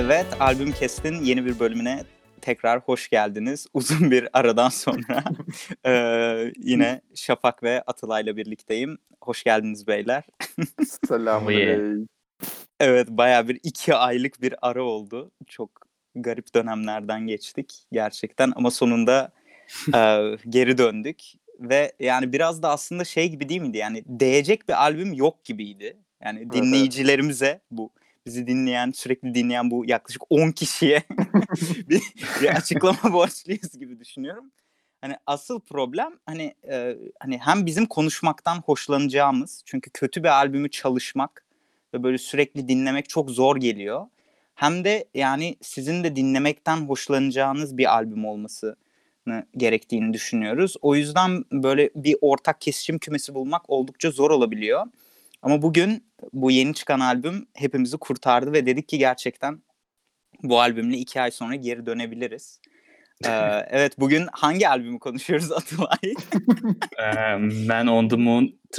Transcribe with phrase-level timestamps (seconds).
[0.00, 2.02] Evet, Albüm Kest'in yeni bir bölümüne
[2.40, 3.66] tekrar hoş geldiniz.
[3.74, 5.24] Uzun bir aradan sonra
[5.86, 8.98] eee, yine Şafak ve Atalay'la birlikteyim.
[9.20, 10.24] Hoş geldiniz beyler.
[11.08, 12.08] Selamünaleyküm.
[12.80, 15.30] Evet, bayağı bir iki aylık bir ara oldu.
[15.46, 15.70] Çok
[16.14, 19.32] garip dönemlerden geçtik gerçekten ama sonunda
[19.94, 21.22] eee, geri döndük.
[21.60, 23.78] Ve yani biraz da aslında şey gibi değil miydi?
[23.78, 25.96] Yani değecek bir albüm yok gibiydi.
[26.24, 26.62] Yani Evet, evet.
[26.62, 27.90] dinleyicilerimize bu
[28.26, 31.02] bizi dinleyen, sürekli dinleyen bu yaklaşık 10 kişiye
[31.88, 32.02] bir,
[32.42, 34.50] bir açıklama borçluyuz gibi düşünüyorum.
[35.00, 41.44] Hani asıl problem hani e, hani hem bizim konuşmaktan hoşlanacağımız çünkü kötü bir albümü çalışmak
[41.94, 44.06] ve böyle sürekli dinlemek çok zor geliyor.
[44.54, 48.76] Hem de yani sizin de dinlemekten hoşlanacağınız bir albüm olması
[49.56, 50.76] gerektiğini düşünüyoruz.
[50.82, 54.86] O yüzden böyle bir ortak kesişim kümesi bulmak oldukça zor olabiliyor.
[55.42, 59.62] Ama bugün bu yeni çıkan albüm hepimizi kurtardı ve dedik ki gerçekten
[60.42, 62.60] bu albümle iki ay sonra geri dönebiliriz.
[63.26, 66.14] Ee, evet bugün hangi albümü konuşuyoruz Atılay?
[66.98, 68.60] Uh, Man on the Moon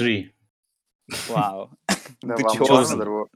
[1.10, 1.76] wow.
[2.24, 3.00] Devamı Chosen.
[3.00, 3.28] bu?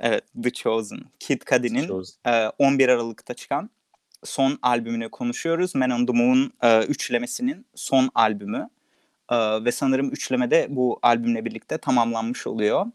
[0.00, 1.00] Evet The Chosen.
[1.18, 3.70] Kid Cudi'nin e, 11 Aralık'ta çıkan
[4.24, 5.74] son albümünü konuşuyoruz.
[5.74, 8.68] Man on the Moon e, üçlemesinin son albümü.
[9.30, 12.86] E, ve sanırım üçlemede bu albümle birlikte tamamlanmış oluyor.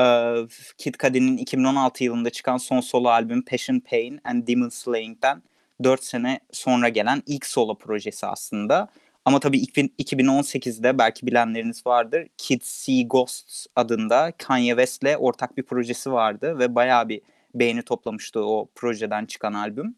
[0.00, 0.36] E,
[0.78, 5.42] Kid Cudi'nin 2016 yılında çıkan son solo albüm Passion Pain and Demon Slaying'den
[5.84, 8.88] 4 sene sonra gelen ilk solo projesi aslında.
[9.24, 12.26] Ama tabii 2000 2018'de belki bilenleriniz vardır.
[12.38, 17.20] Kids See Ghosts adında Kanye West'le ortak bir projesi vardı ve bayağı bir
[17.54, 19.96] beğeni toplamıştı o projeden çıkan albüm.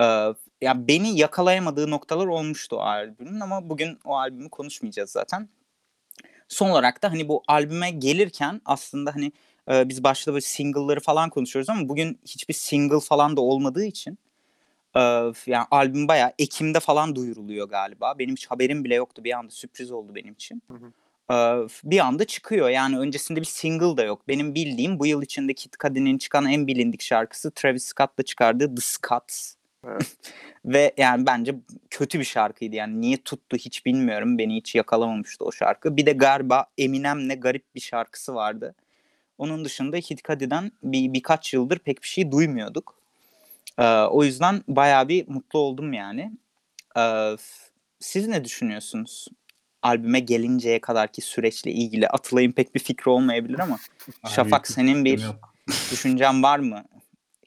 [0.00, 5.48] Ee, ya beni yakalayamadığı noktalar olmuştu o albümün ama bugün o albümü konuşmayacağız zaten.
[6.48, 9.32] Son olarak da hani bu albüme gelirken aslında hani
[9.70, 14.18] e, biz başta böyle single'ları falan konuşuyoruz ama bugün hiçbir single falan da olmadığı için
[14.96, 15.00] e,
[15.46, 18.18] yani albüm bayağı Ekim'de falan duyuruluyor galiba.
[18.18, 19.24] Benim hiç haberim bile yoktu.
[19.24, 20.62] Bir anda sürpriz oldu benim için.
[20.68, 20.92] Hı hı.
[21.30, 22.68] Ee, bir anda çıkıyor.
[22.68, 24.28] Yani öncesinde bir single da yok.
[24.28, 28.80] Benim bildiğim bu yıl içinde Kid Cudi'nin çıkan en bilindik şarkısı Travis Scott'la çıkardığı The
[28.80, 29.54] Scotts.
[29.86, 30.16] Evet.
[30.64, 31.54] Ve yani bence
[31.90, 32.76] kötü bir şarkıydı.
[32.76, 34.38] Yani niye tuttu hiç bilmiyorum.
[34.38, 35.96] Beni hiç yakalamamıştı o şarkı.
[35.96, 38.74] Bir de galiba Eminem'le garip bir şarkısı vardı.
[39.38, 42.94] Onun dışında Kid Cudi'den bir, birkaç yıldır pek bir şey duymuyorduk.
[43.78, 46.32] Ee, o yüzden bayağı bir mutlu oldum yani.
[46.96, 47.36] Ee,
[48.00, 49.28] siz ne düşünüyorsunuz?
[49.82, 53.78] Albüme gelinceye kadarki süreçle ilgili Atılay'ın pek bir fikri olmayabilir ama
[54.28, 55.26] Şafak senin bir
[55.92, 56.84] düşüncen var mı?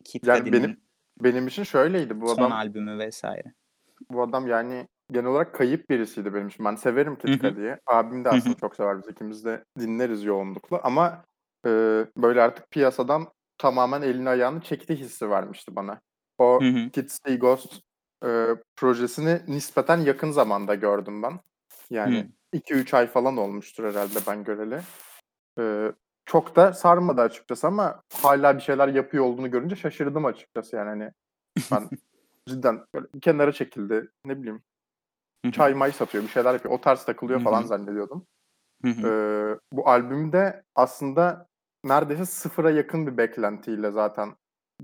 [0.03, 0.77] Kid Yani benim-
[1.23, 2.21] Benim için şöyleydi.
[2.21, 3.53] Bu son adam albümü vesaire.
[4.11, 6.65] bu adam yani genel olarak kayıp birisiydi benim için.
[6.65, 7.31] Ben severim hı.
[7.31, 7.77] Cudi'yi.
[7.85, 8.97] Abim de aslında çok sever.
[8.97, 10.79] Biz ikimiz de dinleriz yoğunlukla.
[10.83, 11.23] Ama
[11.65, 11.69] e,
[12.17, 13.27] böyle artık piyasadan
[13.57, 15.99] tamamen elini ayağını çekti hissi vermişti bana.
[16.37, 16.89] O Hı hı.
[16.89, 17.81] Kids See Ghost
[18.25, 21.39] e, projesini nispeten yakın zamanda gördüm ben.
[21.89, 24.79] Yani 2-3 ay falan olmuştur herhalde ben göreli.
[25.59, 25.91] E,
[26.25, 31.11] çok da sarmadı açıkçası ama hala bir şeyler yapıyor olduğunu görünce şaşırdım açıkçası yani hani
[31.71, 31.89] ben
[32.45, 34.63] cidden böyle kenara çekildi ne bileyim
[35.51, 38.27] çay may satıyor bir şeyler yapıyor o tarz takılıyor falan zannediyordum.
[38.85, 41.47] Ee, bu albümde aslında
[41.83, 44.35] neredeyse sıfıra yakın bir beklentiyle zaten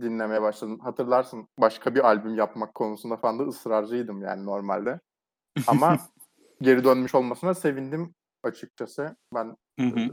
[0.02, 0.80] dinlemeye başladım.
[0.80, 5.00] Hatırlarsın başka bir albüm yapmak konusunda falan da ısrarcıydım yani normalde.
[5.68, 5.98] Ama
[6.62, 8.14] geri dönmüş olmasına sevindim
[8.44, 9.16] açıkçası.
[9.36, 10.12] Ben e,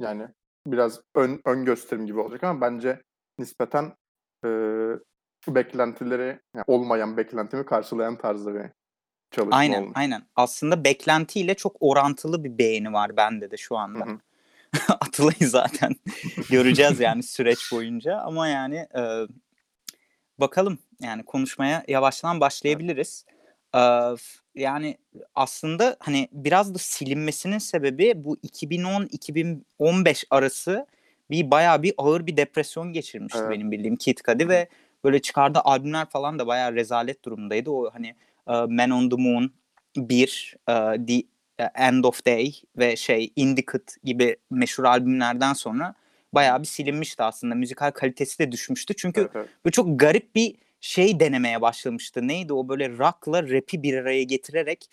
[0.00, 0.28] yani
[0.66, 3.02] biraz ön, ön gösterim gibi olacak ama bence
[3.38, 3.92] nispeten
[4.44, 4.48] e,
[5.48, 8.70] beklentileri yani olmayan beklentimi karşılayan tarzda bir
[9.30, 9.92] çalışma Aynen, olmuş.
[9.94, 10.22] aynen.
[10.36, 14.06] Aslında beklentiyle çok orantılı bir beğeni var bende de şu anda.
[14.06, 14.18] Hı hı.
[14.88, 15.96] Atılay'ı zaten
[16.50, 19.26] göreceğiz yani süreç boyunca ama yani e,
[20.38, 23.24] bakalım yani konuşmaya yavaştan başlayabiliriz.
[23.28, 23.35] E,
[24.54, 24.98] yani
[25.34, 30.86] aslında hani biraz da silinmesinin sebebi bu 2010-2015 arası
[31.30, 33.50] bir bayağı bir ağır bir depresyon geçirmişti Evet.
[33.50, 34.68] benim bildiğim Kid Cudi ve
[35.04, 37.70] böyle çıkardığı albümler falan da bayağı rezalet durumdaydı.
[37.70, 38.06] O hani
[38.48, 39.50] e, Man on the Moon
[39.96, 40.72] 1, e,
[41.06, 41.22] The
[41.74, 45.94] End of Day ve şey Indicate gibi meşhur albümlerden sonra
[46.32, 47.54] bayağı bir silinmişti aslında.
[47.54, 48.94] Müzikal kalitesi de düşmüştü.
[48.96, 49.48] Çünkü Evet, evet.
[49.64, 50.56] böyle çok garip bir
[50.86, 52.28] şey denemeye başlamıştı.
[52.28, 54.90] Neydi o böyle rock'la rap'i bir araya getirerek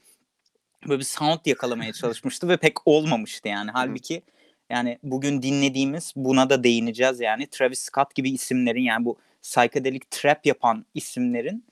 [0.87, 3.71] böyle bir sound yakalamaya çalışmıştı ve pek olmamıştı yani.
[3.71, 4.23] Halbuki
[4.69, 10.45] yani bugün dinlediğimiz buna da değineceğiz yani Travis Scott gibi isimlerin yani bu psychedelic trap
[10.45, 11.65] yapan isimlerin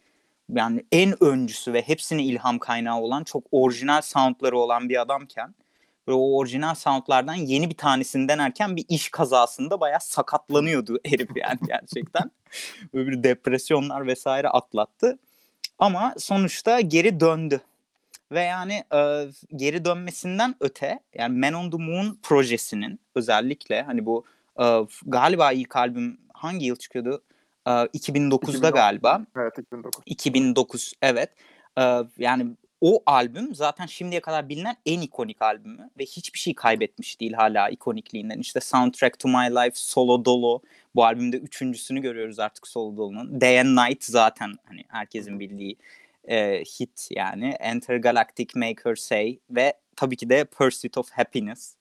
[0.50, 5.56] yani en öncüsü ve hepsine ilham kaynağı olan çok orijinal soundları olan bir adamken
[6.12, 11.60] Böyle o orijinal soundlardan yeni bir tanesini denerken bir iş kazasında bayağı sakatlanıyordu herif yani
[11.68, 12.32] gerçekten.
[12.94, 15.20] Bir depresyonlar vesaire atlattı.
[15.80, 17.62] Ama sonuçta geri döndü.
[18.32, 24.26] Ve yani e, geri dönmesinden öte yani Man on the Moon projesinin özellikle hani bu
[24.62, 24.66] e,
[25.06, 27.24] galiba ilk albüm hangi yıl çıkıyordu?
[27.68, 28.72] E, 2009'da 2009.
[28.72, 29.22] galiba.
[29.38, 30.04] Evet 2009.
[30.06, 31.30] 2009 evet.
[31.78, 32.48] Ee, yani
[32.82, 37.70] o albüm zaten şimdiye kadar bilinen en ikonik albümü ve hiçbir şey kaybetmiş değil hala
[37.70, 38.40] ikonikliğinden.
[38.40, 40.62] İşte Soundtrack to My Life, Solo Dolo
[40.96, 43.42] bu albümde üçüncüsünü görüyoruz artık Solo Dolo'nun.
[43.42, 45.78] Day and Night zaten hani herkesin bildiği
[46.28, 47.50] e, hit yani.
[47.60, 51.76] Enter Galactic Make Her Say ve tabii ki de Pursuit of Happiness.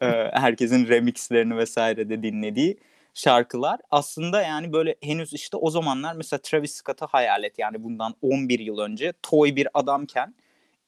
[0.00, 2.78] Ee, herkesin remixlerini vesaire de dinlediği
[3.14, 8.14] şarkılar aslında yani böyle henüz işte o zamanlar mesela Travis Scott'ı hayal et yani bundan
[8.22, 10.34] 11 yıl önce toy bir adamken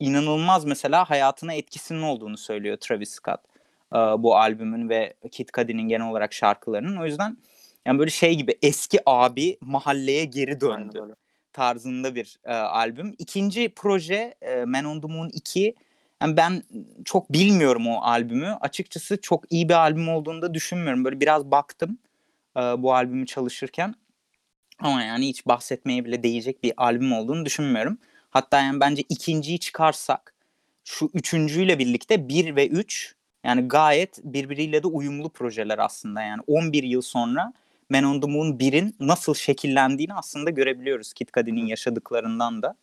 [0.01, 3.41] inanılmaz mesela hayatına etkisinin olduğunu söylüyor Travis Scott
[3.93, 7.37] e, bu albümün ve Kid Cudi'nin genel olarak şarkılarının o yüzden
[7.87, 11.17] yani böyle şey gibi eski abi mahalleye geri döndü
[11.55, 13.15] tarzında bir e, albüm.
[13.19, 15.75] İkinci proje e, Man on the Moon 2.
[16.23, 16.63] Yani ben
[17.05, 18.57] çok bilmiyorum o albümü.
[18.61, 21.05] Açıkçası çok iyi bir albüm olduğunu da düşünmüyorum.
[21.05, 21.99] Böyle biraz baktım
[22.57, 23.95] bu albümü çalışırken.
[24.79, 27.99] Ama yani hiç bahsetmeye bile değecek bir albüm olduğunu düşünmüyorum.
[28.31, 30.35] Hatta yani bence ikinciyi çıkarsak
[30.85, 33.15] şu üçüncüyle birlikte 1 ve 3
[33.45, 36.23] yani gayet birbiriyle de uyumlu projeler aslında.
[36.23, 37.53] Yani 11 yıl sonra
[37.91, 42.77] Man on the Moon 1'in nasıl şekillendiğini aslında görebiliyoruz Kid Cudi'nin yaşadıklarından da.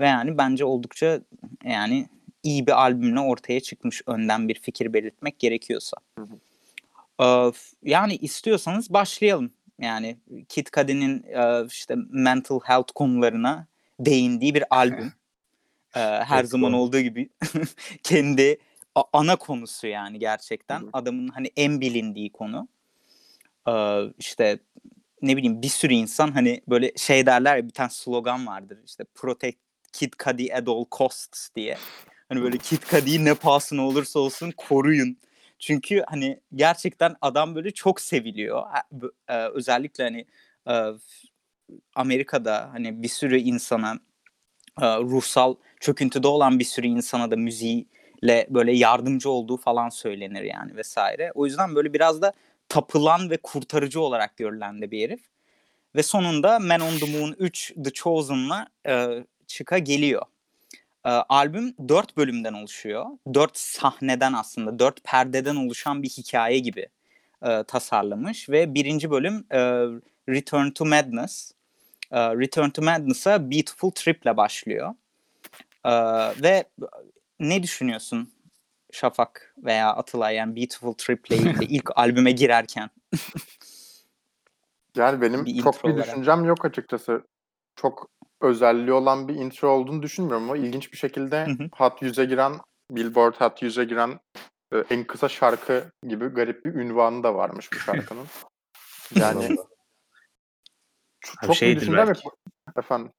[0.00, 1.20] Ve yani bence oldukça
[1.64, 2.06] yani
[2.42, 5.96] iyi bir albümle ortaya çıkmış önden bir fikir belirtmek gerekiyorsa.
[6.18, 6.38] Hı hı.
[7.82, 9.52] Yani istiyorsanız başlayalım.
[9.78, 10.16] Yani
[10.48, 11.24] Kid Cudi'nin
[11.66, 13.66] işte mental health konularına
[14.00, 15.12] değindiği bir albüm.
[15.92, 16.80] Her zaman doğru.
[16.80, 17.28] olduğu gibi
[18.02, 18.58] kendi
[18.94, 20.80] a- ana konusu yani gerçekten.
[20.80, 20.88] Hı.
[20.92, 22.68] Adamın hani en bilindiği konu.
[23.68, 24.58] Ee, işte
[25.22, 29.04] ne bileyim bir sürü insan hani böyle şey derler ya bir tane slogan vardır işte
[29.14, 29.58] protect
[29.92, 31.78] Kid Cudi at all costs diye.
[32.28, 35.16] Hani böyle Kid Cudi'yi ne pahasına olursa olsun koruyun.
[35.62, 38.62] Çünkü hani gerçekten adam böyle çok seviliyor.
[38.66, 40.26] Ha- bu- e, Özellikle hani
[40.68, 40.74] e,
[41.94, 43.92] Amerika'da hani bir sürü insana
[44.82, 50.76] e, ruhsal çöküntüde olan bir sürü insana da müziğiyle böyle yardımcı olduğu falan söylenir yani
[50.76, 51.32] vesaire.
[51.34, 52.32] O yüzden böyle biraz da
[52.68, 55.20] tapılan ve kurtarıcı olarak görülen de bir herif.
[55.96, 60.22] Ve sonunda Man on the Moon 3 The Chosen'la e, çıka geliyor.
[61.04, 63.06] E, albüm dört bölümden oluşuyor.
[63.34, 66.86] Dört sahneden aslında, dört perdeden oluşan bir hikaye gibi
[67.42, 68.48] e, tasarlamış.
[68.48, 69.58] Ve birinci bölüm e,
[70.28, 71.52] Return to Madness.
[72.10, 74.94] E, Return to Madness'a Beautiful Trip'le başlıyor.
[75.84, 75.92] E,
[76.42, 76.64] ve
[77.40, 78.32] ne düşünüyorsun
[78.92, 82.90] Şafak veya Atılay yani Beautiful Trip'le ilgili ilk albüme girerken?
[84.96, 86.06] Yani benim Bir çok bir olarak.
[86.06, 87.22] düşüncem yok açıkçası.
[87.76, 88.08] Çok
[88.42, 91.68] özelliği olan bir intro olduğunu düşünmüyorum ama ilginç bir şekilde Hı hı.
[91.74, 92.52] Hot 100'e giren,
[92.90, 94.20] Billboard Hot 100'e giren
[94.72, 98.26] e, en kısa şarkı gibi garip bir ünvanı da varmış bu şarkının.
[99.14, 99.56] Yani
[101.20, 102.28] çok, Abi şeydir belki.
[102.78, 103.12] Efendim.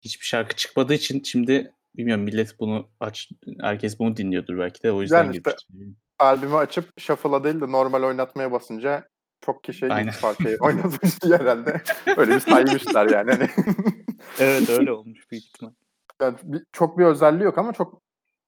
[0.00, 5.02] Hiçbir şarkı çıkmadığı için şimdi bilmiyorum millet bunu aç herkes bunu dinliyordur belki de o
[5.02, 5.56] yüzden Yani işte
[6.18, 9.08] albümü açıp shuffle'a değil de normal oynatmaya basınca
[9.40, 11.82] çok kişi ilk parçayı oynatmış herhalde.
[12.16, 13.48] Öyle bir saymışlar yani.
[14.38, 15.72] Evet öyle olmuş büyük ihtimal.
[16.22, 18.00] Yani bir- çok bir özelliği yok ama çok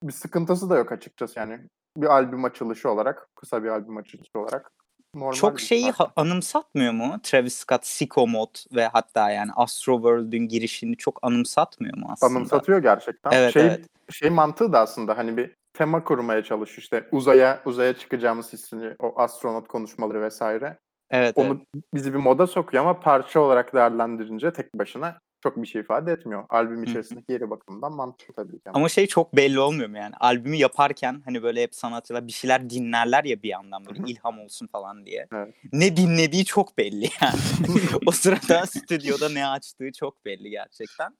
[0.02, 1.60] bir sıkıntısı da yok açıkçası yani.
[1.96, 4.72] Bir albüm açılışı olarak, kısa bir albüm açılışı olarak
[5.14, 7.20] normal Çok şeyi ha- anımsatmıyor mu?
[7.22, 12.32] Travis Scott, Sicko Mode ve hatta yani Astro World'ün girişini çok anımsatmıyor mu aslında?
[12.32, 13.30] Anımsatıyor gerçekten.
[13.32, 13.86] Evet, şey, evet.
[14.10, 16.82] şey mantığı da aslında hani bir tema kurmaya çalışıyor.
[16.82, 20.78] İşte uzaya uzaya çıkacağımız hissini, o astronot konuşmaları vesaire.
[21.10, 21.84] Evet, Onu evet.
[21.94, 26.44] bizi bir moda sokuyor ama parça olarak değerlendirince tek başına çok bir şey ifade etmiyor.
[26.48, 28.70] Albüm içerisindeki yeri bakımından mantıklı tabii ki.
[28.74, 30.14] Ama şey çok belli olmuyor mu yani?
[30.20, 34.66] Albümü yaparken hani böyle hep sanatçılar bir şeyler dinlerler ya bir yandan böyle ilham olsun
[34.66, 35.26] falan diye.
[35.32, 35.54] Evet.
[35.72, 37.34] Ne dinlediği çok belli yani.
[38.06, 41.16] o sırada stüdyoda ne açtığı çok belli gerçekten.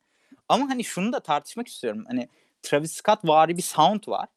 [0.48, 2.04] Ama hani şunu da tartışmak istiyorum.
[2.06, 2.28] Hani
[2.62, 4.28] Travis Scott vari bir sound var.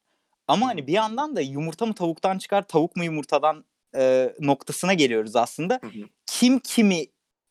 [0.48, 3.64] Ama hani bir yandan da yumurta mı tavuktan çıkar, tavuk mu yumurtadan
[3.96, 5.78] e, noktasına geliyoruz aslında.
[5.82, 6.08] Hı hı.
[6.26, 7.06] Kim kimi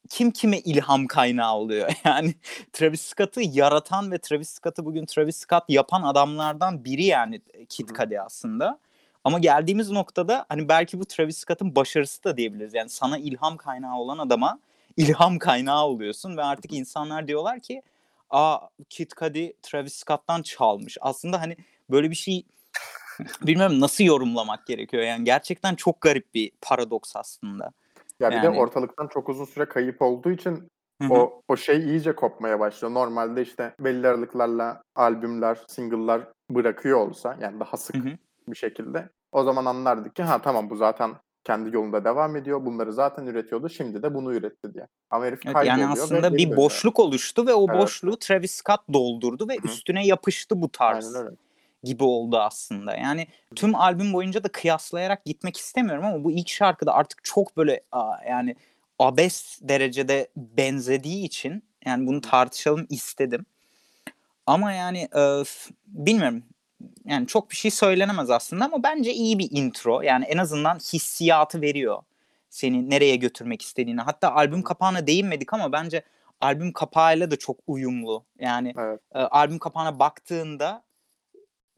[0.10, 1.92] kim kime ilham kaynağı oluyor?
[2.06, 2.36] Yani
[2.74, 7.94] Travis Scott'ı yaratan ve Travis Scott'ı bugün Travis Scott yapan adamlardan biri yani Kid Hı
[7.94, 7.98] hı.
[7.98, 8.80] Cudi aslında.
[9.24, 12.74] Ama geldiğimiz noktada hani belki bu Travis Scott'ın başarısı da diyebiliriz.
[12.74, 14.60] Yani sana ilham kaynağı olan adama
[14.98, 17.82] ilham kaynağı oluyorsun ve artık insanlar diyorlar ki
[18.30, 18.60] aa
[18.90, 20.98] Kid Cudi Travis Scott'tan çalmış.
[21.02, 21.58] Aslında hani
[21.90, 22.46] böyle bir şey
[23.42, 25.04] bilmiyorum nasıl yorumlamak gerekiyor.
[25.04, 27.72] Yani gerçekten çok garip bir paradoks aslında.
[28.20, 30.68] Ya bir Yani- de ortalıktan çok uzun süre kayıp olduğu için
[31.02, 31.14] Hı hı.
[31.14, 32.94] o o şey iyice kopmaya başlıyor.
[32.94, 36.22] Normalde işte belli aralıklarla albümler, single'lar
[36.52, 40.76] bırakıyor olsa yani daha sık Hı bir şekilde o zaman anlardık ki ha tamam bu
[40.76, 41.12] zaten
[41.44, 42.66] kendi yolunda devam ediyor.
[42.66, 43.70] Bunları zaten üretiyordu.
[43.70, 44.88] Şimdi de bunu üretti diye.
[45.10, 46.58] Ama herif Evet, kayboluyor yani ve aslında geri bir dönüyor.
[46.58, 47.82] boşluk oluştu ve o Evet.
[47.82, 49.66] boşluğu Travis Scott doldurdu ve Hı hı.
[49.68, 51.36] üstüne yapıştı bu tarz Aynen öyle.
[51.84, 52.96] Gibi oldu aslında.
[52.96, 57.82] Yani tüm albüm boyunca da kıyaslayarak gitmek istemiyorum ama bu ilk şarkıda artık çok böyle
[58.28, 58.56] yani
[59.00, 63.46] abes derecede benzediği için yani bunu tartışalım istedim.
[64.46, 65.44] Ama yani e,
[65.88, 66.44] bilmiyorum.
[67.06, 70.02] Yani çok bir şey söylenemez aslında ama bence iyi bir intro.
[70.02, 72.04] Yani en azından hissiyatı veriyor.
[72.50, 74.02] Seni nereye götürmek istediğini.
[74.02, 76.04] Hatta albüm kapağına değinmedik ama bence
[76.42, 78.24] albüm kapağıyla da çok uyumlu.
[78.40, 79.00] Yani Evet.
[79.16, 80.84] e, albüm kapağına baktığında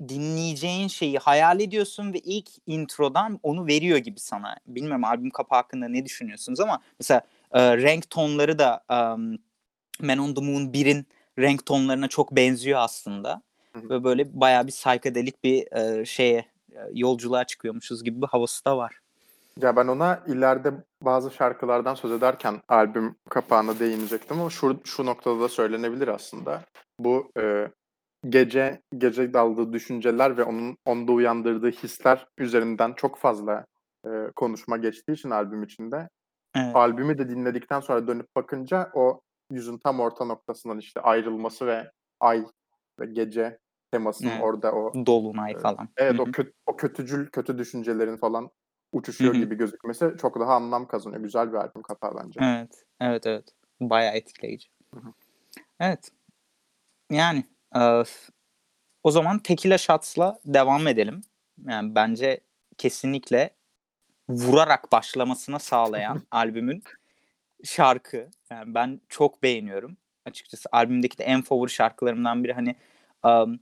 [0.07, 4.55] dinleyeceğin şeyi hayal ediyorsun ve ilk introdan onu veriyor gibi sana.
[4.67, 9.37] Bilmiyorum albüm kapağı hakkında ne düşünüyorsunuz ama mesela e, renk tonları da um,
[10.01, 11.07] Man on the Moon 1'in
[11.39, 13.41] renk tonlarına çok benziyor aslında.
[13.75, 16.45] Ve böyle bayağı bir saykadelik bir e, şeye
[16.93, 18.99] yolculuğa çıkıyormuşuz gibi bir havası da var.
[19.61, 25.39] Ya ben ona ileride bazı şarkılardan söz ederken albüm kapağına değinecektim ama şu, şu noktada
[25.39, 26.61] da söylenebilir aslında.
[26.99, 27.67] Bu e,
[28.29, 33.65] gece gece daldığı düşünceler ve onun onda uyandırdığı hisler üzerinden çok fazla
[34.05, 36.09] e, konuşma geçtiği için albüm içinde.
[36.55, 36.75] Evet.
[36.75, 39.21] Albümü de dinledikten sonra dönüp bakınca o
[39.51, 42.45] yüzün tam orta noktasından işte ayrılması ve ay
[42.99, 43.59] ve gece
[43.91, 44.43] temasının Evet.
[44.43, 45.61] orada o Dolunay Evet.
[45.61, 45.89] falan.
[45.97, 48.49] Evet Hı o kötü o kötücül kötü düşüncelerin falan
[48.91, 49.41] uçuşuyor Hı hı.
[49.41, 51.21] gibi gözükmesi çok daha anlam kazanıyor.
[51.21, 52.39] Güzel bir albüm kapağı bence.
[52.43, 53.45] Evet, evet, evet.
[53.81, 54.69] Bayağı etkileyici.
[54.93, 55.13] Hı hı.
[55.79, 56.11] Evet.
[57.11, 57.43] Yani
[59.03, 61.21] o zaman Tequila Shots'la devam edelim.
[61.67, 62.39] Yani bence
[62.77, 63.49] kesinlikle
[64.29, 66.83] vurarak başlamasına sağlayan albümün
[67.63, 68.29] şarkı.
[68.51, 70.69] Yani ben çok beğeniyorum açıkçası.
[70.71, 72.53] Albümdeki de en favori şarkılarımdan biri.
[72.53, 72.75] Hani
[73.23, 73.59] um,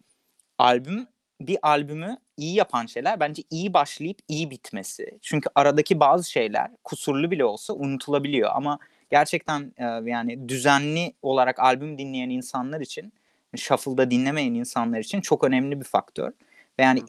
[0.57, 1.07] albüm
[1.41, 5.19] bir albümü iyi yapan şeyler bence iyi başlayıp iyi bitmesi.
[5.21, 11.97] Çünkü aradaki bazı şeyler kusurlu bile olsa unutulabiliyor ama gerçekten e, yani düzenli olarak albüm
[11.97, 13.13] dinleyen insanlar için
[13.55, 16.31] shuffle'da dinlemeyen insanlar için çok önemli bir faktör.
[16.79, 17.03] Ve yani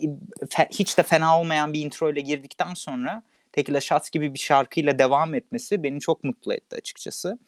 [0.71, 5.35] hiç de fena olmayan bir intro ile girdikten sonra Tequila Shots gibi bir şarkıyla devam
[5.35, 7.39] etmesi beni çok mutlu etti açıkçası.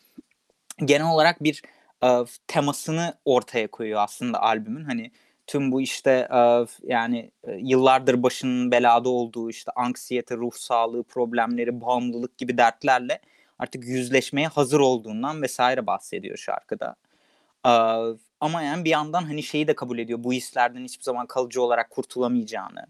[0.84, 1.62] Genel olarak bir
[2.04, 2.08] e,
[2.46, 4.84] temasını ortaya koyuyor aslında albümün.
[4.84, 5.10] Hani
[5.46, 11.80] tüm bu işte e, yani e, yıllardır başının belada olduğu işte anksiyete, ruh sağlığı problemleri,
[11.80, 13.20] bağımlılık gibi dertlerle
[13.58, 16.96] artık yüzleşmeye hazır olduğundan vesaire bahsediyor şarkıda.
[17.66, 17.72] E,
[18.40, 20.24] ama yani bir yandan hani şeyi de kabul ediyor.
[20.24, 22.86] Bu hislerden hiçbir zaman kalıcı olarak kurtulamayacağını.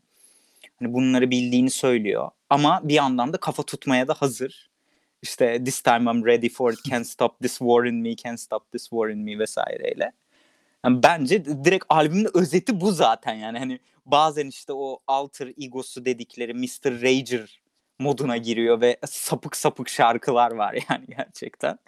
[0.79, 2.31] Hani bunları bildiğini söylüyor.
[2.51, 4.71] Ama bir yandan da kafa tutmaya da hazır.
[5.23, 8.73] İşte this time I'm ready for it, can't stop this war in me, can't stop
[8.73, 10.13] this war in me vesaireyle.
[10.85, 16.55] Yani bence direkt albümün özeti bu zaten yani hani bazen işte o alter egosu dedikleri
[16.55, 17.03] Mr.
[17.03, 17.61] Rager
[17.99, 21.79] moduna giriyor ve sapık sapık şarkılar var yani gerçekten.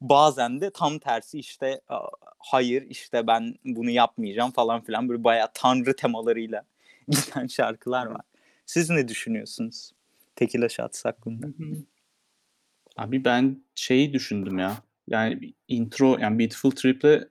[0.00, 2.08] Bazen de tam tersi işte "Aa,
[2.46, 6.62] hayır işte ben bunu yapmayacağım falan filan böyle bayağı tanrı temalarıyla
[7.08, 8.22] giden şarkılar var.
[8.66, 9.92] Siz ne düşünüyorsunuz?
[10.36, 11.46] Tequila Shots hakkında.
[12.96, 14.76] Abi ben şeyi düşündüm ya.
[15.08, 17.28] Yani intro yani Beautiful Trip'le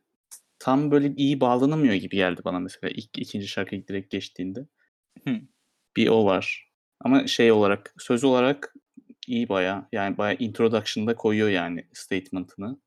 [0.60, 4.65] tam böyle iyi bağlanamıyor gibi geldi bana mesela ilk ikinci şarkı direkt geçtiğinde.
[5.24, 5.41] Hı.
[5.95, 6.72] Bir o var.
[7.00, 8.74] Ama şey olarak söz olarak
[9.27, 9.88] iyi baya.
[9.91, 12.77] Yani baya introduction'da koyuyor yani statement'ını.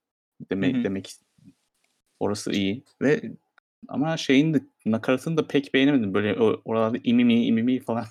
[0.51, 0.85] Demek Hı hı.
[0.85, 1.07] demek
[2.21, 3.23] orası iyi ve
[3.89, 6.15] ama şeyin de nakaratını da pek beğenemedim.
[6.15, 8.05] Böyle o, oralarda imimi imimi falan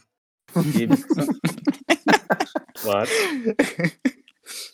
[0.73, 0.97] diye bir
[2.83, 3.09] var.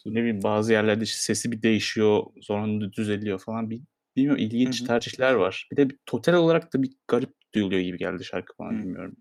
[0.05, 3.69] ne bileyim bazı yerlerde işte sesi bir değişiyor, sonra düzeliyor falan.
[3.69, 3.81] Bir,
[4.15, 4.87] bilmiyorum ilginç Hı hı.
[4.87, 5.67] tercihler var.
[5.71, 8.77] Bir de bir, total olarak da bir garip duyuluyor gibi geldi şarkı falan Hı.
[8.79, 9.15] bilmiyorum.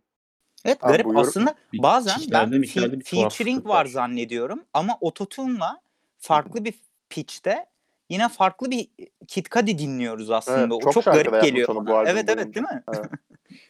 [0.65, 3.87] Evet Abi garip bu yorum- aslında Bir bazen ben fe- featuring var var.
[3.87, 5.81] zannediyorum ama ototune'la
[6.19, 6.75] farklı bir
[7.11, 7.67] pitch'te
[8.13, 8.89] yine farklı bir
[9.29, 10.61] Kid Cudi dinliyoruz aslında.
[10.61, 11.97] Evet, o çok çok garip geliyor bu bana.
[11.97, 12.83] albüm Evet evet değil mi?
[12.95, 13.07] Evet.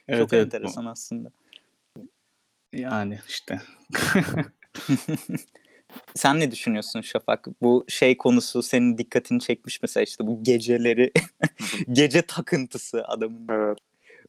[0.09, 1.31] Evet, çok evet, bu- enteresan aslında.
[2.73, 3.61] Yani işte.
[6.15, 7.47] Sen ne düşünüyorsun Şafak?
[7.63, 11.13] Bu şey konusu senin dikkatini çekmiş mesela işte bu geceleri
[11.93, 13.47] gece takıntısı adamın.
[13.51, 13.79] Evet.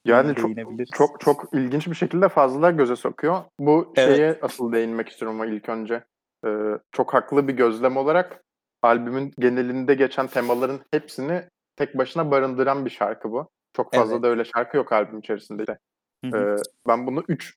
[0.05, 0.51] Yani çok
[0.93, 3.43] çok çok ilginç bir şekilde fazla göze sokuyor.
[3.59, 4.15] Bu Evet.
[4.17, 6.03] şeye asıl değinmek istiyorum ama ilk önce.
[6.45, 6.49] Ee,
[6.91, 8.43] çok haklı bir gözlem olarak
[8.85, 11.43] albümün genelinde geçen temaların hepsini
[11.75, 13.49] tek başına barındıran bir şarkı bu.
[13.75, 14.23] Çok fazla Evet.
[14.23, 15.77] da öyle şarkı yok albüm içerisinde.
[16.25, 16.37] Hı.
[16.37, 16.55] Eee,
[16.87, 17.53] ben bunu 3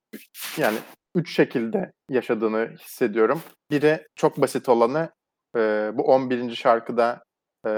[0.59, 0.79] yani
[1.15, 3.41] 3 şekilde yaşadığını hissediyorum.
[3.71, 5.11] Biri çok basit olanı,
[5.57, 6.57] eee, bu 11.
[6.57, 7.23] şarkıda,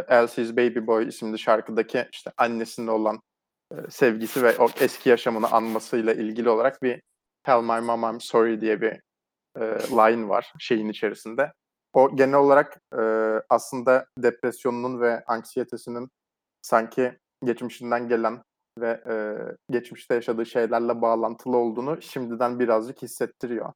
[0.08, 3.20] "Elsie's Baby Boy" isimli şarkıdaki, işte, annesine olan,
[3.72, 7.02] eee, sevgisi ve o eski yaşamını anmasıyla ilgili olarak bir
[7.44, 8.92] "Tell my mom I'm sorry" diye bir,
[9.60, 11.52] eee, line var şeyin içerisinde.
[11.98, 16.08] O genel olarak, eee, aslında depresyonunun ve anksiyetesinin
[16.62, 18.42] sanki geçmişinden gelen
[18.80, 23.72] ve, eee, geçmişte yaşadığı şeylerle bağlantılı olduğunu şimdiden birazcık hissettiriyor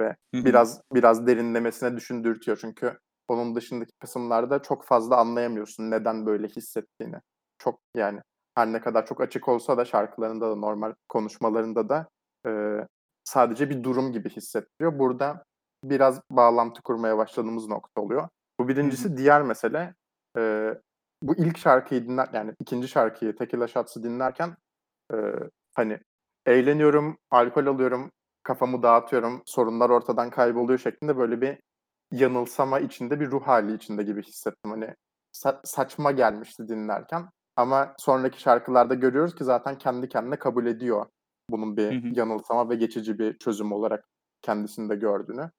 [0.00, 2.58] ve biraz biraz derinlemesine düşündürtüyor.
[2.60, 7.16] Çünkü onun dışındaki kısımlarda çok fazla anlayamıyorsun neden böyle hissettiğini.
[7.58, 8.20] Çok, yani,
[8.56, 12.08] her ne kadar çok açık olsa da şarkılarında da normal konuşmalarında da,
[12.46, 12.86] eee,
[13.24, 14.98] sadece bir durum gibi hissettiriyor.
[14.98, 15.44] Burada
[15.90, 18.28] biraz bağlantı kurmaya başladığımız nokta oluyor.
[18.60, 19.04] Bu Hı hı.
[19.04, 19.16] birincisi.
[19.16, 19.94] Diğer mesele,
[20.36, 20.80] eee,
[21.22, 22.88] bu ilk şarkıyı dinler yani 2.
[22.88, 24.56] şarkıyı "Tequila Shots'ı" dinlerken,
[25.14, 25.34] eee,
[25.76, 26.00] hani,
[26.46, 28.10] eğleniyorum, alkol alıyorum,
[28.44, 31.58] kafamı dağıtıyorum, sorunlar ortadan kayboluyor şeklinde böyle bir
[32.12, 34.72] yanılsama içinde, bir ruh hâli içinde gibi hissettim.
[34.72, 34.94] Hani,
[35.32, 41.06] sa saçma gelmişti dinlerken ama sonraki şarkılarda görüyoruz ki zaten kendi kendine kabul ediyor
[41.50, 42.16] bunun Hı bir hı.
[42.16, 44.04] yanılsama ve geçici bir çözüm olarak
[44.42, 45.50] kendisinde gördüğünü.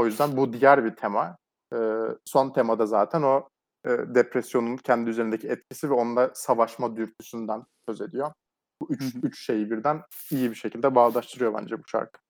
[0.00, 1.36] O yüzden bu diğer bir tema.
[1.72, 1.78] Eee,
[2.24, 3.48] son tema da zaten o,
[3.86, 8.32] eee, depresyonun kendi üzerindeki etkisi ve onunla savaşma dürtüsünden söz ediyor.
[8.80, 9.18] Bu Hı 3 hı.
[9.22, 12.20] 3 şeyi birden iyi bir şekilde bağdaştırıyor bence bu şarkı.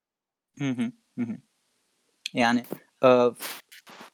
[0.58, 0.92] Hı hı.
[1.18, 1.36] Hı hı.
[2.34, 2.64] Yani,
[3.04, 3.30] eee,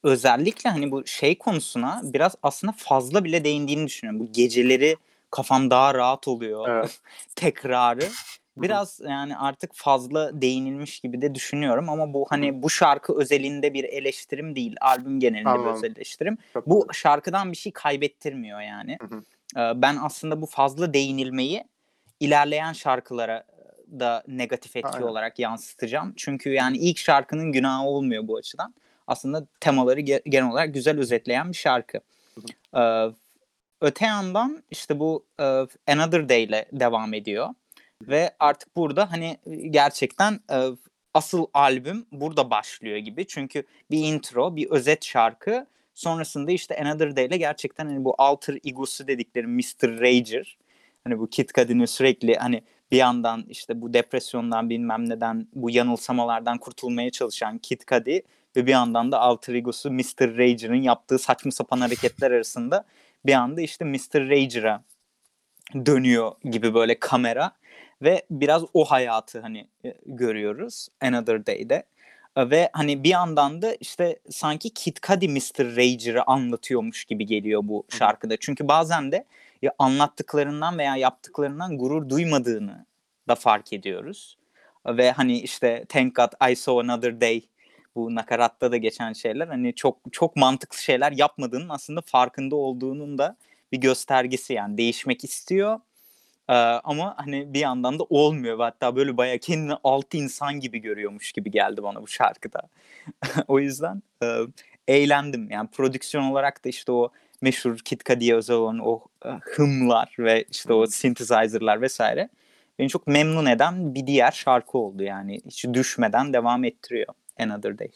[0.04, 4.20] özellikle, hani, bu şey konusuna biraz aslında fazla bile değindiğini düşünüyorum.
[4.28, 4.96] Bu geceleri
[5.30, 7.00] kafam daha rahat oluyor Evet.
[7.36, 8.08] tekrarı.
[8.62, 13.84] Biraz, yani, artık fazla değinilmiş gibi de düşünüyorum ama bu, hani, bu şarkı özelinde bir
[13.84, 15.74] eleştirim değil, albüm genelinde bir Anladım.
[15.76, 16.34] öz eleştirim.
[16.34, 16.94] Bu Katılıyorum.
[16.94, 18.98] şarkıdan bir şey kaybettirmiyor yani.
[19.00, 19.22] Hı hı.
[19.56, 21.64] Eee, ben aslında bu fazla değinilmeyi
[22.20, 23.44] ilerleyen şarkılara
[24.00, 25.06] da negatif etki Aynen.
[25.06, 26.12] olarak yansıtacağım.
[26.16, 28.74] Çünkü, yani, ilk şarkının günahı olmuyor bu açıdan.
[29.06, 31.98] Aslında temaları ge genel olarak güzel özetleyen bir şarkı.
[32.34, 32.80] Hı hı.
[33.08, 33.14] Eee,
[33.80, 35.26] öte yandan, işte, bu,
[35.86, 37.48] "Another Day'le" devam ediyor.
[38.02, 39.36] Ve artık burada, hani,
[39.70, 40.68] gerçekten, eee,
[41.14, 43.26] asıl albüm burada başlıyor gibi.
[43.26, 45.66] Çünkü bir intro, bir özet şarkı.
[45.94, 50.00] Sonrasında, işte, "Another Day'le" gerçekten, hani, bu alter ego'su dedikleri Mr.
[50.00, 50.58] Rager,
[51.04, 56.58] hani, bu Kid Cudi'nin sürekli, hani, bir yandan, işte, bu depresyondan bilmem neden, bu yanılsamalardan
[56.58, 58.22] kurtulmaya çalışan Kid Cudi
[58.56, 60.38] ve bir yandan da alter ego'su Mr.
[60.38, 62.84] Rager'ın yaptığı saçma sapan hareketler arasında
[63.26, 64.28] bir anda, işte, Mr.
[64.30, 64.82] Rager'a
[65.86, 67.52] dönüyor gibi böyle kamera
[68.02, 71.84] ve biraz o hayatı, hani, eee, görüyoruz "Another Day'de."
[72.36, 75.76] Eee, ve, hani, bir yandan da, işte, sanki Kid Cudi Mr.
[75.76, 78.36] Rager'ı anlatıyormuş gibi geliyor bu şarkıda.
[78.40, 79.24] Çünkü bazen de
[79.62, 82.86] ya anlattıklarından veya yaptıklarından gurur duymadığını
[83.28, 84.38] da fark ediyoruz.
[84.86, 87.42] Ve, hani, işte, "Thank God I Saw Another Day"
[87.96, 93.36] bu nakaratta da geçen şeyler, hani, çok çok mantıklı şeyler yapmadığının aslında farkında olduğunun da
[93.72, 94.78] bir göstergesi yani.
[94.78, 95.80] Değişmek istiyor,
[96.50, 96.54] eee,
[96.84, 101.50] ama, hani, bir yandan da olmuyor hatta böyle bayağı kendini altı insan gibi görüyormuş gibi
[101.50, 102.62] geldi bana bu şarkıda.
[103.48, 104.38] O yüzden, eee,
[104.88, 105.50] eğlendim.
[105.50, 107.10] Yani prodüksiyon olarak da, işte, o
[107.42, 112.00] meşhur Kid Cudi'ye özel olan o, eee, hımlar ve, işte, o synthesizer'lar vs.
[112.78, 115.40] beni çok memnun eden bir diğer şarkı oldu yani.
[115.46, 117.90] Hiç düşmeden devam ettiriyor "Another Day."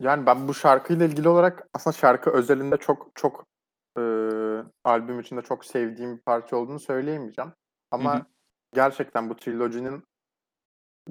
[0.00, 3.46] Yani, ben bu şarkıyla ilgili olarak aslında şarkı özelinde çok çok,
[3.98, 7.52] eee, albüm içinde çok sevdiğim bir parça olduğunu söyleyemeyeceğim.
[7.90, 8.24] Ama hı.
[8.74, 10.04] gerçekten bu trilogy'nin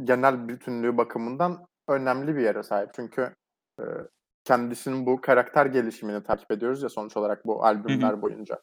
[0.04, 2.90] genel bütünlüğü bakımından önemli bir yere sahip.
[2.94, 3.36] Çünkü,
[3.80, 3.86] eee,
[4.44, 8.62] kendisinin bu karakter gelişimini takip ediyoruz ya sonuç olarak bu albümler boyunca.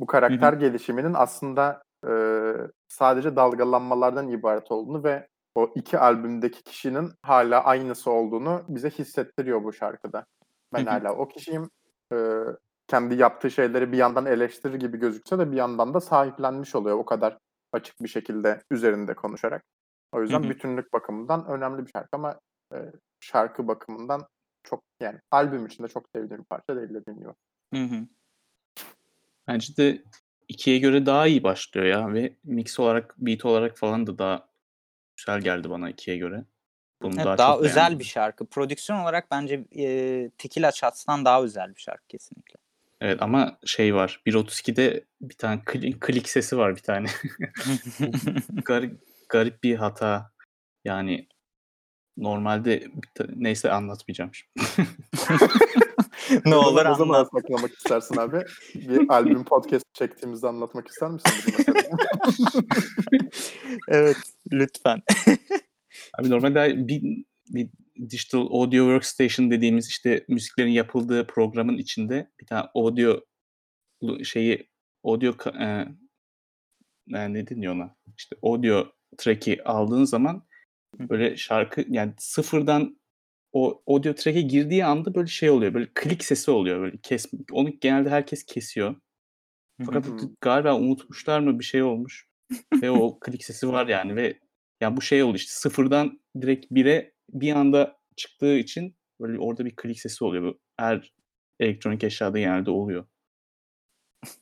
[0.00, 0.54] Bu karakter hı.
[0.54, 2.56] gelişiminin aslında, eee,
[2.88, 9.72] sadece dalgalanmalardan ibaret olduğunu ve o 2 albümdeki kişinin hâlâ aynısı olduğunu bize hissettiriyor bu
[9.72, 10.26] şarkıda.
[10.74, 11.70] Ben hâlâ o kişiyim.
[12.12, 12.44] Eee,
[12.94, 17.04] kendi yaptığı şeyleri bir yandan eleştirir gibi gözükse de bir yandan da sahiplenmiş oluyor o
[17.04, 17.38] kadar
[17.72, 19.64] açık bir şekilde üzerinde konuşarak.
[20.12, 20.50] O Hı yüzden hı.
[20.50, 22.40] bütünlük bakımından önemli bir şarkı ama,
[22.72, 24.26] eee, şarkı bakımından
[24.62, 27.32] çok, yani, albüm içinde çok sevdiğim bir parça değil dediğim gibi.
[27.74, 28.06] Hı hı.
[29.48, 30.02] Bence de
[30.48, 34.48] 2'ye göre daha iyi başlıyor ya ve mix olarak, beat olarak falan da daha
[35.16, 36.44] güzel geldi bana 2'ye göre.
[37.02, 38.46] Bunu Evet, daha daha özel beğendim bir şarkı.
[38.46, 42.63] Prodüksiyon olarak bence, eee, Tequila Shots'tan daha özel bir şarkı kesinlikle.
[43.04, 47.08] Evet ama şey var, 1.32'de bir tane kli klik sesi var bir tane.
[48.64, 50.30] Garip garip bir hata.
[50.84, 51.28] Yani
[52.16, 52.88] normalde
[53.36, 54.66] neyse anlatmayacağım şimdi.
[56.46, 57.28] ne olur ne zaman anlat.
[57.32, 58.40] saklamak istersin abi?
[58.74, 61.32] Bir albüm podcast çektiğimizde anlatmak ister misin?
[63.88, 64.16] Evet
[64.52, 65.02] lütfen.
[66.18, 67.68] Abi normalde bir, bir
[68.00, 73.20] digital audio workstation dediğimiz işte müziklerin yapıldığı programın içinde bir tane audio
[74.24, 74.68] şeyi
[75.04, 75.86] audio e,
[77.08, 77.96] ne deniyor ona?
[78.16, 80.46] İşte audio track'i aldığın zaman
[80.98, 83.00] böyle şarkı yani sıfırdan
[83.52, 85.74] o audio track'e girdiği anda böyle şey oluyor.
[85.74, 87.26] Böyle klik sesi oluyor böyle kes.
[87.52, 88.96] Onu genelde herkes kesiyor.
[89.86, 90.06] Fakat
[90.40, 92.28] galiba unutmuşlar mı bir şey olmuş.
[92.82, 94.38] ve o klik sesi var yani ve
[94.80, 99.76] ya bu şey oldu işte sıfırdan direkt bire bir anda çıktığı için böyle orada bir
[99.76, 100.44] klik sesi oluyor.
[100.44, 101.12] Bu her
[101.60, 103.06] elektronik eşyada genelde oluyor.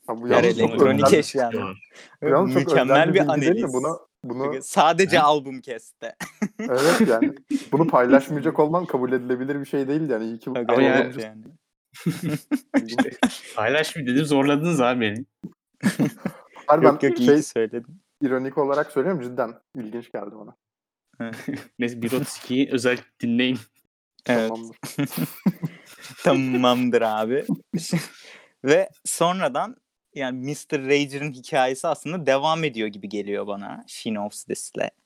[0.07, 1.51] Ha, bu Her elektronik eşya.
[2.23, 3.27] yalnız Mükemmel bir mi?
[3.27, 3.73] analiz.
[3.75, 6.17] Bunu, bunu Sadece albüm keste.
[6.61, 7.35] evet yani
[7.73, 10.25] bunu paylaşmayacak olman kabul edilebilir bir şey değil yani.
[10.25, 11.43] İyi ki bu Aga, Ama ya- evet programcı- yani.
[12.87, 13.11] İşte
[13.57, 15.25] paylaşmayayım dedim zorladınız abi beni.
[16.67, 18.03] Hayır, ben Yok yok iyi şey ki söyledin.
[18.23, 20.57] ironik olarak söylüyorum cidden ilginç geldi bana.
[21.79, 23.59] Neyse 1.32'yi özel dinleyin.
[24.27, 24.49] Evet.
[24.49, 24.77] Tamamdır.
[26.25, 27.45] Tamamdır abi.
[28.65, 29.77] Ve sonradan
[30.15, 30.79] yani Mr.
[30.79, 35.02] Rager'ın hikayesi aslında devam ediyor gibi geliyor bana She Knows This'le.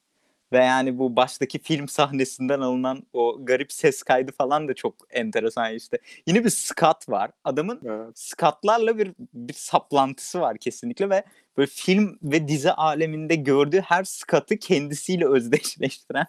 [0.52, 5.74] Ve yani bu baştaki film sahnesinden alınan o garip ses kaydı falan da çok enteresan
[5.74, 5.98] işte.
[6.26, 7.30] Yine bir skat var.
[7.44, 8.18] Adamın Evet.
[8.18, 11.24] skatlarla bir, bir saplantısı var kesinlikle ve
[11.56, 16.26] böyle film ve dizi aleminde gördüğü her skatı kendisiyle özdeşleştiren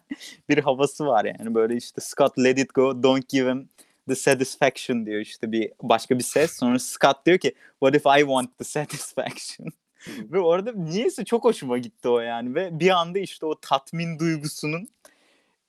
[0.50, 1.56] bir havası var yani.
[1.56, 3.70] Böyle işte Scott let it go, don't give him
[4.10, 6.52] the satisfaction diyor işte bir başka bir ses.
[6.52, 9.68] Sonra Scott diyor ki what if I want the satisfaction?
[10.08, 14.88] Ve orada niyeyse çok hoşuma gitti o yani ve bir anda işte o tatmin duygusunun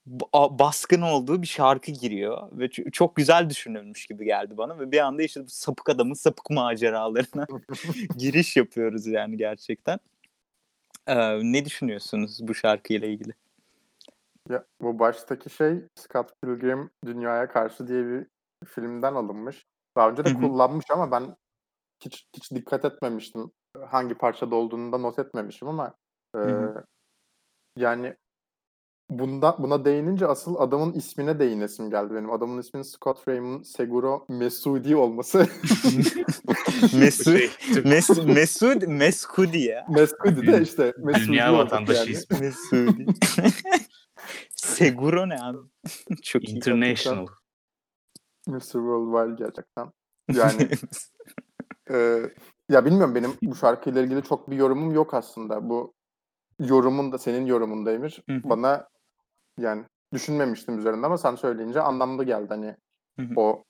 [0.07, 4.99] ba- baskın olduğu bir şarkı giriyor ve çok güzel düşünülmüş gibi geldi bana ve bir
[4.99, 7.47] anda işte bu sapık adamın sapık maceralarına
[8.17, 9.99] giriş yapıyoruz yani gerçekten.
[11.07, 13.33] Ee, ne düşünüyorsunuz bu şarkıyla ilgili?
[14.49, 18.25] Ya, bu baştaki şey Scott Pilgrim Dünyaya Karşı diye bir
[18.65, 19.65] filmden alınmış.
[19.95, 21.35] Daha önce de kullanmış ama ben
[21.99, 23.51] hiç hiç dikkat etmemiştim.
[23.87, 25.93] Hangi parçada olduğunu da not etmemişim ama
[26.35, 26.39] e,
[27.75, 28.15] yani
[29.09, 32.31] bunda buna değinince asıl adamın ismine değinesim geldi benim.
[32.31, 35.47] Adamın isminin Scott Raymond Seguro Mesudi olması.
[37.73, 39.85] Türk Mes Mesud Meskudi ya.
[39.89, 42.11] Mesudi de işte Mesudi Dünya vatandaşı yani.
[42.11, 42.39] ismi.
[42.39, 43.05] Mesudi.
[44.55, 45.57] Seguro ne abi?
[46.23, 46.49] Çok.
[46.49, 47.27] International.
[48.47, 48.59] Mr.
[48.59, 49.91] Worldwide gerçekten.
[50.33, 50.69] Yani
[51.91, 52.21] e,
[52.69, 55.69] ya bilmiyorum benim bu şarkıyla ilgili çok bir yorumum yok aslında.
[55.69, 55.93] Bu
[56.59, 58.19] yorumun da senin yorumundaymış.
[58.29, 58.49] Hı hı.
[58.49, 58.87] Bana
[59.57, 62.47] yani düşünmemiştim üzerinde ama sen söyleyince anlamlı geldi.
[62.49, 62.75] Hani
[63.19, 63.33] Hı hı.
[63.35, 63.63] o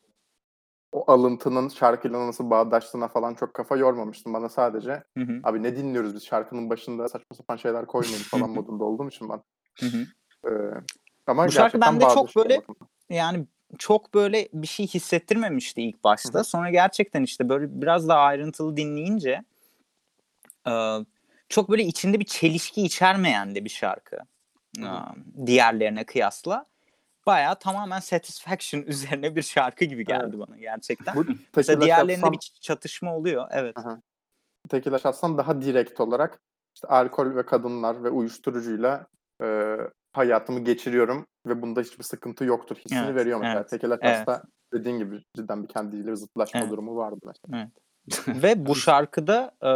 [0.92, 4.34] o alıntının şarkıyla nasıl bağdaştığına falan çok kafa yormamıştım.
[4.34, 8.50] Bana sadece Hı hı, abi ne dinliyoruz biz şarkının başında saçma sapan şeyler koymayın falan
[8.50, 9.42] modunda olduğum için ben.
[9.80, 10.06] hı hı.
[10.50, 10.52] E,
[11.28, 12.76] ama Bu şarkı bende çok böyle- bakın.
[13.10, 16.44] yani çok böyle bir şey hissettirmemişti ilk başta.
[16.44, 19.44] Sonra gerçekten işte böyle biraz daha ayrıntılı dinleyince
[20.68, 20.72] e,
[21.50, 24.18] çok böyle içinde bir çelişki içermeyen de bir şarkı.
[24.80, 24.88] E,
[25.46, 26.66] Diğerlerine kıyasla.
[27.26, 31.16] Bayağı tamamen satisfaction üzerine bir şarkı gibi geldi bana gerçekten.
[31.16, 33.48] Bu Mesela diğerlerinde Shots'tan- bir çatışma oluyor.
[33.52, 33.76] Evet.
[34.70, 36.40] Tekila Şahs'tan daha direkt olarak
[36.76, 39.08] işte alkol ve kadınlar ve uyuşturucuyla
[39.44, 39.78] e,
[40.14, 43.60] hayatımı geçiriyorum ve bunda hiçbir sıkıntı yoktur hissini Evet, veriyor mesela.
[43.60, 44.16] evet, Tekila evet.
[44.16, 44.44] Şahs'ta
[44.74, 46.72] dediğin gibi cidden bir kendiyle zıtlaşma Evet.
[46.72, 47.70] durumu vardı mesela.
[48.44, 49.72] Ve bu şarkıda e,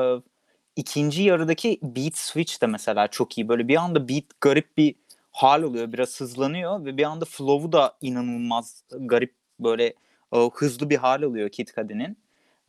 [0.75, 3.49] ikinci yarıdaki beat switch de mesela çok iyi.
[3.49, 4.95] Böyle bir anda beat garip bir
[5.31, 5.93] hal oluyor.
[5.93, 9.93] Biraz hızlanıyor ve bir anda flow'u da inanılmaz garip böyle
[10.33, 12.17] e, hızlı bir hal oluyor Kid Cudi'nin.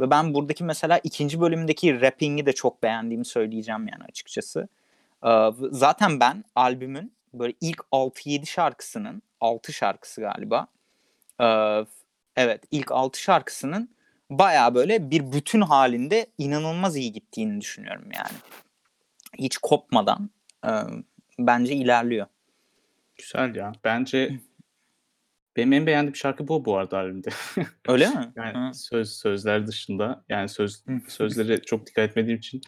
[0.01, 4.69] Ve ben buradaki mesela ikinci bölümdeki rapping'i de çok beğendiğimi söyleyeceğim yani açıkçası.
[5.27, 5.31] E,
[5.71, 10.67] zaten ben albümün böyle ilk 6-7 şarkısının 6 şarkısı galiba.
[12.37, 13.95] evet ilk 6 şarkısının
[14.31, 18.39] baya böyle bir bütün halinde inanılmaz iyi gittiğini düşünüyorum yani.
[19.39, 20.31] Hiç kopmadan
[20.67, 20.71] e,
[21.39, 22.27] bence ilerliyor.
[23.17, 23.73] Güzel ya.
[23.85, 24.41] Bence
[25.57, 27.29] benim en beğendiğim şarkı bu bu arada albümde.
[27.89, 28.33] Öyle mi?
[28.37, 28.75] Yani Hı.
[28.75, 32.61] söz sözler dışında yani söz sözlere çok dikkat etmediğim için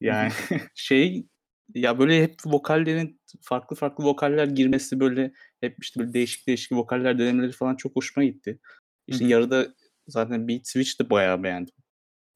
[0.00, 0.32] yani
[0.74, 1.26] şey
[1.74, 7.18] ya böyle hep vokallerin farklı farklı vokaller girmesi böyle hep işte böyle değişik değişik vokaller
[7.18, 8.58] denemeleri falan çok hoşuma gitti.
[9.06, 9.32] İşte Hı hı.
[9.32, 9.74] yarıda
[10.08, 11.74] zaten beat switch de bayağı beğendim.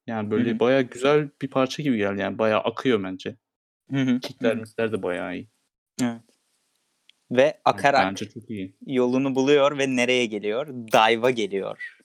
[0.06, 0.58] Yani böyle Hı hı.
[0.58, 3.36] bayağı güzel bir parça gibi geldi yani bayağı akıyor bence.
[3.90, 4.20] Hı hı.
[4.20, 4.60] Kickler Hı.
[4.60, 5.48] mikler de bayağı iyi.
[6.02, 6.20] Evet.
[7.30, 8.76] Ve akarak bence çok iyi.
[8.86, 10.66] yolunu buluyor ve nereye geliyor?
[10.66, 11.96] Dive'a geliyor.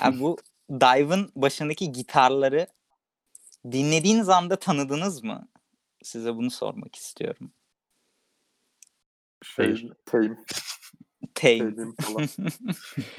[0.00, 0.38] Yani bu
[0.70, 2.66] Dive'ın başındaki gitarları
[3.72, 5.48] dinlediğiniz anda tanıdınız mı?
[6.02, 7.52] Size bunu sormak istiyorum.
[9.42, 9.92] Şey, Hayır.
[10.06, 10.36] Tame,
[11.34, 11.58] Tame.
[11.58, 12.28] Tame'im falan.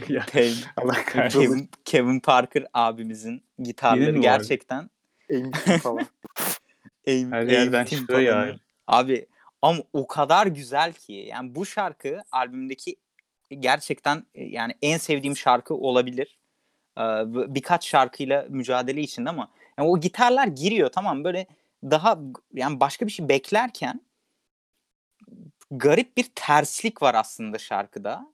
[0.10, 0.54] Ya, Tame.
[0.78, 1.40] Allah kahretsin.
[1.40, 4.90] Kevin, Kevin Parker abimizin gitarları gerçekten
[5.32, 6.08] Aim'im falan.
[7.08, 8.56] aim, Her yerden aim çıkıyor ya.
[8.88, 9.28] Abi
[9.62, 12.96] ama o kadar güzel ki yani bu şarkı albümdeki
[13.60, 16.38] gerçekten e, yani en sevdiğim şarkı olabilir.
[16.98, 17.02] Ee,
[17.56, 21.48] birkaç şarkıyla mücadele içinde ama yani o gitarlar giriyor tamam böyle
[21.84, 22.20] daha
[22.54, 24.02] yani başka bir şey beklerken
[25.72, 28.28] garip bir terslik var aslında şarkıda.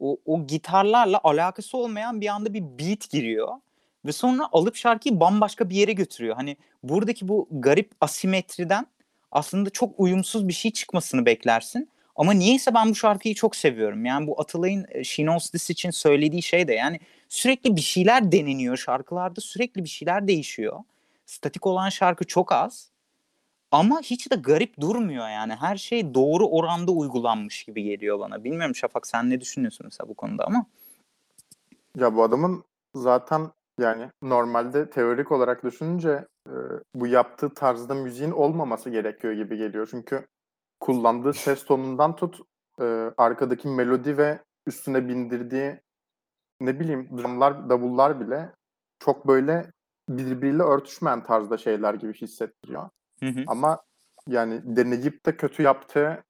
[0.00, 3.54] O, o gitarlarla alakası olmayan bir anda bir beat giriyor
[4.04, 6.36] ve sonra alıp şarkıyı bambaşka bir yere götürüyor.
[6.36, 8.86] Hani buradaki bu garip asimetriden
[9.30, 11.88] aslında çok uyumsuz bir şey çıkmasını beklersin.
[12.16, 14.04] Ama niyeyse ben bu şarkıyı çok seviyorum.
[14.04, 18.32] Yani bu Atalay'ın e, She Knows This için söylediği şey de yani sürekli bir şeyler
[18.32, 20.80] deneniyor şarkılarda sürekli bir şeyler değişiyor.
[21.32, 22.90] Statik olan şarkı çok az.
[23.70, 25.54] Ama hiç de garip durmuyor yani.
[25.54, 28.44] Her şey doğru oranda uygulanmış gibi geliyor bana.
[28.44, 30.66] Bilmiyorum Şafak sen ne düşünüyorsun mesela bu konuda ama.
[31.96, 32.64] Ya bu adamın
[32.94, 36.54] zaten yani normalde teorik olarak düşününce e,
[36.94, 39.88] bu yaptığı tarzda müziğin olmaması gerekiyor gibi geliyor.
[39.90, 40.26] Çünkü
[40.80, 42.40] kullandığı ses tonundan tut
[42.80, 42.84] e,
[43.16, 45.80] arkadaki melodi ve üstüne bindirdiği
[46.60, 48.52] ne bileyim drumlar, davullar bile
[48.98, 49.72] çok böyle
[50.08, 52.88] birbiriyle örtüşmeyen tarzda şeyler gibi hissettiriyor.
[53.20, 53.44] Hı hı.
[53.46, 53.82] Ama
[54.28, 56.24] yani deneyip de kötü yaptığı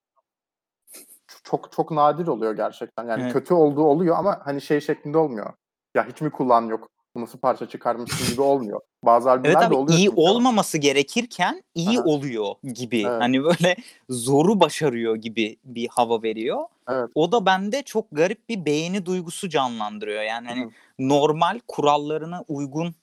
[1.44, 3.06] çok çok nadir oluyor gerçekten.
[3.08, 3.32] Yani Evet.
[3.32, 5.52] kötü olduğu oluyor ama hani şey şeklinde olmuyor.
[5.94, 6.88] Ya hiç mi kulağın yok?
[7.16, 8.80] Nasıl parça çıkarmışsın gibi olmuyor.
[9.04, 9.98] Bazı Evet albümler de abi oluyor.
[9.98, 12.04] iyi olmaması gerekirken iyi Aha.
[12.04, 13.02] oluyor gibi.
[13.06, 13.22] Evet.
[13.22, 13.76] Hani böyle
[14.08, 16.64] zoru başarıyor gibi bir hava veriyor.
[16.88, 17.10] Evet.
[17.14, 20.22] O da bende çok garip bir beğeni duygusu canlandırıyor.
[20.22, 22.94] Yani hani normal kurallarına uygun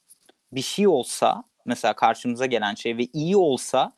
[0.52, 3.94] bir şey olsa mesela karşımıza gelen şey ve iyi olsa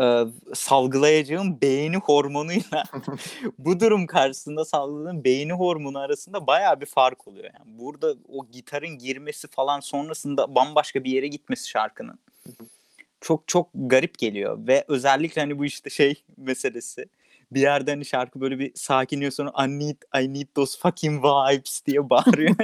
[0.00, 0.24] e,
[0.54, 2.84] salgılayacağım beğeni hormonuyla
[3.58, 7.44] bu durum karşısında salgıladığım beğeni hormonu arasında baya bir fark oluyor.
[7.44, 12.18] Yani burada o gitarın girmesi falan sonrasında bambaşka bir yere gitmesi şarkının
[13.20, 17.06] çok çok garip geliyor ve özellikle hani bu işte şey meselesi
[17.52, 21.86] bir yerde hani şarkı böyle bir sakinliyor sonra I need, I need those fucking vibes
[21.86, 22.54] diye bağırıyor.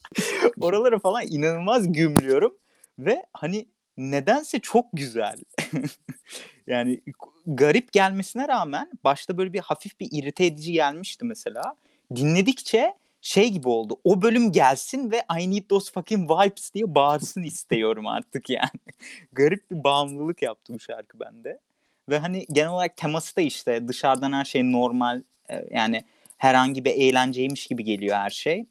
[0.60, 2.54] Oraları falan inanılmaz gümlüyorum
[2.98, 5.36] ve hani nedense çok güzel.
[6.66, 7.00] yani
[7.46, 11.74] garip gelmesine rağmen başta böyle bir hafif bir irite edici gelmişti mesela.
[12.16, 14.00] Dinledikçe şey gibi oldu.
[14.04, 18.70] O bölüm gelsin ve I need those fucking vibes diye bağırsın istiyorum artık yani.
[19.32, 21.58] Garip bir bağımlılık yaptı bu şarkı bende.
[22.08, 26.04] Ve hani genel olarak teması da işte dışarıdan her şey normal e, yani
[26.36, 28.66] herhangi bir eğlenceymiş gibi geliyor her şey.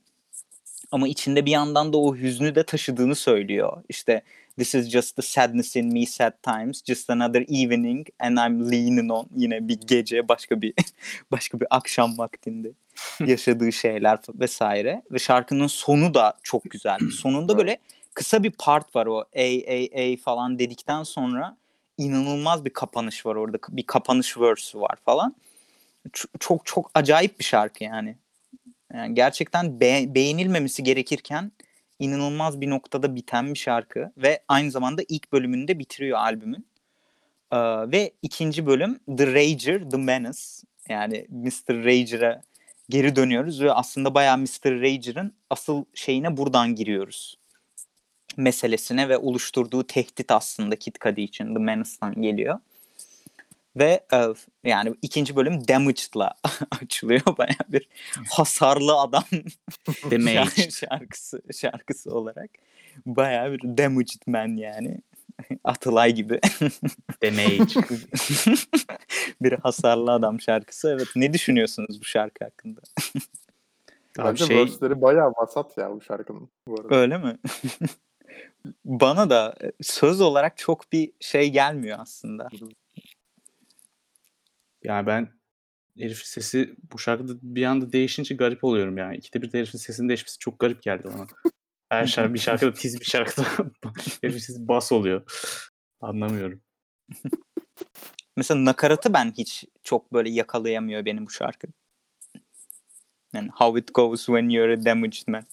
[0.96, 3.84] Ama içinde bir yandan da o hüznü de taşıdığını söylüyor.
[3.90, 4.22] İşte
[4.58, 9.12] this is just the sadness in me sad times, just another evening and I'm leaning
[9.12, 10.74] on yine bir gece başka bir
[11.32, 12.72] başka bir akşam vaktinde
[13.26, 17.00] yaşadığı şeyler vesaire ve şarkının sonu da çok güzel.
[17.22, 17.78] Sonunda böyle
[18.14, 21.58] kısa bir part var o ey ey ey falan dedikten sonra
[21.98, 23.58] inanılmaz bir kapanış var orada.
[23.70, 25.36] Bir kapanış verse'ü var falan.
[26.40, 28.16] Çok çok acayip bir şarkı yani.
[28.96, 31.52] Yani gerçekten be- beğenilmemesi gerekirken
[32.00, 36.68] inanılmaz bir noktada biten bir şarkı ve aynı zamanda ilk bölümünü de bitiriyor albümün.
[37.52, 37.58] Ee,
[37.92, 40.40] ve ikinci bölüm The Rager, The Menace.
[40.90, 41.86] Yani Mr.
[41.86, 42.42] Rager'a
[42.90, 44.82] geri dönüyoruz ve aslında bayağı Mr.
[44.82, 47.38] Rager'ın asıl şeyine buradan giriyoruz.
[48.38, 52.60] Meselesine ve oluşturduğu tehdit aslında Kid Cudi için The Menace'dan geliyor.
[53.76, 54.18] Ve e,
[54.64, 56.34] yani ikinci bölüm Damaged'la
[56.84, 57.22] açılıyor.
[57.38, 57.90] Bayağı bir
[58.30, 59.24] hasarlı adam
[60.12, 60.72] Damaged.
[60.72, 62.50] şarkısı şarkısı olarak.
[63.06, 64.98] Bayağı bir Damaged Man yani.
[65.64, 66.40] Atılay gibi.
[67.24, 67.98] Damage.
[69.42, 70.90] bir hasarlı adam şarkısı.
[70.90, 72.82] Evet ne düşünüyorsunuz bu şarkı hakkında?
[74.18, 76.96] Bence şey verse'leri bayağı vasat ya bu şarkının bu arada.
[76.96, 77.38] Öyle mi?
[78.86, 82.50] Bana da e, söz olarak çok bir şey gelmiyor aslında.
[84.86, 85.30] Yani ben
[85.98, 89.17] herifin sesi bu şarkıda bir anda değişince garip oluyorum yani.
[89.17, 91.28] İkide bir de herifin sesinin değişmesi çok garip geldi bana.
[91.89, 93.43] Her şarkı bir şarkıda tiz bir şarkıda
[94.21, 95.21] herifin sesi bas oluyor.
[96.02, 96.62] Anlamıyorum.
[98.38, 101.67] Mesela nakaratı ben hiç çok böyle yakalayamıyor benim bu şarkı.
[103.34, 105.43] Yani how it goes when you're a damaged man.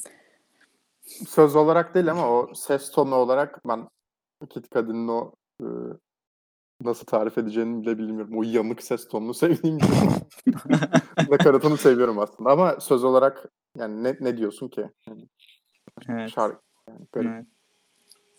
[1.28, 3.88] Söz olarak değil ama o ses tonu olarak ben
[4.50, 5.32] Kid Cudi'nin o
[6.84, 8.38] nasıl tarif edeceğini bile bilmiyorum.
[8.38, 9.90] O yamık ses tonunu sevdiğim için
[11.30, 14.84] nakaratını seviyorum aslında ama söz olarak yani ne, ne diyorsun ki?
[15.08, 15.28] Yani
[16.08, 16.30] Evet.
[16.30, 16.62] şarkı.
[16.88, 17.30] Yani garip.
[17.30, 17.46] Evet.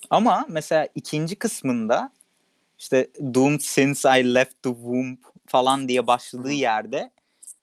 [0.09, 2.11] Ama mesela ikinci kısmında
[2.79, 7.11] işte Doomed Since I Left the Womb falan diye başladığı yerde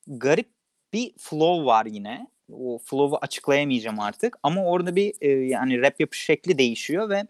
[0.07, 0.49] garip
[0.93, 2.27] bir flow var yine.
[2.53, 7.23] O flow'u açıklayamayacağım artık ama orada bir e, yani rap yapış şekli değişiyor ve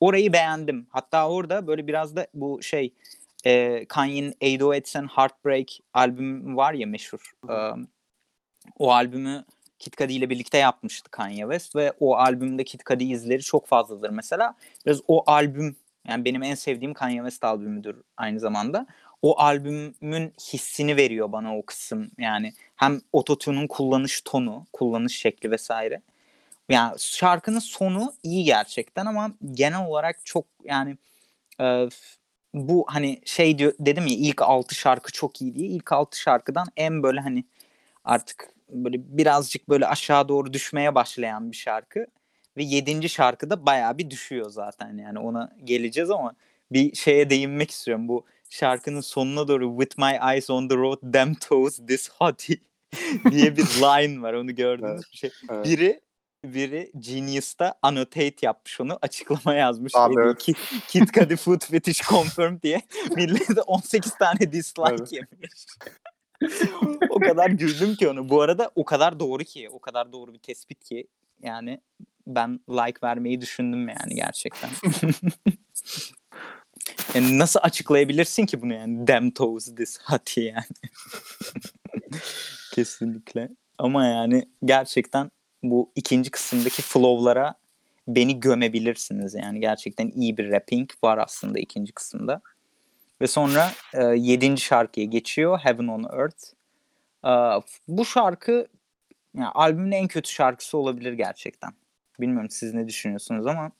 [0.00, 0.86] orayı beğendim.
[0.90, 2.94] Hatta orada böyle biraz da bu şey
[3.46, 7.32] e, Kanye'nin 808 and Heartbreak albümü var ya meşhur.
[7.48, 7.54] E,
[8.78, 9.44] o albümü
[9.78, 14.10] Kid Cudi ile birlikte yapmıştı Kanye West ve o albümde Kid Cudi izleri çok fazladır
[14.10, 14.54] mesela.
[14.86, 15.76] Biraz o albüm
[16.08, 18.86] yani benim en sevdiğim Kanye West albümüdür aynı zamanda.
[19.22, 22.10] O albümün hissini veriyor bana o kısım.
[22.18, 26.02] Yani hem ototune'un kullanış tonu, kullanış şekli vesaire.
[26.70, 30.98] Yani şarkının sonu iyi gerçekten ama genel olarak çok yani
[31.60, 31.88] e,
[32.54, 35.68] bu hani şey diyor dedim ya ilk 6 şarkı çok iyi diye.
[35.68, 37.44] İlk 6 şarkıdan en böyle hani
[38.04, 42.06] artık böyle birazcık böyle aşağı doğru düşmeye başlayan bir şarkı
[42.56, 46.34] ve yedinci şarkıda bayağı bir düşüyor zaten yani ona geleceğiz ama
[46.72, 51.34] bir şeye değinmek istiyorum bu şarkının sonuna doğru with my eyes on the road them
[51.34, 52.56] toes this hottie
[53.30, 55.66] diye bir line var onu gördünüz Evet, bir şey evet.
[55.66, 56.00] biri
[56.44, 60.38] biri Genius'ta annotate yapmış onu açıklama yazmış Abi Dedi evet.
[60.38, 60.54] ki
[60.88, 62.82] Kit Cudi food fetish confirmed diye
[63.16, 65.12] millet de 18 tane dislike Evet.
[65.12, 65.66] yemiş
[67.10, 68.28] o kadar güldüm ki onu.
[68.28, 71.06] Bu arada o kadar doğru ki, o kadar doğru bir tespit ki
[71.42, 71.80] yani
[72.26, 74.70] ben like vermeyi düşündüm yani gerçekten.
[77.14, 79.06] yani nasıl açıklayabilirsin ki bunu yani?
[79.06, 80.90] Damn toes this hati yani.
[82.72, 83.48] Kesinlikle.
[83.78, 85.30] Ama yani gerçekten
[85.62, 87.54] bu ikinci kısımdaki flow'lara
[88.08, 89.60] beni gömebilirsiniz yani.
[89.60, 92.40] Gerçekten iyi bir rapping var aslında ikinci kısımda.
[93.20, 95.58] Ve sonra e, yedinci şarkıya geçiyor.
[95.58, 96.44] Heaven on Earth.
[97.24, 97.32] E,
[97.88, 98.68] bu şarkı
[99.34, 101.70] yani albümün en kötü şarkısı olabilir gerçekten.
[102.20, 103.70] Bilmiyorum siz ne düşünüyorsunuz ama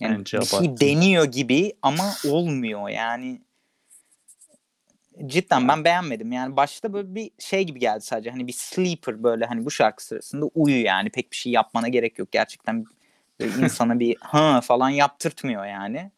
[0.00, 3.40] yani Bence bir şey deniyor gibi ama olmuyor yani.
[5.26, 6.32] Cidden ben beğenmedim.
[6.32, 8.30] Yani başta böyle bir şey gibi geldi sadece.
[8.30, 11.10] Hani bir sleeper böyle hani bu şarkı sırasında uyu yani.
[11.10, 12.32] Pek bir şey yapmana gerek yok.
[12.32, 12.84] Gerçekten
[13.40, 16.10] insana bir ha falan yaptırtmıyor yani.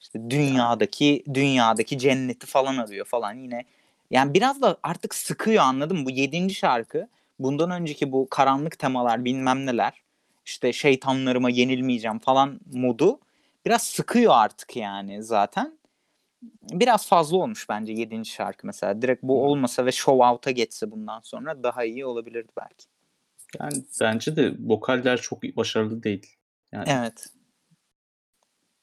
[0.00, 3.64] İşte dünyadaki dünyadaki cenneti falan arıyor falan yine.
[4.10, 6.06] Yani biraz da artık sıkıyor anladın mı?
[6.06, 7.08] Bu yedinci şarkı.
[7.38, 9.92] Bundan önceki bu karanlık temalar bilmem neler.
[10.46, 13.20] işte şeytanlarıma yenilmeyeceğim falan modu.
[13.66, 15.75] Biraz sıkıyor artık yani zaten.
[16.62, 19.02] Biraz fazla olmuş bence yedinci şarkı mesela.
[19.02, 22.86] Direkt bu olmasa ve show out'a geçse bundan sonra daha iyi olabilirdi belki.
[23.60, 26.36] Yani bence de vokaller çok başarılı değil.
[26.72, 27.26] Yani Evet.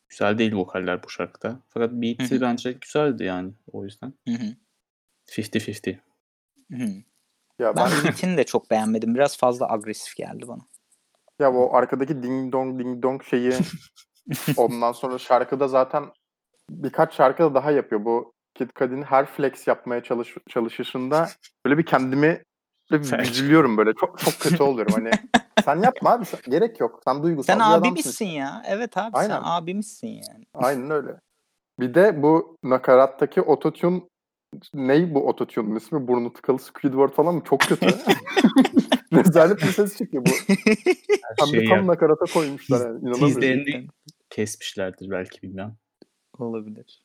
[0.09, 1.59] güzel değil vokaller bu şarkıda.
[1.69, 2.41] Fakat beat'i hı.
[2.41, 4.13] bence güzeldi yani o yüzden.
[4.27, 4.55] Hı hı.
[5.27, 5.99] 50-50.
[6.71, 6.89] Hı hı.
[7.59, 9.15] Ya Ben ben beat'ini de çok beğenmedim.
[9.15, 10.61] Biraz fazla agresif geldi bana.
[11.39, 13.53] ya o arkadaki ding dong ding dong şeyi
[14.57, 16.03] ondan sonra şarkıda zaten
[16.69, 18.05] birkaç şarkıda daha yapıyor.
[18.05, 21.29] Bu Kid Cudi'nin her flex yapmaya çalış, çalışışında
[21.65, 22.43] böyle bir kendimi
[22.91, 23.93] böyle üzülüyorum böyle.
[23.93, 24.93] Çok çok kötü oluyorum.
[24.93, 25.11] Hani
[25.65, 26.25] sen yapma abi.
[26.25, 27.01] sen- gerek yok.
[27.07, 27.87] Sen duygusal Sen bir adamsın.
[27.89, 28.63] abimizsin ya.
[28.67, 29.29] Evet abi Aynen.
[29.35, 30.45] sen abimizsin yani.
[30.53, 31.19] Aynen öyle.
[31.79, 34.01] Bir de bu nakarattaki ototune
[34.73, 36.07] ney bu ototune'un ismi?
[36.07, 37.41] Burnu tıkalı Squidward falan mı?
[37.45, 37.85] Çok kötü.
[39.13, 40.29] Rezalet bir ses çıkıyor bu.
[40.29, 42.99] Her Hem de şeyi tam nakarata koymuşlar yani.
[42.99, 43.27] İnanamıyorum.
[43.27, 43.87] Tizlerini
[44.29, 45.75] kesmişlerdir belki bilmem.
[46.39, 47.03] Olabilir.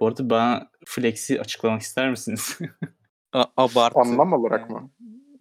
[0.00, 2.58] Bu arada bana Flex'i açıklamak ister misiniz?
[3.32, 3.98] A- abartı.
[4.00, 4.90] Anlam olarak Yani, mı?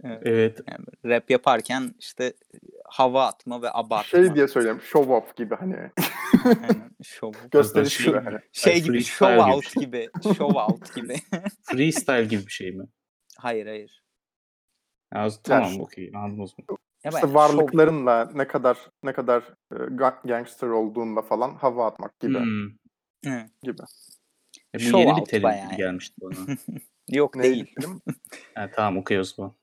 [0.04, 0.22] evet.
[0.26, 0.60] evet.
[0.68, 2.34] Yani rap yaparken işte
[2.86, 4.04] hava atma ve abartma.
[4.20, 4.82] Şey diye söyleyeyim.
[4.82, 5.76] Show off gibi hani.
[6.46, 7.48] Aynen, show.
[7.52, 8.40] Gösteriş Şey- gibi hani.
[8.52, 10.10] Şey Ay, gibi show gibi out gibi.
[10.24, 11.16] Show out gibi.
[11.64, 12.86] Freestyle gibi bir şey mi?
[13.38, 14.04] hayır hayır.
[15.14, 16.78] Ya, tamam şu- okey anladım o zaman.
[17.04, 22.40] Ya İşte varlıklarınla ne kadar ne kadar e, ga- gangster olduğunla falan hava atmak gibi
[22.40, 22.70] Hmm.
[23.26, 23.50] Hı.
[23.64, 23.82] gibi.
[24.76, 25.78] E, bu Show yeni bir out terim bayağı yani.
[25.78, 26.58] gelmişti bana.
[27.10, 27.76] Yok Ne değil.
[28.56, 29.54] ha, tamam okey o zaman.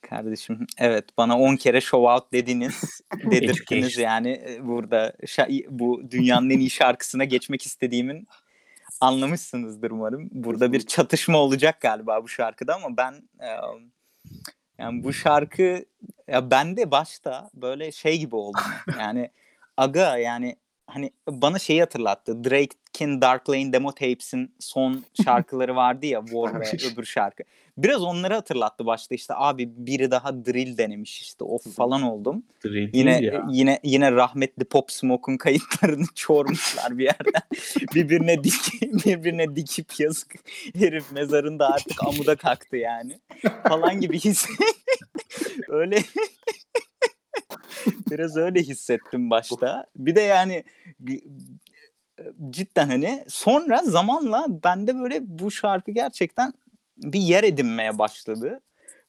[0.00, 3.00] Kardeşim evet bana 10 kere show out dediniz.
[3.30, 4.04] Dedirttiniz Education.
[4.04, 8.28] yani e, burada şa- bu dünyanın en iyi şarkısına geçmek istediğimin
[9.00, 10.28] anlamışsınızdır umarım.
[10.32, 13.48] Burada bir çatışma olacak galiba bu şarkıda ama ben e,
[14.78, 15.84] yani bu şarkı
[16.28, 18.62] ya ben de başta böyle şey gibi oldum.
[18.98, 19.30] Yani
[19.76, 20.56] aga yani
[20.86, 22.44] hani bana şeyi hatırlattı.
[22.44, 27.42] Drake'in Dark Lane demo tapes'in son şarkıları vardı ya War ve öbür şarkı.
[27.78, 32.42] Biraz onları hatırlattı başta işte abi biri daha drill denemiş işte of falan oldum.
[32.64, 33.46] Drill Yine ya.
[33.50, 37.42] yine yine rahmetli Pop Smoke'un kayıtlarını çormuşlar bir yerden.
[37.94, 40.34] birbirine dik birbirine dikip yazık
[40.74, 43.20] herif mezarında artık amuda kalktı yani.
[43.68, 44.46] Falan gibi his.
[45.68, 45.98] Öyle
[48.10, 49.86] Biraz öyle hissettim başta.
[49.96, 50.64] Bir de yani
[52.50, 56.52] cidden hani sonra zamanla bende böyle bu şarkı gerçekten
[56.96, 58.60] bir yer edinmeye başladı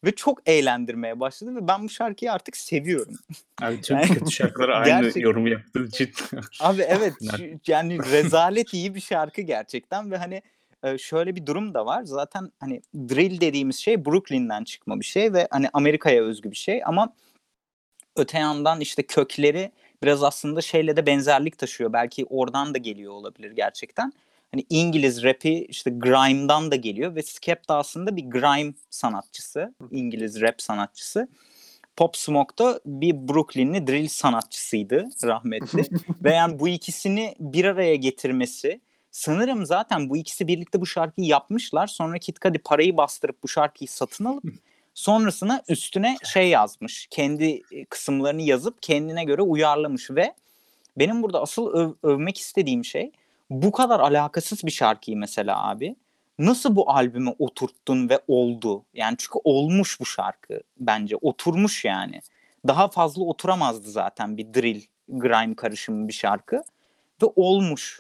[0.03, 3.15] ve çok eğlendirmeye başladı ve ben bu şarkıyı artık seviyorum.
[3.61, 6.11] Abi tüm kötü şarkılara aynı Gerçek- yorumu yaptığı için.
[6.59, 10.41] Abi evet Yani- yani rezalet iyi bir şarkı gerçekten ve hani
[10.84, 12.03] e, şöyle bir durum da var.
[12.03, 16.82] Zaten hani drill dediğimiz şey Brooklyn'den çıkma bir şey ve hani Amerika'ya özgü bir şey
[16.86, 17.13] ama
[18.16, 19.72] öte yandan işte kökleri
[20.03, 21.93] biraz aslında şeyle de benzerlik taşıyor.
[21.93, 24.13] Belki oradan da geliyor olabilir gerçekten.
[24.51, 29.74] Hani İngiliz rapi işte grime'dan da geliyor ve Skep de aslında bir grime sanatçısı.
[29.91, 31.28] İngiliz rap sanatçısı.
[31.95, 35.84] Pop Smoke da bir Brooklynli drill sanatçısıydı rahmetli.
[36.24, 41.88] Ve yani bu ikisini bir araya getirmesi sanırım zaten bu ikisi birlikte bu şarkıyı yapmışlar.
[41.88, 44.43] Sonra Kid Cudi parayı bastırıp bu şarkıyı satın alıp
[44.95, 47.07] sonrasına üstüne şey yazmış.
[47.11, 50.33] Kendi e, kısımlarını yazıp kendine göre uyarlamış ve
[50.97, 53.11] benim burada asıl öv- övmek istediğim şey
[53.49, 55.95] bu kadar alakasız bir şarkıyı mesela abi
[56.39, 58.85] nasıl bu albüme oturttun ve oldu?
[58.93, 61.15] Yani çünkü olmuş bu şarkı bence.
[61.15, 62.21] Oturmuş yani.
[62.67, 66.63] Daha fazla oturamazdı zaten bir drill, grime karışımı bir şarkı.
[67.23, 67.99] Ve olmuş.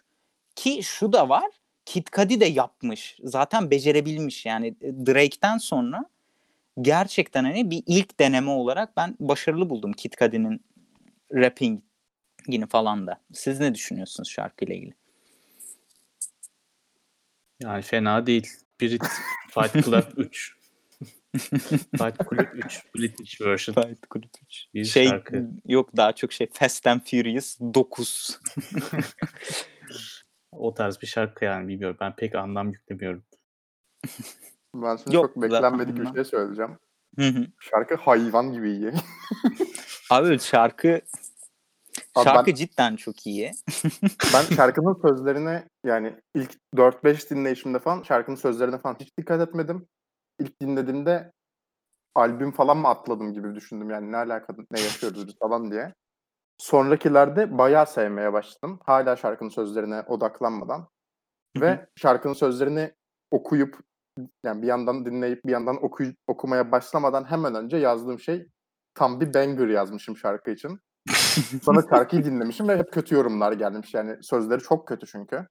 [0.55, 1.51] Ki şu da var.
[1.85, 3.17] Kid Cudi de yapmış.
[3.23, 4.45] Zaten becerebilmiş.
[4.45, 6.05] Yani e, Drake'ten sonra
[6.81, 10.65] gerçekten hani bir ilk deneme olarak ben başarılı buldum Kid Cudi'nin
[11.33, 13.21] rappingini falan da.
[13.33, 14.93] Siz ne düşünüyorsunuz şarkıyla ilgili?
[17.61, 18.47] Yani fena değil.
[18.81, 19.03] Brit
[19.49, 20.55] Fight Club 3.
[21.97, 23.75] Fight Club 3 British version.
[23.75, 24.65] Fight Club 3.
[24.73, 25.47] Bir şey şarkı.
[25.65, 28.39] yok daha çok şey Fast and Furious 9.
[30.51, 31.97] O tarz bir şarkı yani bilmiyorum.
[31.99, 33.23] Ben pek anlam yüklemiyorum.
[34.81, 36.77] Ben şimdi Yok, çok beklenmedik bir şey söyleyeceğim.
[37.19, 37.45] Hı hı.
[37.59, 38.93] Şarkı hayvan gibi iyi.
[40.09, 41.01] Abi şarkı
[42.23, 43.51] şarkı ben- cidden çok iyi.
[44.33, 49.87] Ben şarkının sözlerine yani ilk 4-5 dinleyişimde falan şarkının sözlerine falan hiç dikkat etmedim.
[50.39, 51.31] İlk dinlediğimde
[52.15, 55.93] albüm falan mı atladım gibi düşündüm yani ne alaka ne yaşıyoruz biz falan diye.
[56.57, 58.79] Sonrakilerde bayağı sevmeye başladım.
[58.85, 60.87] Hala şarkının sözlerine odaklanmadan.
[61.57, 62.93] Ve şarkının sözlerini
[63.31, 63.79] okuyup
[64.43, 68.47] yani bir yandan dinleyip bir yandan okuy- okumaya başlamadan hemen önce yazdığım şey
[68.93, 70.79] tam bir banger yazmışım şarkı için.
[71.63, 73.93] Sonra şarkıyı dinlemişim ve hep kötü yorumlar gelmiş.
[73.93, 75.47] Yani sözleri çok kötü çünkü.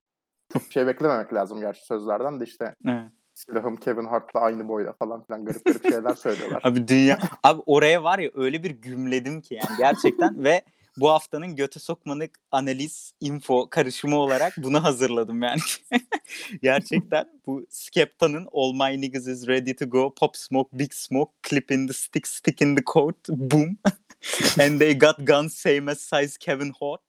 [0.53, 3.11] Çok şey beklememek lazım gerçi sözlerden de işte Evet.
[3.35, 6.61] silahım Kevin Hart'la aynı boyda falan filan garip garip şeyler söylüyorlar.
[6.65, 10.62] Abi dünya abi oraya var ya öyle bir gümledim ki yani gerçekten ve
[10.97, 15.61] bu haftanın göte sokmalık analiz info karışımı olarak bunu hazırladım yani.
[16.62, 21.70] gerçekten bu Skepta'nın All My Niggas is Ready to Go, Pop Smoke, Big Smoke, Clip
[21.70, 23.78] in the Stick, Stick in the Coat, Boom.
[24.61, 27.01] And they got guns same as size Kevin Hart.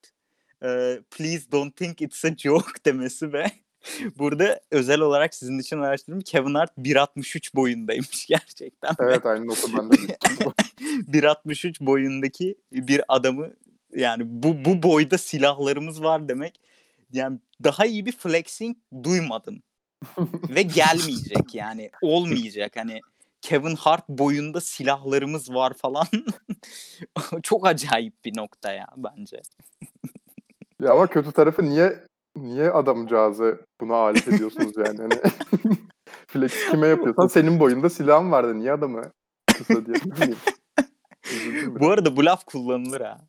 [0.63, 3.51] Ee, please don't think it's a joke demesi ve
[4.17, 6.21] burada özel olarak sizin için araştırdım.
[6.21, 8.95] Kevin Hart 1.63 boyundaymış gerçekten.
[8.99, 10.07] evet aynı notu bende.
[10.07, 10.17] de.
[11.11, 13.53] 1.63 boyundaki bir adamı
[13.95, 16.61] yani bu bu boyda silahlarımız var demek.
[17.11, 19.63] Yani daha iyi bir flexing duymadım.
[20.49, 21.91] Ve gelmeyecek yani.
[22.01, 23.01] Olmayacak hani
[23.41, 26.07] Kevin Hart boyunda silahlarımız var falan.
[27.43, 29.41] Çok acayip bir nokta ya bence.
[30.81, 31.99] ya ama kötü tarafı niye
[32.35, 34.97] niye adamcağızı buna alet ediyorsunuz yani?
[34.97, 35.13] Hani
[36.27, 38.57] flex kime yapıyorsan senin boyunda silahın vardı.
[38.57, 39.11] Niye adamı
[39.57, 39.97] kısa diye.
[41.31, 43.27] Üzüldüm Bu arada bu laf kullanılır ha.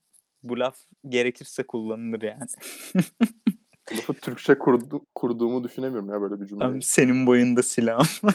[0.48, 0.78] Bu laf
[1.08, 2.46] gerekirse kullanılır yani.
[3.92, 6.70] Lafı Türkçe kurdu, kurduğumu düşünemiyorum ya böyle bir cümleyi.
[6.70, 8.06] Abi senin boyunda silahım.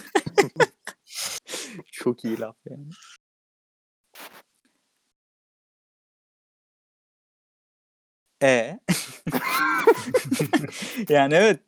[1.91, 2.89] Çok iyi laf yani.
[8.43, 8.80] E
[11.09, 11.59] yani evet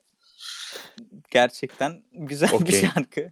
[1.32, 2.82] gerçekten güzel bir Okey.
[2.82, 3.32] şarkı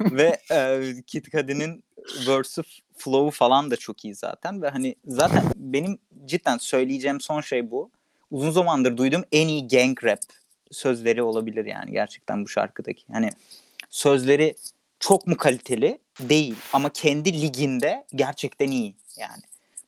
[0.00, 1.84] ve e, Kid Cudi'nin
[2.28, 2.62] verse
[2.96, 7.90] flow falan da çok iyi zaten ve hani zaten benim cidden söyleyeceğim son şey bu.
[8.30, 10.20] Uzun zamandır duyduğum en iyi gang rap
[10.70, 13.04] sözleri olabilir yani gerçekten bu şarkıdaki.
[13.12, 13.30] Hani
[13.90, 14.54] sözleri
[15.00, 15.98] çok mu kaliteli?
[16.20, 19.42] Değil ama kendi liginde gerçekten iyi yani.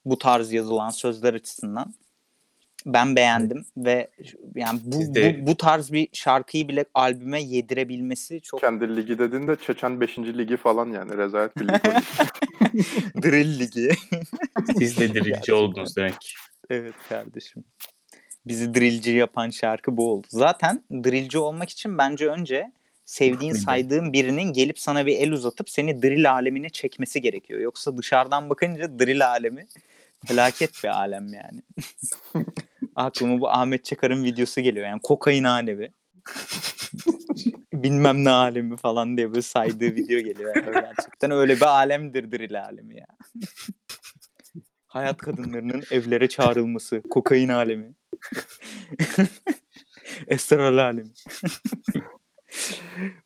[0.04, 1.94] Bu tarz yazılan sözler açısından
[2.92, 4.08] ben beğendim ve
[4.54, 10.00] yani bu, bu bu tarz bir şarkıyı bile albüme yedirebilmesi çok Kendi ligi dediğinde Çeçen
[10.00, 10.18] 5.
[10.18, 11.74] ligi falan yani rezalet bir lig.
[13.22, 13.90] drill ligi.
[14.78, 15.54] Siz de Gerçekten.
[15.54, 16.34] oldunuz demek.
[16.70, 17.64] evet kardeşim.
[18.46, 20.26] Bizi drillci yapan şarkı bu oldu.
[20.30, 22.72] Zaten drillci olmak için bence önce
[23.04, 27.60] sevdiğin saydığın birinin gelip sana bir el uzatıp seni drill alemine çekmesi gerekiyor.
[27.60, 29.66] Yoksa dışarıdan bakınca drill alemi
[30.26, 31.62] Felaket bir alem yani.
[32.98, 34.86] Aklıma bu Ahmet Çakar'ın videosu geliyor.
[34.86, 35.92] Yani kokain alemi.
[37.72, 40.56] Bilmem ne alemi falan diye böyle saydığı video geliyor.
[40.56, 43.06] Yani gerçekten öyle bir alemdir drill alemi ya.
[44.86, 47.02] Hayat kadınlarının evlere çağrılması.
[47.10, 47.94] Kokain alemi.
[50.28, 51.10] Esrar alemi.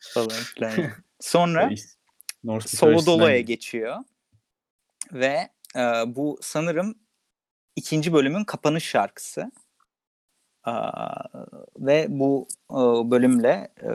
[0.00, 0.72] falan filan.
[1.20, 1.70] Sonra
[2.44, 3.96] North Solo Dolo'ya Guitarist'den- geçiyor.
[5.12, 6.98] Ve e, bu sanırım
[7.76, 9.50] ikinci bölümün kapanış şarkısı.
[10.64, 11.24] Aa,
[11.78, 12.74] ve bu e,
[13.10, 13.88] bölümle e,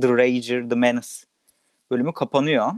[0.00, 1.08] The Rager, The Menace
[1.90, 2.72] bölümü kapanıyor.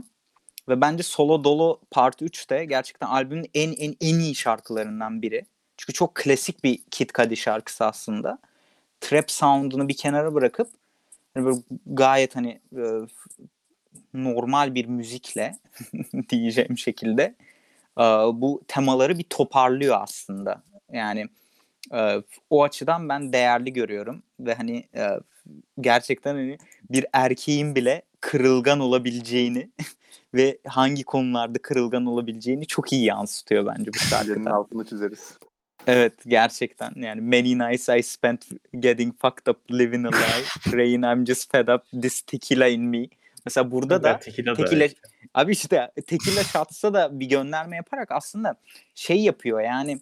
[0.69, 5.45] Ve bence Solo Dolo Part 3 de gerçekten albümün en en en iyi şarkılarından biri.
[5.77, 8.39] Çünkü çok klasik bir Kid Cudi şarkısı aslında.
[9.01, 10.69] Trap sound'unu bir kenara bırakıp
[11.33, 12.83] hani böyle gayet hani e,
[14.13, 15.57] normal bir müzikle
[16.29, 17.35] diyeceğim şekilde
[18.33, 20.63] bu temaları bir toparlıyor aslında.
[20.91, 21.29] Yani
[21.93, 25.07] e, o açıdan ben değerli görüyorum ve hani e,
[25.81, 26.57] gerçekten hani
[26.89, 29.69] bir erkeğin bile kırılgan olabileceğini
[30.33, 34.51] ve hangi konularda kırılgan olabileceğini çok iyi yansıtıyor bence bu şarkıda.
[34.51, 35.37] altını çizeriz.
[35.87, 38.45] Evet gerçekten yani many nights I spent
[38.79, 40.73] getting fucked up living a lie.
[40.77, 43.07] Rain I'm just fed up this tequila in me.
[43.45, 44.95] Mesela burada da Tequila da Tekila, evet.
[45.33, 48.55] abi işte Tekila Shots'a da bir gönderme yaparak aslında
[48.95, 49.99] şey yapıyor yani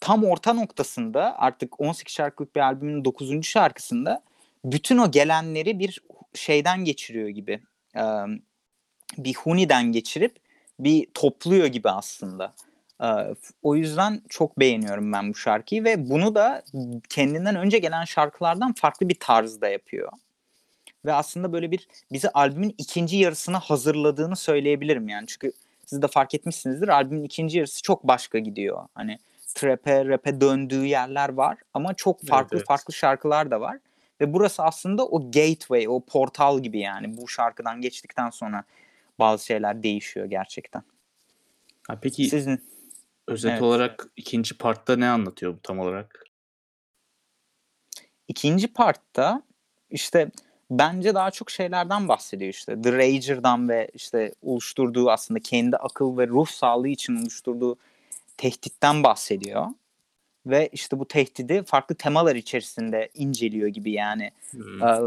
[0.00, 3.46] tam orta noktasında artık 18 şarkılık bir albümün 9.
[3.46, 4.22] şarkısında
[4.64, 6.00] bütün o gelenleri bir
[6.34, 7.60] şeyden geçiriyor gibi.
[7.96, 8.00] Ee,
[9.18, 10.36] bir huniden geçirip
[10.80, 12.54] bir topluyor gibi aslında.
[13.02, 13.06] Ee,
[13.62, 16.62] o yüzden çok beğeniyorum ben bu şarkıyı ve bunu da
[17.08, 20.12] kendinden önce gelen şarkılardan farklı bir tarzda yapıyor.
[21.04, 25.26] Ve aslında böyle bir bizi albümün ikinci yarısına hazırladığını söyleyebilirim yani.
[25.26, 25.52] Çünkü
[25.86, 28.88] siz de fark etmişsinizdir albümün ikinci yarısı çok başka gidiyor.
[28.94, 29.18] Hani
[29.54, 32.66] trap'e, rap'e döndüğü yerler var ama çok farklı evet.
[32.66, 33.78] farklı şarkılar da var.
[34.20, 37.16] Ve burası aslında o gateway, o portal gibi yani.
[37.16, 38.64] Bu şarkıdan geçtikten sonra
[39.18, 40.82] bazı şeyler değişiyor gerçekten.
[41.86, 42.60] Ha, peki Sizin
[43.26, 43.62] özet evet.
[43.62, 46.30] olarak ikinci partta ne anlatıyor bu tam olarak?
[48.30, 49.42] ikinci partta
[49.90, 50.30] işte
[50.70, 52.82] bence daha çok şeylerden bahsediyor işte.
[52.82, 57.76] The Rager'dan ve işte oluşturduğu aslında kendi akıl ve ruh sağlığı için oluşturduğu
[58.40, 59.66] tehditten bahsediyor.
[60.46, 64.30] Ve işte bu tehdidi farklı temalar içerisinde inceliyor gibi yani.
[64.50, 64.82] Hmm.
[64.82, 64.98] Ee,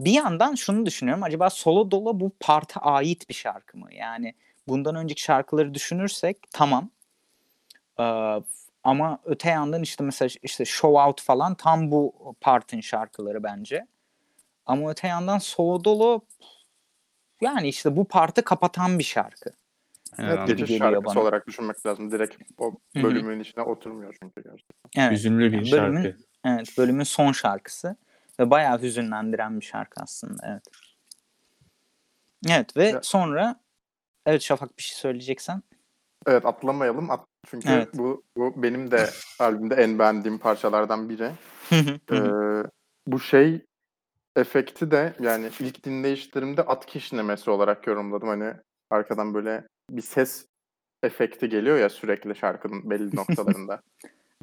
[0.00, 1.22] bir yandan şunu düşünüyorum.
[1.22, 3.94] Acaba Solo Dolo bu parta ait bir şarkı mı?
[3.94, 4.34] Yani
[4.68, 6.90] bundan önceki şarkıları düşünürsek tamam.
[8.00, 8.42] Ee,
[8.84, 13.86] ama öte yandan işte mesela işte Show Out falan tam bu partın şarkıları bence.
[14.66, 16.20] Ama öte yandan Solo Dolo
[17.40, 19.50] yani işte bu partı kapatan bir şarkı.
[20.18, 21.22] Evet, geçiş geliyor şarkısı bana.
[21.22, 22.12] olarak düşünmek lazım.
[22.12, 25.02] Direkt o bölümün içine oturmuyor çünkü gerçekten.
[25.02, 25.12] Evet.
[25.12, 26.18] Hüzünlü bir bölümün- şarkı.
[26.44, 27.96] Evet, bölümün son şarkısı
[28.40, 30.42] ve bayağı hüzünlendiren bir şarkı aslında.
[30.50, 30.62] Evet.
[32.48, 33.60] Evet ve Ya- sonra
[34.26, 35.62] evet Şafak bir şey söyleyeceksen.
[36.26, 37.10] Evet atlamayalım.
[37.10, 37.88] At- çünkü Evet.
[37.94, 39.06] bu bu benim de
[39.38, 41.30] albümde en beğendiğim parçalardan biri.
[42.12, 42.66] Ee,
[43.06, 43.64] bu şey
[44.36, 48.28] efekti de yani ilk dinleyişlerimde at kişnemesi olarak yorumladım.
[48.28, 48.52] Hani
[48.90, 50.46] arkadan böyle bir ses
[51.02, 53.80] efekti geliyor ya sürekli şarkının belli noktalarında.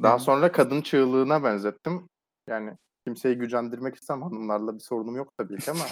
[0.02, 2.08] Daha sonra kadın çığlığına benzettim.
[2.48, 2.72] Yani
[3.06, 4.22] kimseyi gücendirmek istemem.
[4.22, 5.80] Hanımlarla bir sorunum yok tabii ki ama.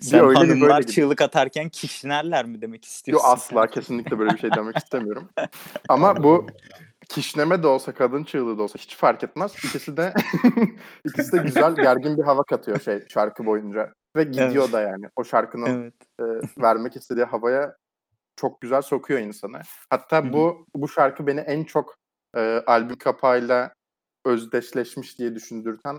[0.00, 0.92] Sen öyle böyle hanımlar gibi.
[0.92, 3.28] çığlık atarken kişnerler mi demek Yo istiyorsun?
[3.28, 5.28] asla kesinlikle böyle bir şey demek istemiyorum.
[5.88, 6.46] Ama bu
[7.08, 9.52] kişneme de olsa kadın çığlığı da olsa hiç fark etmez.
[9.64, 10.14] İkisi de
[11.04, 14.72] ikisi de güzel gergin bir hava katıyor şey şarkı boyunca ve gidiyor Evet.
[14.72, 15.06] da yani.
[15.16, 15.94] O şarkının Evet.
[16.20, 16.24] e,
[16.62, 17.76] vermek istediği havaya
[18.36, 19.60] çok güzel sokuyor insanı.
[19.90, 21.94] Hatta Hı bu bu şarkı beni en çok
[22.36, 23.74] e, albüm kapağıyla
[24.24, 25.96] özdeşleşmiş diye düşündürten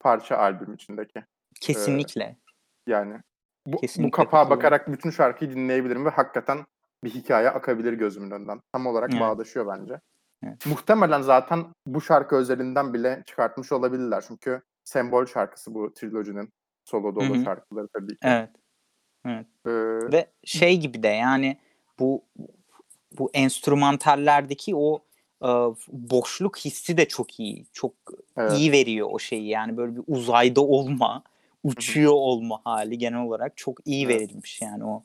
[0.00, 1.24] parça albüm içindeki.
[1.60, 2.36] Kesinlikle.
[2.86, 3.20] Yani
[3.66, 4.58] bu, Kesinlikle bu kapağa katılıyorum.
[4.58, 6.66] bakarak bütün şarkıyı dinleyebilirim ve hakikaten
[7.04, 8.60] bir hikaye akabilir gözümün önünden.
[8.72, 9.20] Tam olarak Evet.
[9.20, 10.00] bağdaşıyor bence.
[10.44, 10.66] Evet.
[10.66, 14.24] Muhtemelen zaten bu şarkı özelinden bile çıkartmış olabilirler.
[14.28, 16.52] Çünkü sembol şarkısı bu trilojinin
[16.86, 17.44] solo dolu Hı hı.
[17.44, 18.18] şarkıları tabii ki.
[18.22, 18.50] Evet.
[19.66, 19.70] Ee,
[20.12, 21.56] Ve şey gibi de yani
[21.98, 22.22] bu
[23.18, 24.98] bu enstrümantallerdeki o
[25.42, 25.48] e,
[25.88, 27.66] boşluk hissi de çok iyi.
[27.72, 27.92] Çok
[28.36, 28.58] evet.
[28.58, 29.48] iyi veriyor o şeyi.
[29.48, 31.22] Yani böyle bir uzayda olma,
[31.64, 34.20] uçuyor olma hali genel olarak çok iyi Evet.
[34.20, 35.02] verilmiş yani o.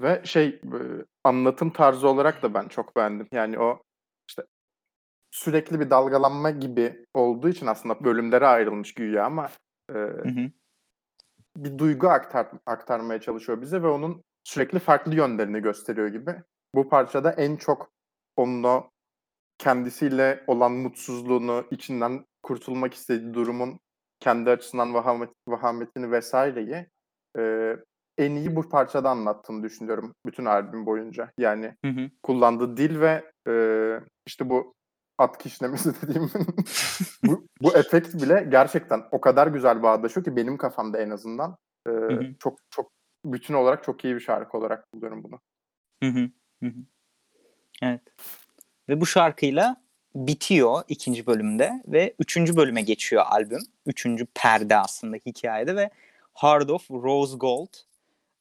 [0.00, 0.60] Ve şey
[1.24, 3.28] anlatım tarzı olarak da ben çok beğendim.
[3.32, 3.82] Yani o
[5.30, 9.48] sürekli bir dalgalanma gibi olduğu için aslında bölümlere ayrılmış güya ama
[9.90, 10.50] e, Hı hı.
[11.56, 16.34] bir duygu aktar, aktarmaya çalışıyor bize ve onun sürekli farklı yönlerini gösteriyor gibi.
[16.74, 17.90] bu parçada en çok
[18.36, 18.90] onun o
[19.58, 23.80] kendisiyle olan mutsuzluğunu, içinden kurtulmak istediği durumun
[24.20, 26.86] kendi açısından vahamet, vahametini vesaireyi
[27.38, 27.76] e,
[28.18, 31.30] en iyi bu parçada anlattığını düşünüyorum bütün albüm boyunca.
[31.38, 32.10] Yani Hı hı.
[32.22, 33.54] kullandığı dil ve e,
[34.26, 34.74] işte bu
[35.18, 36.30] at kişnemesi dediğim
[37.24, 41.56] bu, bu efekt bile gerçekten o kadar güzel bağdaşıyor ki benim kafamda en azından
[41.86, 42.34] e, Hı hı.
[42.38, 42.92] çok çok
[43.24, 45.40] bütün olarak çok iyi bir şarkı olarak buluyorum bunu.
[46.02, 46.30] Hı hı.
[46.62, 46.80] Hı hı.
[47.82, 48.02] Evet.
[48.88, 49.76] Ve bu şarkıyla
[50.14, 53.62] bitiyor ikinci bölümde ve üçüncü bölüme geçiyor albüm.
[53.86, 55.90] Üçüncü perde aslında hikayede ve
[56.34, 57.74] Heart of Rose Gold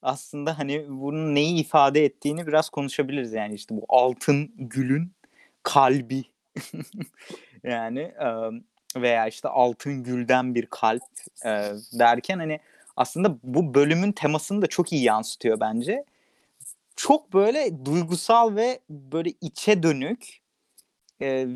[0.02, 5.12] aslında hani bunun neyi ifade ettiğini biraz konuşabiliriz yani işte bu altın gülün
[5.64, 6.24] kalbi
[7.64, 8.28] yani e,
[9.02, 11.04] veya işte altın gülden bir kalp
[11.46, 11.50] e,
[12.00, 12.60] derken hani
[12.96, 16.06] aslında bu bölümün temasını da çok iyi yansıtıyor bence.
[16.96, 20.40] Çok böyle duygusal ve böyle içe dönük
[21.22, 21.48] e,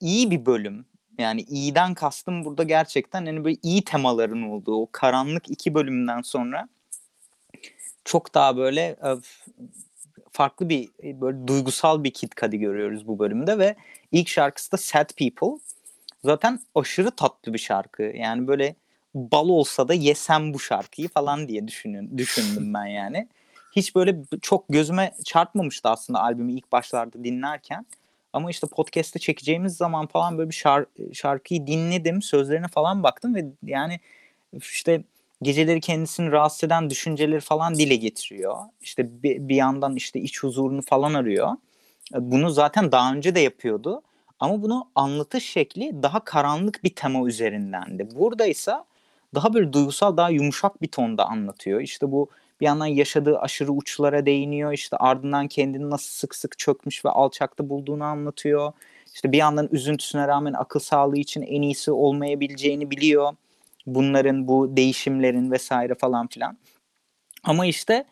[0.00, 0.86] iyi bir bölüm.
[1.18, 6.68] Yani iyiden kastım burada gerçekten hani böyle iyi temaların olduğu o karanlık iki bölümden sonra
[8.04, 9.10] çok daha böyle e,
[10.32, 13.76] farklı bir böyle duygusal bir Kid Cudi görüyoruz bu bölümde ve
[14.12, 15.60] ilk şarkısı da Sad People.
[16.24, 18.02] Zaten aşırı tatlı bir şarkı.
[18.02, 18.74] Yani böyle
[19.14, 23.28] bal olsa da yesem bu şarkıyı falan diye düşünün, düşündüm ben yani.
[23.76, 27.86] Hiç böyle çok gözüme çarpmamıştı aslında albümü ilk başlarda dinlerken.
[28.32, 33.44] Ama işte podcast'te çekeceğimiz zaman falan böyle bir şar- şarkıyı dinledim, sözlerine falan baktım ve
[33.62, 34.00] yani
[34.58, 35.02] işte
[35.42, 38.56] geceleri kendisini rahatsız eden düşünceleri falan dile getiriyor.
[38.80, 41.52] İşte bir, bir yandan işte iç huzurunu falan arıyor.
[42.14, 44.02] Bunu zaten daha önce de yapıyordu.
[44.40, 48.08] Ama bunu anlatış şekli daha karanlık bir tema üzerindendi.
[48.14, 48.72] Burada ise
[49.34, 51.80] daha böyle duygusal, daha yumuşak bir tonda anlatıyor.
[51.80, 52.28] İşte bu
[52.60, 54.72] bir yandan yaşadığı aşırı uçlara değiniyor.
[54.72, 58.72] İşte ardından kendini nasıl sık sık çökmüş ve alçakta bulduğunu anlatıyor.
[59.14, 63.32] İşte bir yandan üzüntüsüne rağmen akıl sağlığı için en iyisi olmayabileceğini biliyor.
[63.86, 66.58] Bunların bu değişimlerin vesaire falan filan.
[67.44, 68.04] Ama işte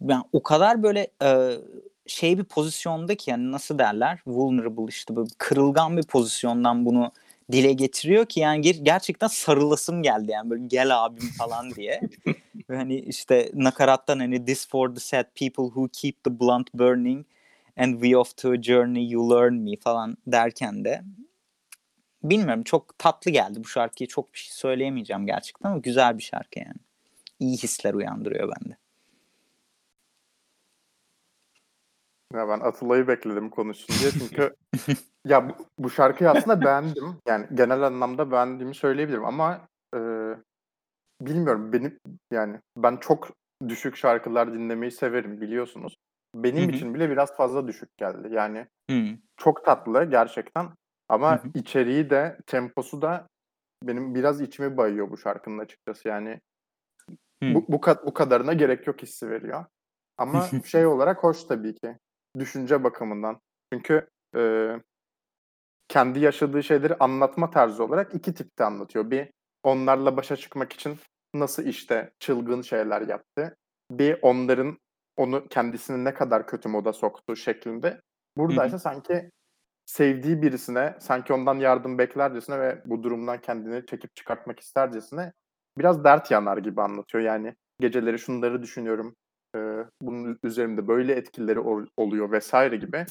[0.00, 1.56] ben o kadar böyle e,
[2.08, 7.12] şey bir pozisyonda ki yani nasıl derler vulnerable işte böyle kırılgan bir pozisyondan bunu
[7.52, 12.00] dile getiriyor ki yani ger- gerçekten sarılasım geldi yani böyle gel abim falan diye.
[12.70, 17.26] Ve hani işte nakarattan hani this for the sad people who keep the blunt burning
[17.76, 21.02] and we off to a journey you learn me falan derken de
[22.22, 26.58] bilmiyorum çok tatlı geldi bu şarkıyı çok bir şey söyleyemeyeceğim gerçekten ama güzel bir şarkı
[26.58, 26.78] yani.
[27.40, 28.76] İyi hisler uyandırıyor bende.
[32.34, 34.54] Ya ben Atıla'yı bekledim konuşsun diye çünkü
[35.26, 37.16] ya bu, bu şarkıyı aslında beğendim.
[37.28, 39.98] Yani genel anlamda beğendiğimi söyleyebilirim ama e,
[41.20, 41.98] bilmiyorum benim
[42.30, 43.28] yani ben çok
[43.68, 45.96] düşük şarkılar dinlemeyi severim biliyorsunuz.
[46.34, 46.76] Benim Hı hı.
[46.76, 48.28] için bile biraz fazla düşük geldi.
[48.30, 49.16] Yani Hmm.
[49.36, 50.68] çok tatlı gerçekten
[51.08, 51.50] ama Hı hı.
[51.54, 53.26] içeriği de temposu da
[53.82, 56.08] benim biraz içimi bayıyor bu şarkının açıkçası.
[56.08, 56.40] Yani
[57.42, 57.54] Hmm.
[57.54, 59.64] bu, bu, bu kadarına gerek yok hissi veriyor.
[60.18, 61.98] Ama şey olarak hoş tabii ki.
[62.38, 63.40] Düşünce bakımından.
[63.72, 64.72] Çünkü e,
[65.88, 69.10] kendi yaşadığı şeyleri anlatma tarzı olarak iki tipte anlatıyor.
[69.10, 69.30] Bir
[69.62, 70.98] onlarla başa çıkmak için
[71.34, 73.56] nasıl işte çılgın şeyler yaptı.
[73.90, 74.78] Bir onların
[75.16, 78.00] onu kendisini ne kadar kötü moda soktuğu şeklinde.
[78.36, 79.30] Burada ise sanki
[79.86, 85.32] sevdiği birisine, sanki ondan yardım beklercesine ve bu durumdan kendini çekip çıkartmak istercesine
[85.78, 87.24] biraz dert yanar gibi anlatıyor.
[87.24, 89.16] Yani geceleri şunları düşünüyorum,
[90.02, 93.06] bunun üzerimde böyle etkileri ol- oluyor vesaire gibi.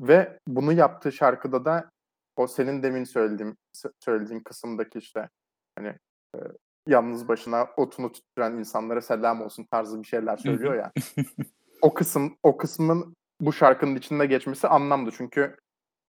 [0.00, 1.90] Ve bunu yaptığı şarkıda da
[2.36, 3.56] o senin demin söylediğim
[4.04, 5.28] söylediğin kısımdaki işte
[5.78, 5.94] hani
[6.36, 6.38] e,
[6.86, 10.92] yalnız başına otunu tutturan insanlara selam olsun tarzı bir şeyler söylüyor ya.
[11.82, 15.56] O kısım o kısmın bu şarkının içinde geçmesi anlamlı çünkü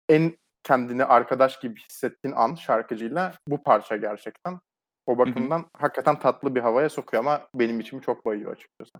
[0.09, 4.59] en kendini arkadaş gibi hissettiğin an şarkıcıyla bu parça gerçekten.
[5.07, 8.93] O bakımdan hakikaten tatlı bir havaya sokuyor ama benim içimi çok bayıyor açıkçası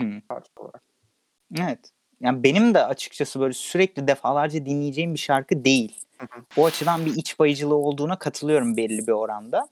[0.00, 0.20] Hı.
[0.28, 0.82] parça olarak.
[1.58, 1.90] Evet.
[2.20, 5.96] Yani benim de açıkçası böyle sürekli defalarca dinleyeceğim bir şarkı değil.
[6.18, 6.44] Hı hı.
[6.56, 9.68] O açıdan bir iç bayıcılığı olduğuna katılıyorum belli bir oranda.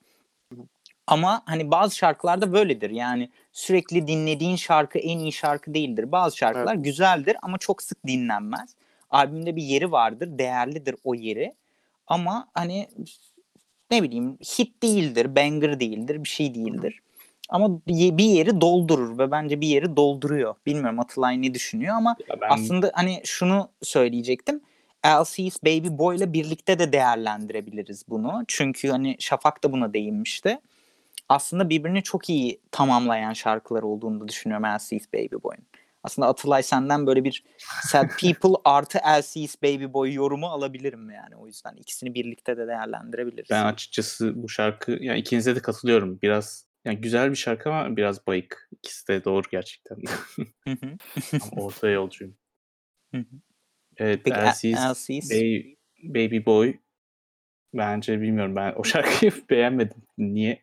[0.53, 0.61] Hı.
[1.07, 2.91] Ama hani bazı şarkılarda böyledir.
[2.91, 6.13] Yani sürekli dinlediğin şarkı en iyi şarkı değildir.
[6.13, 6.85] Bazı şarkılar Evet.
[6.85, 8.77] güzeldir ama çok sık dinlenmez.
[9.11, 11.55] Albümde bir yeri vardır, değerlidir o yeri.
[12.07, 12.89] Ama hani
[13.91, 17.01] ne bileyim hit değildir, banger değildir, bir şey değildir.
[17.51, 20.55] Ama bir yeri doldurur ve bence bir yeri dolduruyor.
[20.67, 24.61] Bilmiyorum Atılay ne düşünüyor ama ben aslında hani şunu söyleyecektim.
[25.07, 28.45] LC's Baby Boy'la birlikte de değerlendirebiliriz bunu.
[28.49, 30.61] Çünkü hani Şafak da buna değinmişti.
[31.29, 35.65] Aslında birbirini çok iyi tamamlayan şarkılar olduğunu da düşünüyorum LC's Baby Boy'un.
[36.03, 37.45] aslında Atılay senden böyle bir
[37.83, 41.37] Sad People artı LC's Baby Boy yorumu alabilirim yani.
[41.37, 43.51] O yüzden ikisini birlikte de değerlendirebiliriz.
[43.51, 46.19] Ben açıkçası bu şarkı yani ikinize de katılıyorum.
[46.23, 48.69] Biraz yani güzel bir şarkı ama biraz bayık.
[48.73, 49.97] İkisi de doğru gerçekten.
[50.69, 50.97] Hı hı.
[51.39, 52.37] Tam orta yolcuyum.
[53.15, 53.37] Hı hı.
[53.97, 55.11] Evet, Peki LC's?
[55.31, 56.77] Bay- Baby Boy
[57.75, 60.03] bence bilmiyorum ben o şarkıyı beğenmedim.
[60.19, 60.63] Niye?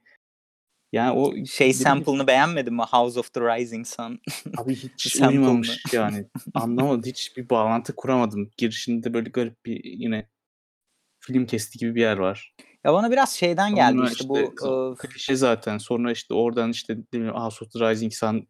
[0.92, 2.82] Yani o Şey sample'ını beğenmedin mi?
[2.82, 4.20] House of the Rising Sun.
[4.58, 6.26] abi hiç uymamış yani.
[6.54, 7.04] Anlamadım.
[7.06, 8.52] Hiç bir bağlantı kuramadım.
[8.58, 10.30] Girişinde böyle garip bir yine
[11.20, 12.56] film kesti gibi bir yer var.
[12.84, 15.78] Ya bana biraz şeyden geldi Sonra işte, işte bu klişe zaten.
[15.78, 18.48] Sonra işte oradan işte House of the Rising Sun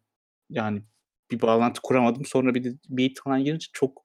[0.50, 0.82] yani
[1.30, 2.24] bir bağlantı kuramadım.
[2.24, 4.02] Sonra bir de beat falan girince çok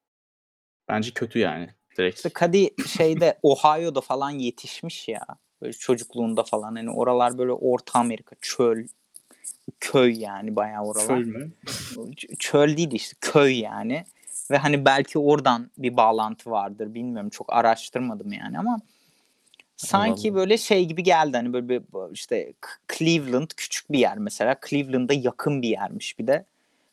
[0.87, 1.69] bence kötü yani.
[1.97, 2.17] Direkt.
[2.17, 5.25] işte Cudi şeyde Ohio'da falan yetişmiş ya.
[5.61, 8.87] Böyle çocukluğunda falan hani oralar böyle Orta Amerika çöl
[9.79, 11.07] köy yani bayağı oralar.
[11.07, 11.51] Çöl mü?
[12.39, 14.05] Çöl değil işte köy yani.
[14.51, 18.79] Ve hani belki oradan bir bağlantı vardır bilmiyorum çok araştırmadım yani ama
[19.77, 20.37] sanki Allah.
[20.37, 21.81] böyle şey gibi geldi hani böyle bir
[22.13, 22.53] işte
[22.97, 24.55] Cleveland küçük bir yer mesela.
[24.69, 26.45] Cleveland'a yakın bir yermiş bir de.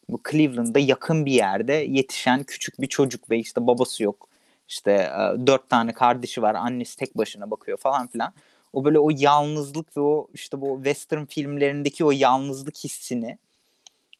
[0.08, 4.28] Bu Cleveland'da yakın bir yerde yetişen küçük bir çocuk ve işte babası yok.
[4.68, 8.32] İşte e, dört tane kardeşi var annesi tek başına bakıyor falan filan.
[8.72, 13.38] O böyle o yalnızlık ve o işte bu western filmlerindeki o yalnızlık hissini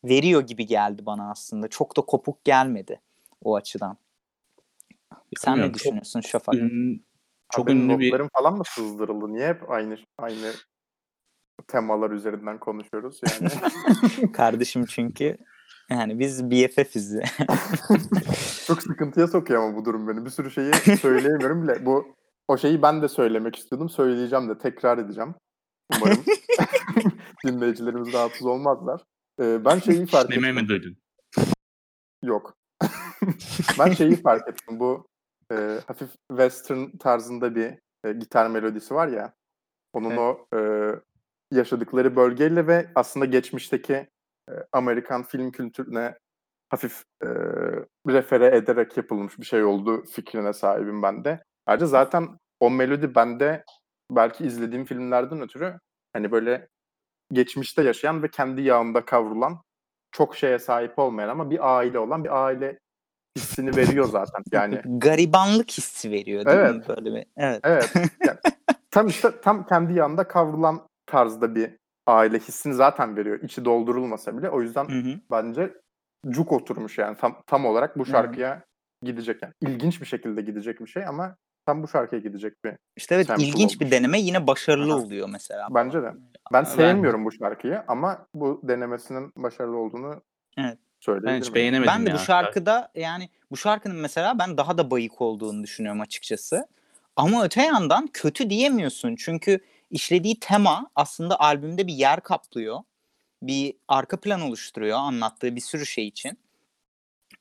[0.04, 1.68] veriyor gibi geldi bana aslında.
[1.68, 3.00] Çok da kopuk gelmedi
[3.44, 3.96] o açıdan.
[5.36, 6.54] Sen ne Bilmiyorum, çok düşünüyorsun Şafak?
[7.52, 9.32] Çok Benim ünlü bir falan mı sızdırıldı?
[9.32, 10.52] Niye hep aynı aynı
[11.68, 13.52] temalar üzerinden konuşuyoruz yani?
[14.32, 15.38] Kardeşim çünkü
[15.90, 17.16] yani biz BFF'iz.
[18.66, 20.24] Çok sıkıntıya sokuyor ama bu durum beni.
[20.24, 21.86] Bir sürü şeyi söyleyemiyorum bile.
[21.86, 22.14] Bu
[22.48, 23.88] o şeyi ben de söylemek istiyordum.
[23.88, 25.34] Söyleyeceğim de tekrar edeceğim.
[25.96, 26.24] Umarım
[27.46, 29.02] dinleyicilerimiz rahatsız olmazlar.
[29.40, 30.54] Ee, ben şeyi fark ettim.
[30.54, 30.96] mi duydun?
[32.22, 32.56] Yok.
[33.78, 34.80] ben şeyi fark ettim.
[34.80, 35.06] Bu
[35.52, 39.34] e, hafif western tarzında bir e, gitar melodisi var ya.
[39.92, 40.18] Onun Evet.
[40.18, 40.60] o e,
[41.50, 43.92] yaşadıkları bölgeyle ve aslında geçmişteki
[44.50, 46.18] e, Amerikan film kültürüne
[46.68, 47.28] hafif e,
[48.08, 51.44] refere ederek yapılmış bir şey olduğu fikrine sahibim ben de.
[51.66, 52.28] Ayrıca zaten
[52.60, 53.64] o melodi bende
[54.10, 55.78] belki izlediğim filmlerden ötürü
[56.12, 56.68] hani böyle
[57.32, 59.62] geçmişte yaşayan ve kendi yağında kavrulan
[60.12, 62.78] çok şeye sahip olmayan ama bir aile olan bir aile
[63.36, 64.42] hissini veriyor zaten.
[64.52, 66.64] Yani Garibanlık hissi veriyor değil mi?
[66.74, 66.88] Evet.
[66.88, 67.60] Böyle bir, evet.
[67.64, 67.92] evet.
[68.26, 68.38] Yani
[68.90, 71.70] tam işte tam kendi yanında kavrulan tarzda bir
[72.06, 73.40] aile hissini zaten veriyor.
[73.42, 74.50] İçi doldurulmasa bile.
[74.50, 75.20] O yüzden Hı hı.
[75.30, 75.74] bence
[76.28, 78.08] cuk oturmuş yani tam tam olarak bu Hı.
[78.10, 78.62] şarkıya
[79.02, 79.52] gidecek yani.
[79.60, 82.72] İlginç bir şekilde gidecek bir şey ama tam bu şarkıya gidecek bir.
[82.96, 83.92] İşte evet ilginç bir olmuş.
[83.98, 85.00] deneme yine başarılı Aha.
[85.02, 85.68] oluyor mesela.
[85.74, 86.06] Bence de.
[86.06, 86.20] falan.
[86.52, 90.22] Ben Ben- sevmiyorum bu şarkıyı ama bu denemesinin başarılı olduğunu
[90.58, 90.78] Evet.
[91.04, 91.40] Söyleyebilirim.
[91.40, 92.16] Ben hiç beğenemedim Ben de ya.
[92.16, 96.68] bu şarkıda yani bu şarkının mesela ben daha da bayık olduğunu düşünüyorum açıkçası.
[97.16, 99.16] Ama öte yandan kötü diyemiyorsun.
[99.16, 102.78] Çünkü işlediği tema aslında albümde bir yer kaplıyor.
[103.42, 106.38] Bir arka plan oluşturuyor anlattığı bir sürü şey için.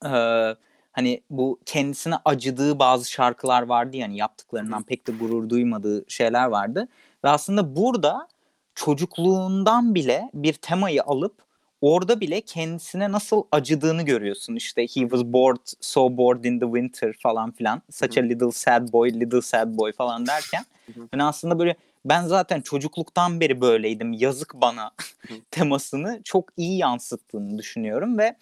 [0.06, 0.56] Ee,
[0.92, 6.88] hani bu kendisine acıdığı bazı şarkılar vardı yani yaptıklarından pek de gurur duymadığı şeyler vardı.
[7.24, 8.28] Ve aslında burada
[8.76, 11.43] çocukluğundan bile bir temayı alıp
[11.84, 14.56] orada bile kendisine nasıl acıdığını görüyorsun.
[14.56, 17.82] İşte he was bored, so bored in the winter falan filan.
[17.92, 20.66] Such a little sad boy, little sad boy falan derken.
[21.14, 21.76] Yani aslında böyle
[22.06, 24.92] ben zaten çocukluktan beri böyleydim yazık bana
[25.52, 28.36] temasını çok iyi yansıttığını düşünüyorum ve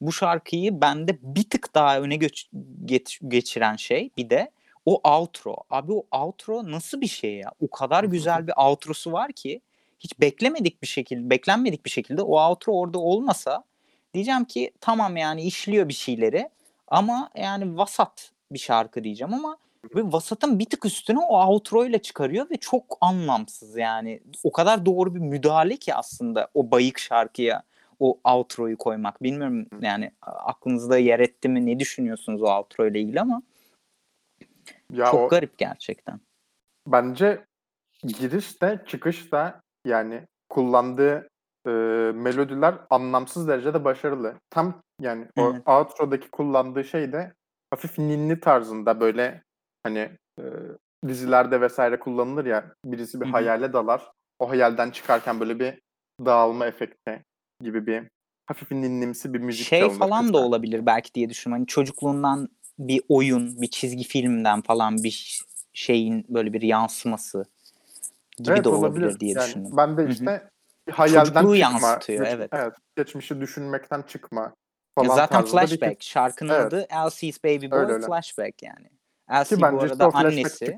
[0.00, 2.48] bu şarkıyı bende bir tık daha öne göç-
[2.84, 4.50] geç- geçiren şey bir de
[4.86, 5.56] o outro.
[5.70, 7.52] Abi o outro nasıl bir şey ya?
[7.60, 9.60] O kadar güzel bir outrosu var ki
[10.00, 13.64] hiç beklemedik bir şekilde, beklenmedik bir şekilde o outro orada olmasa
[14.14, 16.50] diyeceğim ki tamam yani işliyor bir şeyleri
[16.88, 19.58] ama yani vasat bir şarkı diyeceğim ama
[19.94, 24.20] ve vasatın bir tık üstüne o outro ile çıkarıyor ve çok anlamsız yani.
[24.44, 27.62] O kadar doğru bir müdahale ki aslında o bayık şarkıya
[28.00, 29.22] o outro'yu koymak.
[29.22, 33.42] Bilmiyorum yani aklınızda yer etti mi ne düşünüyorsunuz o outro ile ilgili ama
[34.92, 36.20] Ya çok o garip gerçekten.
[36.86, 37.44] bence
[38.02, 41.28] giriş de çıkış da yani kullandığı
[41.66, 41.70] e,
[42.14, 44.34] melodiler anlamsız derecede başarılı.
[44.50, 45.68] Tam yani o Evet.
[45.68, 47.32] outro'daki kullandığı şey de
[47.70, 49.42] hafif ninni tarzında böyle
[49.82, 50.10] hani
[50.40, 50.44] e,
[51.08, 54.10] dizilerde vesaire kullanılır ya birisi bir hayale dalar.
[54.38, 55.80] O hayalden çıkarken böyle bir
[56.24, 57.24] dağılma efekti
[57.62, 58.02] gibi bir
[58.46, 61.60] hafif ninnimsi bir müzik şey falan da olabilir belki diye düşünüyorum.
[61.60, 67.44] Hani çocukluğundan bir oyun, bir çizgi filmden falan bir şeyin böyle bir yansıması
[68.42, 69.20] gibi Evet de olabilir, olabilir.
[69.20, 69.76] diye Yani düşündüm.
[69.76, 70.48] ben de işte
[70.88, 72.50] bir hayalden Çocukluğu çıkma, yansıtıyor, geç- evet.
[72.52, 74.54] evet, geçmişi düşünmekten çıkma
[74.94, 76.02] falan Zaten tarzında bir Flashback.
[76.02, 76.66] Şarkının Evet.
[76.66, 78.06] adı Elsie's Baby Boy Öyle öyle.
[78.06, 78.86] Flashback yani.
[78.88, 78.94] Ki
[79.30, 80.76] Elsie bu bence işte arada flashback annesi.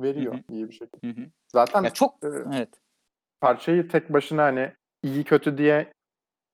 [0.00, 0.42] veriyor Hı hı.
[0.50, 1.06] iyi bir şekilde.
[1.08, 1.26] Hı hı.
[1.52, 2.68] Zaten Ya çok e, evet.
[3.40, 5.92] parçayı tek başına hani iyi kötü diye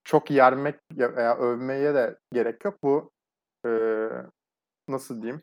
[0.04, 2.82] çok yermek ya- veya övmeye de gerek yok.
[2.82, 3.10] Bu
[3.66, 3.70] e,
[4.88, 5.42] nasıl diyeyim?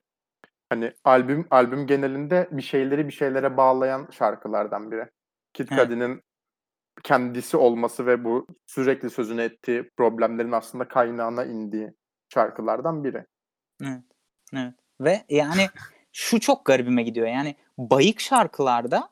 [0.74, 5.10] Hani albüm albüm genelinde bir şeyleri bir şeylere bağlayan şarkılardan biri.
[5.54, 5.70] Kid.
[5.70, 6.22] Cudi'nin
[7.04, 11.94] kendisi olması ve bu sürekli sözünü ettiği problemlerin aslında kaynağına indiği
[12.34, 13.26] şarkılardan biri.
[13.82, 14.04] Evet.
[14.54, 14.74] Evet.
[15.02, 15.70] Ve yani
[16.12, 17.28] şu çok garibime gidiyor.
[17.28, 19.10] Yani bayık şarkılarda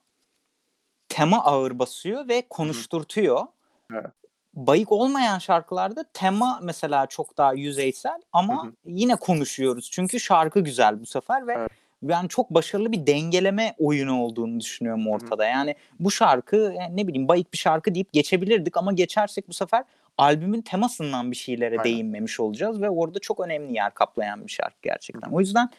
[1.09, 3.45] tema ağır basıyor ve konuşturtuyor.
[3.93, 4.11] Evet.
[4.53, 8.71] Bayık olmayan şarkılarda tema mesela çok daha yüzeysel ama Hı hı.
[8.85, 9.89] yine konuşuyoruz.
[9.91, 11.71] Çünkü şarkı güzel bu sefer ve Evet.
[12.03, 15.45] ben çok başarılı bir dengeleme oyunu olduğunu düşünüyorum ortada.
[15.45, 19.83] Yani bu şarkı yani ne bileyim bayık bir şarkı deyip geçebilirdik ama geçersek bu sefer
[20.17, 21.83] albümün temasından bir şeylere Aynen.
[21.83, 25.31] değinmemiş olacağız ve orada çok önemli yer kaplayan bir şarkı gerçekten.
[25.31, 25.69] O yüzden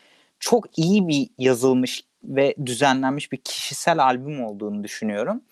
[0.41, 5.43] çok iyi bir yazılmış ve düzenlenmiş bir kişisel albüm olduğunu düşünüyorum.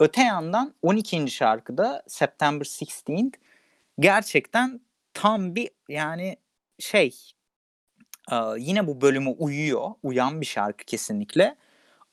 [0.00, 1.30] Öte yandan 12.
[1.30, 2.66] şarkıda September
[3.02, 3.30] 16
[3.98, 4.80] gerçekten
[5.14, 6.36] tam bir yani
[6.78, 7.14] şey
[8.32, 9.90] e, yine bu bölüme uyuyor.
[10.02, 11.56] Uyan bir şarkı kesinlikle.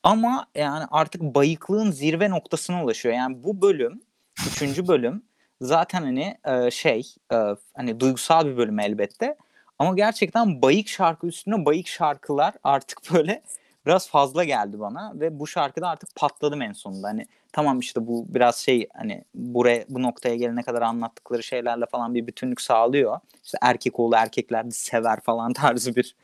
[0.02, 3.14] Ama yani artık bayıklığın zirve noktasına ulaşıyor.
[3.14, 4.02] Yani bu bölüm,
[4.46, 5.22] üçüncü bölüm
[5.60, 7.36] zaten hani e, şey e,
[7.74, 9.36] hani duygusal bir bölüm elbette.
[9.78, 13.42] Ama gerçekten bayık şarkı üstüne bayık şarkılar artık böyle
[13.86, 17.08] biraz fazla geldi bana ve bu şarkıda artık patladım en sonunda.
[17.08, 22.14] Hani tamam işte bu biraz şey hani buraya bu noktaya gelene kadar anlattıkları şeylerle falan
[22.14, 23.20] bir bütünlük sağlıyor.
[23.44, 26.16] İşte erkek oğlu erkekler de sever falan tarzı bir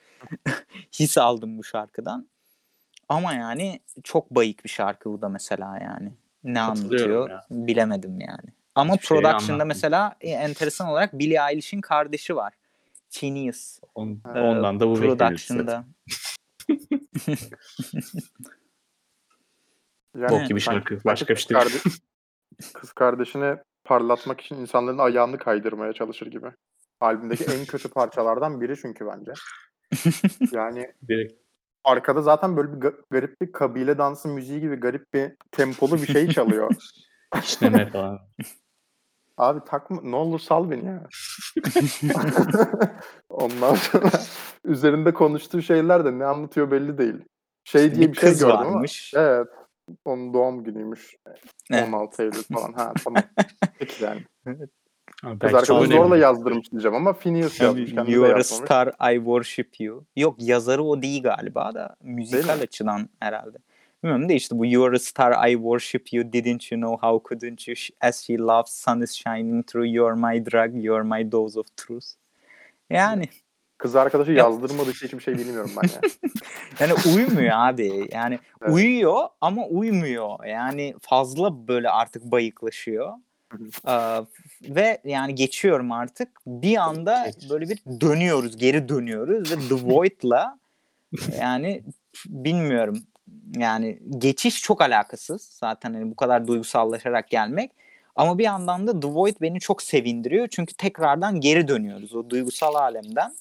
[0.92, 2.26] his aldım bu şarkıdan.
[3.08, 6.12] Ama yani çok bayık bir şarkı bu da mesela yani.
[6.44, 7.44] Ne anlatıyor ya.
[7.50, 8.54] bilemedim yani.
[8.74, 12.54] Ama Hiçbir production'da mesela e, enteresan olarak Billie Eilish'in kardeşi var.
[13.94, 15.84] On- e, ondan da bu production'da.
[20.18, 20.98] Yani Bok gibi şarkı.
[21.04, 21.60] Başka bir şey değil.
[21.70, 22.00] kardeş-
[22.74, 26.46] kız kardeşini parlatmak için insanların ayağını kaydırmaya çalışır gibi.
[27.00, 29.32] Albümdeki en kötü parçalardan biri çünkü bence.
[30.52, 31.32] Yani Direkt
[31.84, 36.06] arkada zaten böyle bir ga- garip bir kabile dansı müziği gibi garip bir tempolu bir
[36.06, 36.74] şey çalıyor.
[37.42, 38.18] işleme falan.
[39.36, 41.06] Abi takma ne olur sal beni ya.
[43.28, 44.10] Ondan sonra
[44.64, 47.24] üzerinde konuştuğu şeyler de ne anlatıyor belli değil.
[47.64, 49.12] Şey diye bir bir şey kız gördüm varmış.
[49.16, 49.24] ama.
[49.26, 49.48] Evet.
[50.04, 51.16] Onun doğum günüymüş.
[51.70, 51.88] Evet.
[51.88, 52.72] 16 Eylül falan.
[52.72, 53.22] Ha tamam.
[53.78, 54.20] Peki yani.
[55.24, 55.96] Ama Kız çok önemli.
[55.96, 57.94] zorla yazdırmış diyeceğim ama Phineas yazmış.
[57.94, 58.64] Kendi de You are a yazmamış.
[58.66, 60.04] star I worship you.
[60.16, 62.62] Yok yazarı o değil galiba da müzikal mi?
[62.62, 63.58] açıdan herhalde.
[64.02, 67.28] Bilmiyorum da işte bu You are a star I worship you didn't you know how
[67.28, 71.32] couldn't you Sh- as she loves sun is shining through you're my drug you're my
[71.32, 72.06] dose of truth.
[72.90, 73.28] Yani
[73.80, 76.00] Kız arkadaşı Ya- yazdırmadığı için hiçbir şey bilmiyorum ben ya.
[76.80, 78.08] yani uymuyor abi.
[78.12, 78.74] Yani Evet.
[78.74, 80.44] uyuyor ama uymuyor.
[80.44, 83.12] Yani fazla böyle artık bayıklaşıyor.
[83.88, 83.92] Ee,
[84.62, 86.28] ve yani geçiyorum artık.
[86.46, 90.58] Bir anda böyle bir dönüyoruz, geri dönüyoruz ve The Void'la
[91.40, 91.82] yani
[92.26, 93.02] bilmiyorum.
[93.56, 95.42] Yani geçiş çok alakasız.
[95.42, 97.70] Zaten hani bu kadar duygusallaşarak gelmek.
[98.16, 100.48] Ama bir yandan da The Void beni çok sevindiriyor.
[100.48, 103.32] Çünkü tekrardan geri dönüyoruz o duygusal alemden.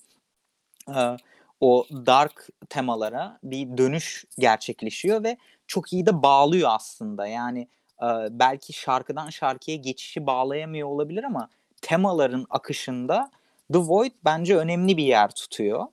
[0.96, 1.18] Ee,
[1.62, 5.38] o dark temalara bir dönüş gerçekleşiyor ve
[5.68, 7.28] çok iyi de bağlıyor aslında.
[7.28, 7.68] Yani
[8.02, 11.50] e, belki şarkıdan şarkıya geçişi bağlayamıyor olabilir ama
[11.82, 13.32] temaların akışında
[13.74, 15.88] The Void bence önemli bir yer tutuyor.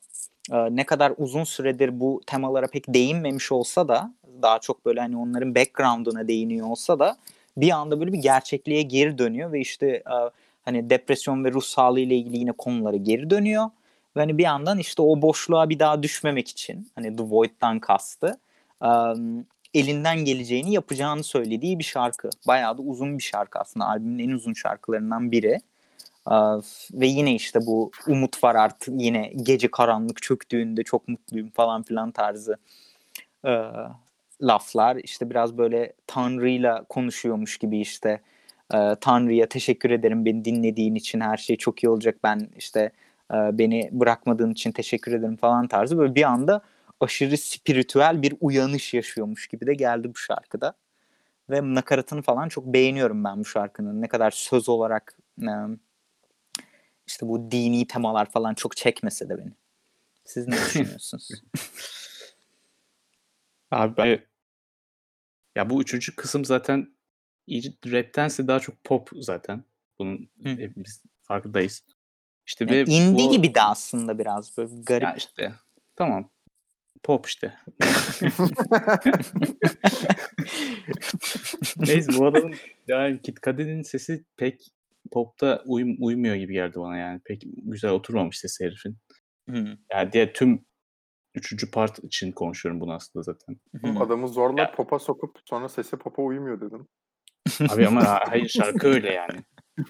[0.53, 5.17] E, ne kadar uzun süredir bu temalara pek değinmemiş olsa da daha çok böyle hani
[5.17, 7.17] onların background'una değiniyor olsa da
[7.57, 10.17] bir anda böyle bir gerçekliğe geri dönüyor ve işte e,
[10.65, 13.71] hani depresyon ve ruh sağlığı ile ilgili yine konulara geri dönüyor.
[14.17, 18.39] Ve hani bir yandan işte o boşluğa bir daha düşmemek için hani The Void'dan kastı
[19.75, 22.31] elinden geleceğini yapacağını söylediği bir şarkı.
[22.49, 23.87] Bayağı da uzun bir şarkı aslında.
[23.87, 25.61] Albümün en uzun şarkılarından biri.
[26.93, 32.11] Ve yine işte bu umut var artık yine gece karanlık çöktüğünde çok mutluyum falan filan
[32.11, 32.57] tarzı
[34.43, 34.97] laflar.
[34.97, 38.21] İşte biraz böyle Tanrı'yla konuşuyormuş gibi işte
[39.01, 42.91] Tanrı'ya teşekkür ederim beni dinlediğin için her şey çok iyi olacak ben işte
[43.33, 46.63] beni bırakmadığın için teşekkür ederim falan tarzı böyle bir anda
[47.01, 50.75] aşırı spiritüel bir uyanış yaşıyormuş gibi de geldi bu şarkıda.
[51.51, 54.03] Ve nakaratını falan çok beğeniyorum ben bu şarkının.
[54.03, 55.51] Ne kadar söz olarak e,
[57.07, 59.53] işte bu dini temalar falan çok çekmese de beni.
[60.25, 61.31] Siz ne düşünüyorsunuz?
[63.71, 64.19] Abi ben
[65.57, 66.97] ya bu üçüncü kısım zaten
[67.87, 69.65] raptense daha çok pop zaten.
[69.99, 70.49] Bunun Hı.
[70.49, 71.85] hepimiz farkındayız.
[72.47, 75.03] İşte Yani ve indie bu- gibi de aslında biraz böyle garip.
[75.03, 75.53] Ya işte
[75.97, 76.31] tamam.
[77.03, 77.55] Pop işte.
[81.77, 82.55] Neyse bu adamın
[82.89, 84.61] yani Kid Cudi'nin sesi pek
[85.13, 87.21] popta uyum, uymuyor gibi geldi bana yani.
[87.25, 88.97] Pek güzel oturmamış sesi herifin.
[89.51, 90.65] Hı, Yani diğer tüm
[91.35, 93.57] üçüncü part için konuşuyorum bunu aslında zaten.
[93.85, 93.99] hı.
[94.01, 94.73] Adamı zorla Ya.
[94.73, 96.89] popa sokup sonra sesi popa uymuyor dedim.
[97.69, 99.45] Abi ama ha- hayır şarkı öyle yani.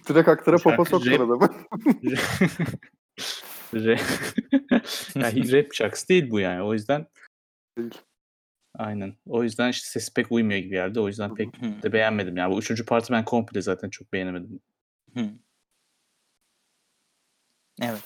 [0.09, 1.49] Direkt aktıra popa soktun adamı.
[5.15, 6.63] yani rap şarkısı değil bu yani.
[6.63, 7.07] O yüzden
[7.79, 7.95] Değil.
[8.75, 9.15] aynen.
[9.27, 11.01] O yüzden işte sesi pek uymuyor gibi geldi.
[11.01, 12.37] O yüzden pek de beğenmedim.
[12.37, 14.61] Yani bu üçüncü partı ben komple zaten çok beğenemedim.
[17.83, 17.85] Hı.
[17.89, 18.01] Evet,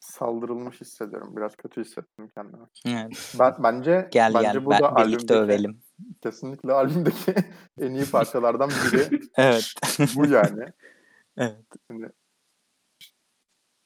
[0.00, 1.36] Saldırılmış hissediyorum.
[1.36, 2.62] Biraz kötü hissettim kendimi.
[2.86, 3.34] evet.
[3.38, 5.80] Ben, bence Gel bence gel bu ben- da birlikte albümdeki- övelim.
[6.22, 7.34] Kesinlikle albümdeki
[7.80, 9.74] en iyi parçalardan biri Evet.
[10.16, 10.64] bu yani.
[11.36, 11.56] evet.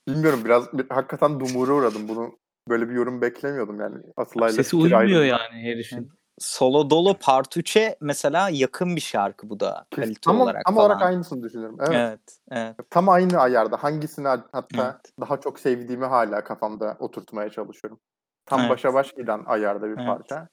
[0.08, 2.08] Bilmiyorum biraz bir- hakikaten dumura uğradım.
[2.08, 2.38] Bunu
[2.68, 3.96] böyle bir yorum beklemiyordum yani.
[4.16, 5.24] Atılay'la Sesi uymuyor ayrılığı.
[5.26, 6.10] yani herifin.
[6.38, 11.02] Solo Dolo Part 3'e mesela yakın bir şarkı bu da kalite Tam, olarak tam olarak
[11.02, 11.76] aynısını düşünüyorum.
[11.80, 11.90] Evet.
[11.96, 12.20] Evet,
[12.50, 12.76] evet.
[12.90, 13.82] Tam aynı ayarda.
[13.82, 15.12] Hangisini hatta Evet.
[15.20, 18.00] daha çok sevdiğimi hala kafamda oturtmaya çalışıyorum.
[18.46, 18.70] Tam Evet.
[18.70, 20.06] başa baş giden ayarda bir Evet.
[20.06, 20.48] parça.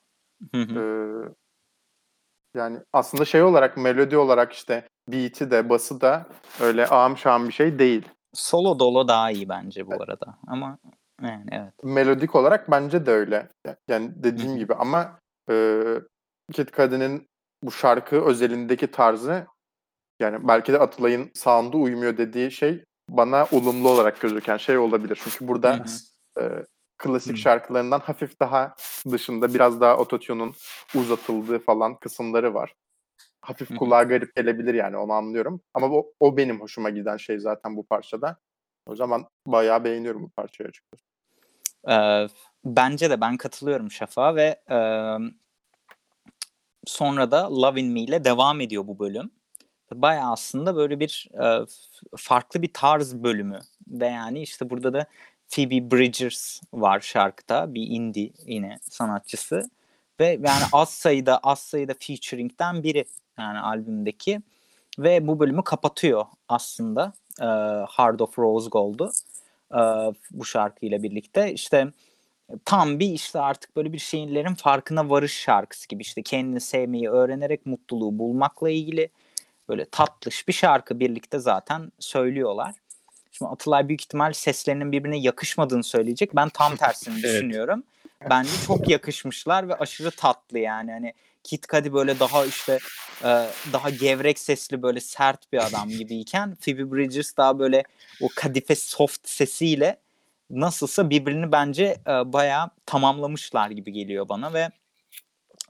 [0.54, 0.80] Hı hı.
[0.80, 1.30] Ee,
[2.60, 6.26] yani aslında şey olarak melodi olarak işte beat'i de bası da
[6.62, 8.10] öyle ağam şağım bir şey değil.
[8.34, 10.38] Solo Dolo daha iyi bence bu arada.
[10.48, 10.78] Ama
[11.22, 11.74] yani evet.
[11.84, 13.50] Melodik olarak bence de öyle.
[13.88, 15.20] Yani dediğim gibi ama
[15.50, 15.86] e,
[16.54, 17.28] Kid Cudi'nin
[17.64, 19.48] bu şarkı özelindeki tarzı
[20.20, 25.20] yani belki de Atalay'ın sound'u uymuyor dediği şey bana olumlu olarak gözüken şey olabilir.
[25.24, 25.86] Çünkü burada
[26.40, 26.44] e,
[26.98, 27.38] klasik Hı.
[27.38, 28.76] şarkılarından hafif daha
[29.12, 30.54] dışında biraz daha ototune'un
[30.96, 32.74] uzatıldığı falan kısımları var.
[33.42, 33.78] Hafif Hı hı.
[33.78, 35.62] kulağa garip gelebilir yani onu anlıyorum.
[35.74, 38.38] Ama o, o benim hoşuma giden şey zaten bu parçada.
[38.88, 41.04] O zaman bayağı beğeniyorum bu parçayı açıkçası.
[41.88, 42.28] Ee,
[42.66, 44.78] bence de ben katılıyorum Şafak'a ve e,
[46.86, 49.32] sonra da Love in Me ile devam ediyor bu bölüm.
[49.94, 51.66] Bayağı aslında böyle bir e,
[52.18, 55.06] farklı bir tarz bölümü ve yani işte burada da
[55.50, 59.70] Phoebe Bridgers var şarkıda bir indie yine sanatçısı
[60.20, 63.06] ve yani az sayıda az sayıda featuring'den biri
[63.40, 64.42] yani albümdeki
[65.00, 67.46] ve bu bölümü kapatıyor aslında e,
[67.98, 69.12] Heart of Rose Gold'u
[69.72, 69.80] e,
[70.32, 71.88] bu şarkıyla birlikte işte
[72.66, 77.66] tam bir işte artık böyle bir şeylerin farkına varış şarkısı gibi işte kendini sevmeyi öğrenerek
[77.66, 79.10] mutluluğu bulmakla ilgili
[79.70, 82.76] böyle tatlış bir şarkı birlikte zaten söylüyorlar.
[83.32, 86.36] Şimdi Atılay büyük ihtimal seslerinin birbirine yakışmadığını söyleyecek.
[86.36, 87.24] Ben tam tersini Evet.
[87.24, 87.84] düşünüyorum.
[88.30, 90.92] Bence çok yakışmışlar ve aşırı tatlı yani.
[90.92, 92.80] Hani Kid Cudi böyle daha işte
[93.24, 93.30] e,
[93.74, 97.84] daha gevrek sesli böyle sert bir adam gibiyken Phoebe Bridgers daha böyle
[98.22, 99.98] o kadife soft sesiyle
[100.50, 104.70] nasılsa birbirini bence e, bayağı tamamlamışlar gibi geliyor bana ve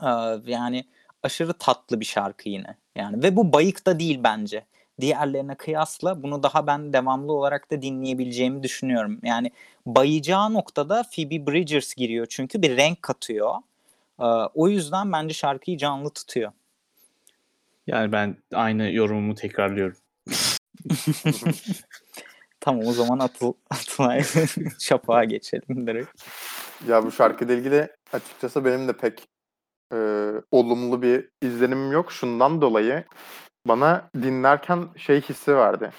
[0.02, 0.10] e,
[0.52, 0.86] yani
[1.24, 2.78] aşırı tatlı bir şarkı yine.
[2.96, 4.66] Yani ve bu bayık da değil bence.
[5.02, 9.20] Diğerlerine kıyasla bunu daha ben devamlı olarak da dinleyebileceğimi düşünüyorum.
[9.24, 9.52] Yani
[9.86, 13.56] bayacağı noktada Phoebe Bridgers giriyor çünkü bir renk katıyor.
[14.20, 16.52] E, o yüzden bence şarkıyı canlı tutuyor.
[17.88, 19.98] Yani ben aynı yorumumu tekrarlıyorum.
[22.66, 24.24] Tamam o zaman Atıl, Atılay
[24.80, 26.10] şapağa geçelim direkt.
[26.88, 29.28] Ya bu şarkıyla ilgili açıkçası benim de pek
[29.94, 29.98] e,
[30.52, 32.12] olumlu bir izlenimim yok.
[32.12, 33.04] Şundan dolayı
[33.68, 35.92] bana dinlerken şey hissi vardı.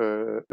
[0.00, 0.04] E,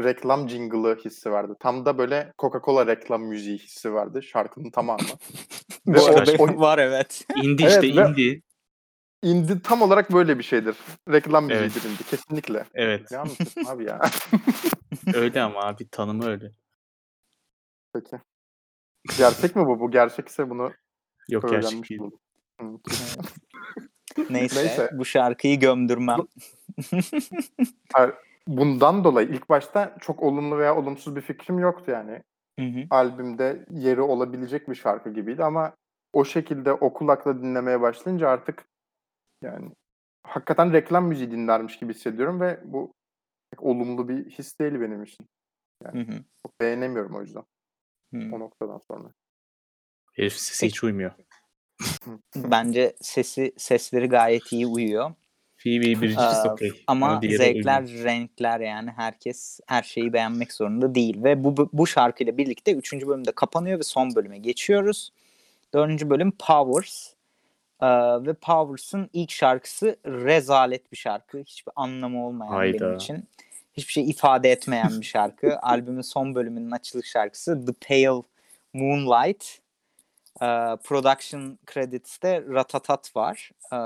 [0.02, 1.56] reklam jingle'ı hissi vardı.
[1.60, 4.98] Tam da böyle Coca-Cola reklam müziği hissi vardı şarkının tamamı.
[5.86, 7.24] Ve o- o- var evet.
[7.36, 8.40] Indie Evet, işte ve- indie.
[9.22, 10.76] Indie tam olarak böyle bir şeydir.
[11.08, 11.62] Reklam Evet.
[11.64, 12.06] müziğidir indie.
[12.10, 12.64] Kesinlikle.
[12.74, 13.10] Evet.
[13.10, 14.00] Ne anlatıyorsun abi ya?
[15.14, 16.52] öyle ama abi tanımı öyle.
[17.94, 18.16] Peki.
[19.18, 19.80] Gerçek mi bu?
[19.80, 20.72] Bu gerçekse bunu
[21.28, 22.00] Yok gerçek öğrenmiş değil.
[22.60, 22.66] Hı.
[24.30, 24.90] Neyse, Neyse.
[24.92, 26.18] bu şarkıyı gömdürmem.
[28.46, 32.22] Bundan dolayı ilk başta çok olumlu veya olumsuz bir fikrim yoktu yani.
[32.58, 32.84] Hı hı.
[32.90, 35.72] albümde yeri olabilecek bir şarkı gibiydi ama
[36.12, 38.64] o şekilde o kulakla dinlemeye başlayınca artık
[39.42, 39.70] yani
[40.22, 42.94] hakikaten reklam müziği dinlermiş gibi hissediyorum ve bu
[43.58, 45.26] olumlu bir his değil benim için.
[45.92, 46.24] Hı hı.
[46.42, 47.44] Çok beğenemiyorum o yüzden
[48.14, 48.18] hı.
[48.32, 49.12] o noktadan sonra.
[50.12, 51.12] Herif sesi hiç uymuyor.
[52.36, 55.14] Bence sesi sesleri gayet iyi uyuyor.
[55.62, 56.84] Phoebe Bridgers Aa, okey.
[56.86, 58.04] Ama zevkler, uymuyor.
[58.04, 61.24] renkler yani herkes her şeyi beğenmek zorunda değil.
[61.24, 62.92] Ve bu, bu şarkıyla birlikte 3.
[62.92, 65.12] bölümde kapanıyor ve son bölüme geçiyoruz.
[65.74, 66.10] 4.
[66.10, 67.14] bölüm Powers.
[67.82, 67.86] Ee,
[68.26, 71.38] ve Powers'ın ilk şarkısı rezalet bir şarkı.
[71.38, 72.80] Hiçbir anlamı olmayan Hayda.
[72.80, 73.28] benim için.
[73.72, 75.58] hiçbir şey ifade etmeyen bir şarkı.
[75.62, 78.22] Albümün son bölümünün açılış şarkısı The Pale
[78.72, 79.58] Moonlight.
[80.42, 83.50] Ee, production credits'te Ratatat var.
[83.72, 83.76] Ee,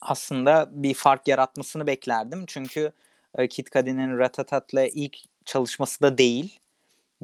[0.00, 2.44] aslında bir fark yaratmasını beklerdim.
[2.46, 2.92] Çünkü
[3.38, 6.60] e, Kid Cudi'nin Ratatat'la ilk çalışması da değil.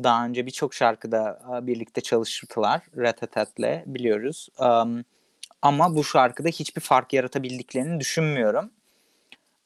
[0.02, 4.48] Daha önce birçok şarkıda e, birlikte çalıştılar Ratatat'le biliyoruz.
[4.58, 5.04] Um,
[5.62, 8.70] ama bu şarkıda hiçbir fark yaratabildiklerini düşünmüyorum.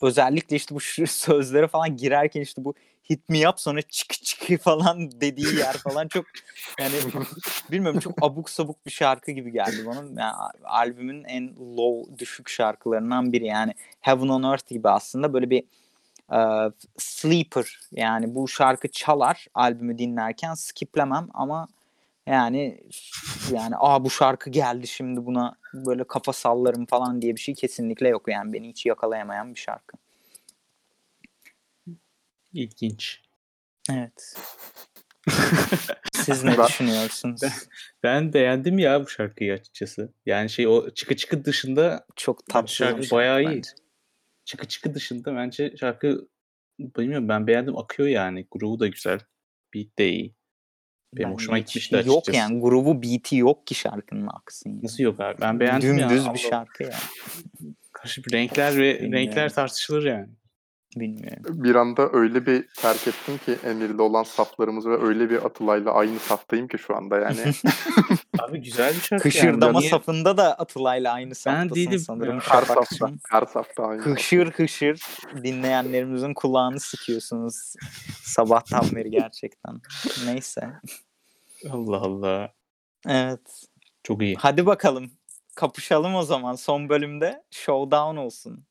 [0.03, 2.75] Özellikle işte bu sözlere falan girerken işte bu
[3.11, 6.25] hit me up sonra çık çık falan dediği yer falan çok
[6.81, 6.95] yani
[7.71, 9.97] bilmiyorum çok abuk sabuk bir şarkı gibi geldi bana.
[9.97, 10.35] Yani
[10.65, 15.65] albümün en low düşük şarkılarından biri yani Heaven on Earth gibi aslında böyle bir
[16.33, 16.41] e,
[16.99, 21.69] sleeper yani bu şarkı çalar albümü dinlerken skiplemem ama
[22.27, 22.81] yani
[23.53, 28.09] yani aa bu şarkı geldi şimdi buna böyle kafa sallarım falan diye bir şey kesinlikle
[28.09, 29.97] yok yani beni hiç yakalayamayan bir şarkı.
[32.53, 33.21] İlginç.
[33.91, 34.35] Evet.
[36.13, 37.41] Siz ne Ben- düşünüyorsunuz?
[38.03, 40.13] Ben beğendim ya bu şarkıyı açıkçası.
[40.27, 43.49] Yani şey o çıkı çıkı dışında Çok tatlı şarkı şarkı bayağı iyi.
[43.57, 43.71] bence.
[44.45, 46.29] çıkı çıkı dışında bence şarkı
[46.79, 48.47] bilmiyorum ben beğendim akıyor yani.
[48.51, 49.21] Groove'u da güzel.
[49.75, 50.35] Beat de iyi.
[51.17, 52.39] Benim Bence hoşuma gitmişti Yok açıkçası.
[52.39, 54.71] yani grubu beat'i yok ki şarkının aksın.
[54.71, 54.83] Yani.
[54.85, 55.41] Nasıl yok abi?
[55.41, 56.09] Ben beğendim ya.
[56.11, 56.51] Dümdüz Allah bir Allah.
[56.51, 56.91] şarkı ya.
[57.93, 59.13] Karşı bir renkler ve Bilmiyorum.
[59.13, 60.29] renkler tartışılır yani.
[60.97, 61.43] Bilmiyorum.
[61.49, 66.19] Bir anda öyle bir terk ettim ki Emir'le olan saflarımızı ve öyle bir Atılay'la aynı
[66.19, 67.39] saftayım ki şu anda yani.
[68.39, 69.91] Abi güzel bir şarkı Hışırdama yani.
[69.91, 71.99] safında da Atılay'la aynı saftasın değilim.
[71.99, 72.39] sanırım.
[72.41, 74.03] her safta, her safta aynı.
[74.03, 75.03] Hışır hışır
[75.43, 77.75] dinleyenlerimizin kulağını sıkıyorsunuz
[78.23, 79.81] sabahtan beri gerçekten.
[80.27, 80.69] Neyse.
[81.71, 82.53] Allah Allah.
[83.09, 83.67] Evet.
[84.03, 84.37] Çok iyi.
[84.37, 85.11] Hadi bakalım.
[85.55, 86.55] Kapışalım o zaman.
[86.55, 88.65] Son bölümde showdown olsun.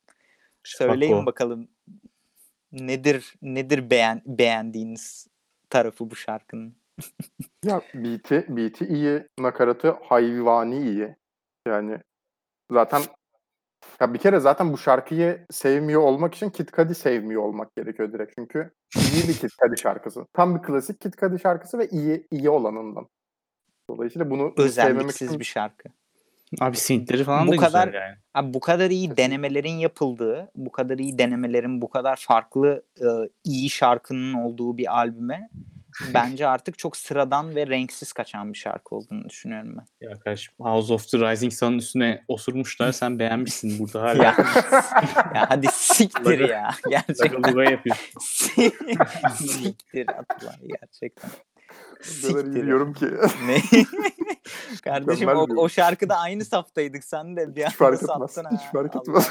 [0.63, 1.25] Şafak Söyleyin o.
[1.25, 1.67] bakalım.
[2.71, 5.27] Nedir nedir beğen beğendiğiniz
[5.69, 6.75] tarafı bu şarkının?
[7.65, 11.15] Ya beat'i, beat'i iyi, nakaratı hayvani iyi.
[11.67, 11.99] Yani
[12.71, 13.01] zaten
[14.01, 18.33] ya bir kere zaten bu şarkıyı sevmiyor olmak için Kid Cudi sevmiyor olmak gerekiyor direkt.
[18.37, 20.25] Çünkü iyi bir Kid Cudi şarkısı.
[20.33, 23.07] Tam bir klasik Kid Cudi şarkısı ve iyi iyi olanından.
[23.89, 25.89] Dolayısıyla bunu Özelliksiz için bir şarkı.
[26.61, 28.15] Abi synthleri falan Bu da kadar- güzel yani.
[28.33, 33.05] Abi bu kadar iyi denemelerin yapıldığı, bu kadar iyi denemelerin, bu kadar farklı e,
[33.43, 35.49] iyi şarkının olduğu bir albüme
[36.13, 40.07] bence artık çok sıradan ve renksiz kaçan bir şarkı olduğunu düşünüyorum ben.
[40.09, 42.91] Ya kardeşim House of the Rising Sun'ın üstüne osurmuşlar.
[42.91, 44.23] Sen beğenmişsin burada hala.
[44.23, 44.35] Ya,
[45.35, 46.71] ya hadi siktir ya.
[46.89, 47.71] Gerçekten.
[47.71, 48.11] Yapıyorsun.
[49.37, 51.29] siktir Atılay gerçekten.
[52.21, 53.05] Kadar iyi biliyorum ki.
[53.45, 53.61] Ne?
[54.83, 58.49] Kardeşim o, o şarkıda aynı saftaydık sen de bir anda fark etmez, sattın ha.
[58.51, 59.29] hiç fark etmez.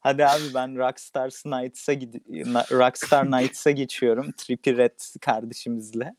[0.00, 4.32] Hadi abi ben Rockstar Nights'a gid- Rockstar Nights'a geçiyorum.
[4.32, 6.14] Trippie Red kardeşimizle.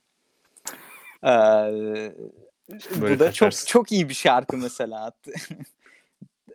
[1.24, 1.28] Ee,
[3.02, 3.68] Böyle bu da çok kaçarsın.
[3.68, 5.12] çok iyi bir şarkı mesela.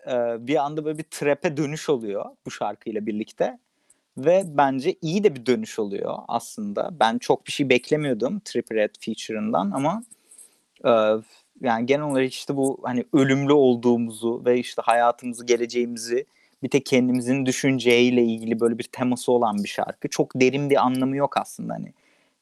[0.08, 3.58] Ee, bir anda böyle bir trap'e dönüş oluyor bu şarkıyla birlikte.
[4.18, 6.90] Ve bence iyi de bir dönüş oluyor aslında.
[7.00, 10.02] Ben çok bir şey beklemiyordum Trippie Red feature'ından ama
[10.84, 10.90] e,
[11.60, 16.26] yani genel olarak işte bu hani ölümlü olduğumuzu ve işte hayatımızı, geleceğimizi
[16.62, 20.08] bir tek kendimizin düşünceğiyle ilgili böyle bir teması olan bir şarkı.
[20.08, 21.92] Çok derin bir anlamı yok aslında hani.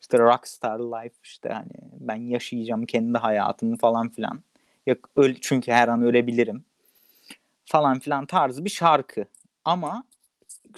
[0.00, 4.42] İşte rockstar life işte hani ben yaşayacağım kendi hayatımı falan filan.
[4.86, 6.64] Ya, öl, çünkü her an ölebilirim
[7.66, 9.24] falan filan tarzı bir şarkı.
[9.64, 10.04] Ama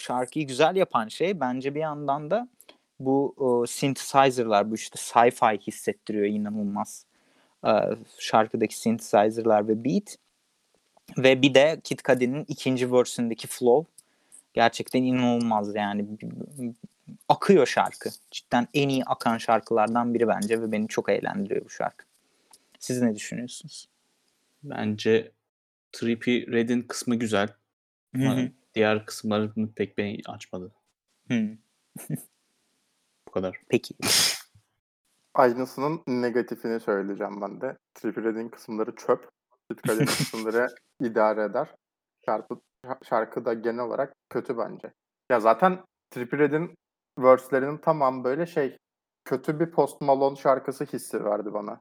[0.01, 2.49] şarkıyı güzel yapan şey bence bir yandan da
[3.01, 7.07] bu o, synthesizer'lar bu işte sci-fi hissettiriyor inanılmaz.
[7.67, 7.71] Ee,
[8.19, 10.17] şarkıdaki synthesizer'lar ve beat.
[11.19, 13.93] Ve bir de Kid Cudi'nin ikinci verse'ündeki flow
[14.55, 16.07] gerçekten inanılmaz yani.
[17.29, 18.11] Akıyor şarkı.
[18.31, 22.05] Cidden en iyi akan şarkılardan biri bence ve beni çok eğlendiriyor bu şarkı.
[22.79, 23.89] Siz ne düşünüyorsunuz?
[24.63, 25.33] Bence
[25.93, 27.49] Trippie Red'in kısmı güzel.
[28.17, 28.51] Hı hı.
[28.77, 30.73] Diğer kısımlarını pek beni açmadı.
[31.29, 31.57] Hı.
[33.29, 33.61] Bu kadar.
[33.69, 33.95] Peki.
[35.35, 37.77] Aynısının negatifini söyleyeceğim ben de.
[37.95, 39.31] Trippie Red'in kısımları çöp.
[39.71, 40.69] Kid Cudi'nin kısımları
[41.01, 41.75] idare eder.
[42.27, 42.61] Şarkı,
[43.09, 44.93] şarkı da genel olarak kötü bence.
[45.31, 46.75] Ya zaten Trippie Red'in
[47.19, 48.79] verse'lerinin tamam böyle şey
[49.25, 51.81] kötü bir Post Malone şarkısı hissi verdi bana.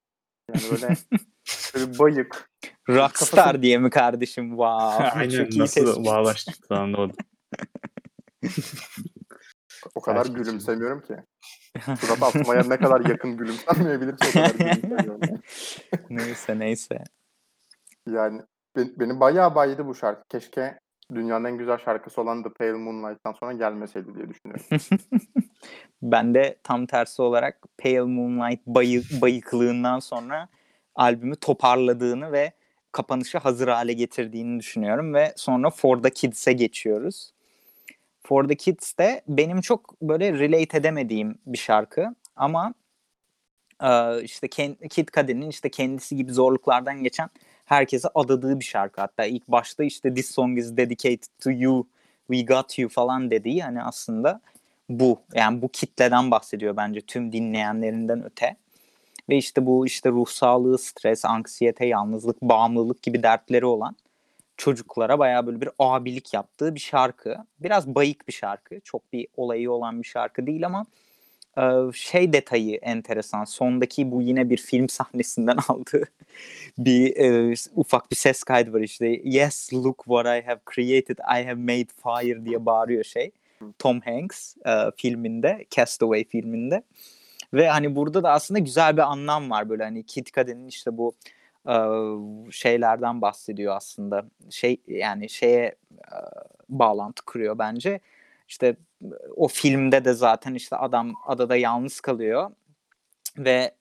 [0.50, 0.96] Yani böyle,
[1.76, 2.50] böyle bayık.
[2.90, 4.50] Rockstar Kafası- diye mi kardeşim?
[4.50, 5.10] Wow.
[5.20, 7.16] Aynen Çok iyi nasıl bağlaştık anlamadım.
[9.96, 10.44] O kadar Gerçekten.
[10.44, 11.16] gülümsemiyorum ki.
[11.86, 15.20] Surat atmaya ne kadar yakın gülümsenmeyebilir ki o kadar gülümsemiyorum.
[16.10, 17.04] neyse neyse.
[18.10, 18.42] Yani
[18.76, 20.24] ben- beni bayağı baydı bu şarkı.
[20.30, 20.80] Keşke
[21.16, 24.66] dünyanın en güzel şarkısı olan The Pale Moonlight'tan sonra gelmeseydi diye düşünüyorum.
[26.02, 30.48] Ben de tam tersi olarak Pale Moonlight bayı, bayıklığından sonra
[30.96, 32.52] albümü toparladığını ve
[32.96, 37.32] kapanışı hazır hale getirdiğini düşünüyorum ve sonra For the Kids'e geçiyoruz.
[38.24, 42.74] For the Kids de benim çok böyle relate edemediğim bir şarkı ama
[43.84, 44.48] e, işte
[44.90, 47.30] Kid Cudi'nin işte kendisi gibi zorluklardan geçen
[47.66, 49.02] herkese adadığı bir şarkı.
[49.02, 51.88] Hatta ilk başta işte This song is dedicated to you,
[52.32, 54.42] we got you falan dediği hani aslında
[54.90, 55.22] bu.
[55.34, 58.56] Yani bu kitleden bahsediyor bence tüm dinleyenlerinden öte.
[59.30, 63.96] Ve işte bu işte ruh sağlığı, stres, anksiyete, yalnızlık, bağımlılık gibi dertleri olan
[64.58, 67.38] çocuklara bayağı böyle bir abilik yaptığı bir şarkı.
[67.60, 68.80] Biraz bayık bir şarkı.
[68.84, 70.86] Çok bir olayı olan bir şarkı değil ama
[71.58, 73.44] e, şey detayı enteresan.
[73.44, 76.04] Sondaki bu yine bir film sahnesinden aldığı
[76.78, 79.22] bir e, ufak bir ses kaydı var işte.
[79.24, 81.18] Yes, look what I have created.
[81.18, 83.32] I have made fire diye bağırıyor şey.
[83.80, 86.84] Tom Hanks e, filminde, Castaway filminde.
[87.56, 91.16] Ve hani burada da aslında güzel bir anlam var böyle hani Kid Cudi'nin işte bu
[91.70, 91.76] e,
[92.52, 94.26] şeylerden bahsediyor aslında.
[94.50, 96.18] Şey yani şeye e,
[96.70, 98.00] bağlantı kuruyor bence.
[98.48, 98.76] İşte
[99.36, 102.52] o filmde de zaten işte adam adada yalnız kalıyor
[103.38, 103.76] ve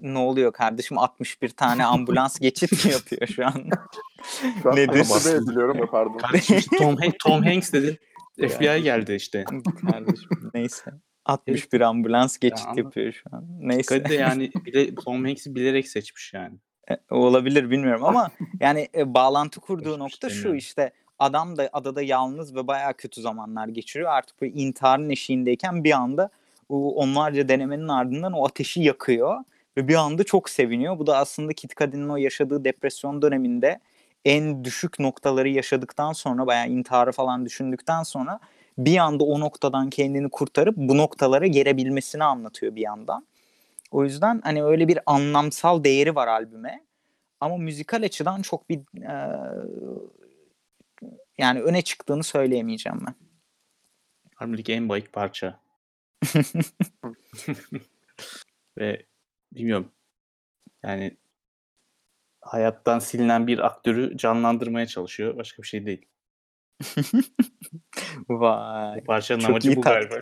[0.00, 3.68] ne oluyor kardeşim 61 tane ambulans geçit mi yapıyor şu an?
[4.62, 5.34] Şu an Nedir?
[5.36, 6.18] Ediliyorum pardon.
[6.18, 7.98] Kardeşim Tom, Hanks, Tom Hanks dedin.
[8.48, 9.44] FBI geldi işte.
[9.90, 10.90] kardeşim neyse.
[11.28, 13.44] 61 ambulans geçit ama- yapıyor şu an.
[13.60, 13.94] Neyse.
[13.94, 16.56] Dikkat de yani bile, Tom Hanks'i bilerek seçmiş yani.
[16.90, 18.30] E, olabilir bilmiyorum ama
[18.60, 23.20] yani e, bağlantı kurduğu Hiç nokta şu işte adam da adada yalnız ve bayağı kötü
[23.20, 24.10] zamanlar geçiriyor.
[24.10, 26.30] Artık böyle intiharın eşiğindeyken bir anda
[26.68, 29.36] o onlarca denemenin ardından o ateşi yakıyor
[29.76, 30.98] ve bir anda çok seviniyor.
[30.98, 33.80] Bu da aslında Kit Cudi'nin o yaşadığı depresyon döneminde
[34.24, 38.40] en düşük noktaları yaşadıktan sonra bayağı intiharı falan düşündükten sonra
[38.78, 43.26] bir anda o noktadan kendini kurtarıp bu noktalara gelebilmesini anlatıyor bir yandan.
[43.90, 46.84] O yüzden hani öyle bir anlamsal değeri var albüme.
[47.40, 49.12] Ama müzikal açıdan çok bir e,
[51.38, 53.14] yani öne çıktığını söyleyemeyeceğim ben.
[54.40, 55.60] Albümdeki en bayık parça.
[58.78, 59.06] Ve
[59.52, 59.92] bilmiyorum.
[60.82, 61.16] Yani
[62.40, 65.36] hayattan silinen bir aktörü canlandırmaya çalışıyor.
[65.36, 66.06] Başka bir şey değil.
[68.28, 69.00] Vay.
[69.00, 70.14] Bu parçanın Çok amacı iyi bu galiba.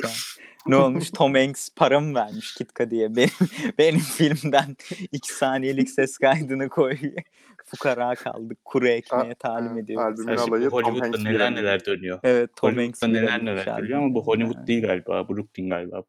[0.67, 1.11] ne olmuş?
[1.11, 3.17] Tom Hanks para mı vermiş Kitka diye?
[3.17, 3.31] Benim,
[3.79, 4.77] benim filmden
[5.13, 6.99] iki saniyelik ses kaydını koy.
[7.67, 8.59] Fukara kaldık.
[8.65, 10.21] Kuru ekmeğe talim Ha, ediyoruz.
[10.21, 12.21] albümün alayı Hollywood'da Hanks neler neler dönüyor.
[12.23, 15.29] Evet Tom Hanks Hollywood'da neler neler dönüyor ama bu Hollywood Ha, değil galiba.
[15.29, 16.03] Brooklyn galiba.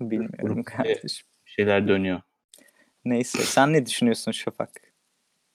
[0.00, 1.26] Bilmiyorum Brooklyn'de kardeşim.
[1.44, 2.20] şeyler dönüyor.
[3.04, 4.70] Neyse sen ne düşünüyorsun Şafak?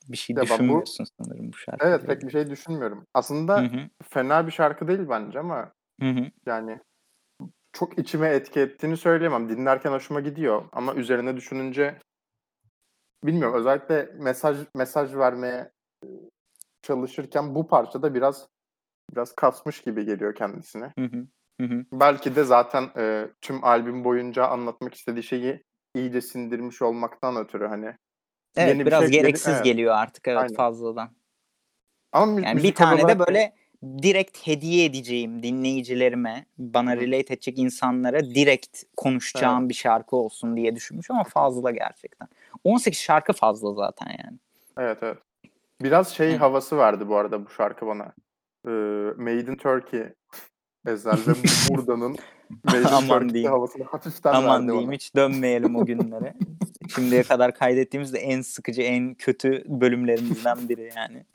[0.09, 1.89] Bir şey Ya ben bu- düşünmüyorsun sanırım bu şarkıda.
[1.89, 3.05] Evet pek bir şey düşünmüyorum.
[3.13, 5.71] Aslında Hı hı, fena bir şarkı değil bence ama
[6.01, 6.31] hı hı.
[6.45, 6.79] yani
[7.73, 9.49] çok içime etki ettiğini söyleyemem.
[9.49, 11.97] Dinlerken hoşuma gidiyor ama üzerine düşününce
[13.23, 15.71] bilmiyorum özellikle mesaj mesaj vermeye
[16.81, 18.47] çalışırken bu parçada biraz
[19.15, 20.93] biraz kasmış gibi geliyor kendisine.
[20.99, 21.27] Hı hı,
[21.61, 21.85] hı hı.
[21.93, 25.63] Belki de zaten e, tüm albüm boyunca anlatmak istediği şeyi
[25.95, 27.95] iyice sindirmiş olmaktan ötürü hani.
[28.57, 29.63] Evet Yeni bir biraz şey geli- gereksiz evet.
[29.63, 30.53] geliyor artık evet Aynen.
[30.53, 31.09] fazladan.
[32.11, 33.53] Ama Yani bir tane de olarak böyle
[34.01, 41.11] direkt hediye edeceğim dinleyicilerime, bana relate edecek insanlara direkt konuşacağım bir şarkı olsun diye düşünmüş
[41.11, 42.27] ama fazla gerçekten.
[42.63, 44.37] 18 şarkı fazla zaten yani.
[44.77, 45.17] Evet evet.
[45.81, 46.37] Biraz şey Hı.
[46.37, 48.13] havası verdi bu arada bu şarkı bana.
[48.67, 48.69] Ee,
[49.17, 50.03] Made in Turkey
[50.87, 51.33] Ezel ve
[52.79, 53.51] in Aman diyeyim.
[53.51, 54.95] havasını hafiften Aman diyeyim bana.
[54.95, 56.33] hiç dönmeyelim o günlere.
[56.95, 61.25] Şimdiye kadar kaydettiğimiz de en sıkıcı, en kötü bölümlerimizden biri yani.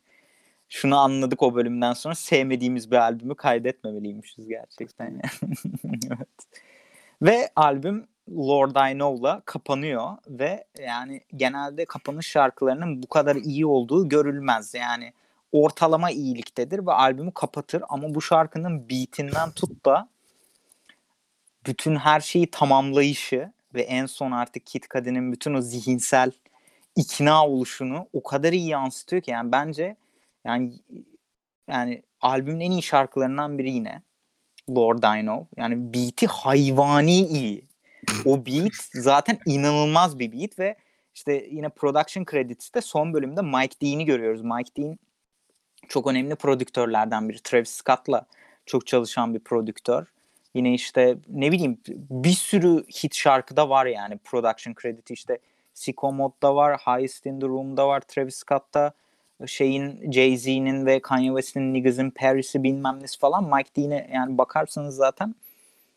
[0.69, 5.55] Şunu anladık o bölümden sonra sevmediğimiz bir albümü kaydetmemeliymişiz gerçekten yani.
[6.07, 6.29] evet.
[7.23, 14.09] Ve albüm Lord I Know'la kapanıyor ve yani genelde kapanış şarkılarının bu kadar iyi olduğu
[14.09, 14.75] görülmez.
[14.75, 15.13] Yani
[15.53, 20.09] ortalama iyiliktedir ve albümü kapatır ama bu şarkının beatinden tut da
[21.67, 26.33] bütün her şeyi tamamlayışı ve en son artık Kid Cudi'nin bütün o zihinsel
[26.97, 29.97] ikna oluşunu o kadar iyi yansıtıyor ki yani bence
[30.45, 30.73] yani
[31.69, 34.03] yani albümün en iyi şarkılarından biri yine
[34.71, 35.47] Lord I Know.
[35.57, 37.65] Yani beat'i hayvani iyi.
[38.25, 40.77] O beat zaten inanılmaz bir beat ve
[41.15, 44.43] işte yine production credits'te son bölümde Mike Dean'i görüyoruz.
[44.43, 44.99] Mike Dean
[45.89, 47.39] çok önemli prodüktörlerden biri.
[47.39, 48.27] Travis Scott'la
[48.67, 50.07] çok çalışan bir prodüktör.
[50.55, 51.79] Yine işte ne bileyim
[52.11, 55.39] bir sürü hit şarkıda var yani production credit işte
[55.75, 58.93] Sicko Mode'da var, Highest in the Room'da var, Travis Scott'ta
[59.47, 64.97] şeyin Jay-Z'nin ve Kanye West'in Niggas in Paris'i bilmem nesi falan Mike Dean'e yani bakarsanız
[64.97, 65.35] zaten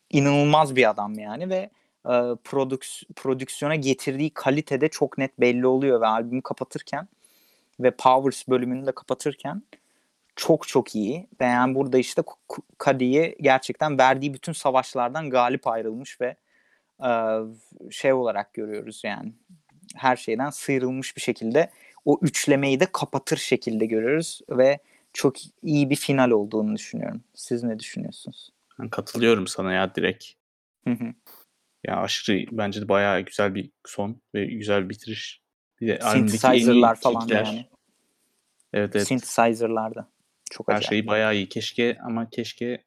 [0.09, 1.69] inanılmaz bir adam yani ve
[2.05, 2.09] e,
[2.45, 7.07] prodüks- prodüksiyona getirdiği kalitede çok net belli oluyor ve albümü kapatırken
[7.79, 9.63] ve Powers bölümünü de kapatırken
[10.41, 11.27] çok çok iyi.
[11.41, 16.35] Ve yani burada işte K- Cuddy'yi gerçekten verdiği bütün savaşlardan galip ayrılmış ve
[17.03, 17.11] e,
[17.91, 19.33] şey olarak görüyoruz yani
[19.95, 21.71] her şeyden sıyrılmış bir şekilde
[22.05, 24.79] o üçlemeyi de kapatır şekilde görüyoruz ve
[25.13, 27.23] çok iyi bir final olduğunu düşünüyorum.
[27.35, 28.49] Siz ne düşünüyorsunuz?
[28.79, 30.25] Ben katılıyorum sana ya direkt.
[30.87, 31.13] Hı hı.
[31.87, 35.41] Ya aşırı bence de bayağı güzel bir son ve güzel bir bitiriş.
[35.81, 37.65] Bir de Synthesizer'lar falan yani.
[38.73, 39.07] Evet evet.
[39.07, 40.10] Synthesizer'larda.
[40.51, 40.89] Çok Her acayip.
[40.89, 41.49] şey bayağı iyi.
[41.49, 42.83] Keşke ama keşke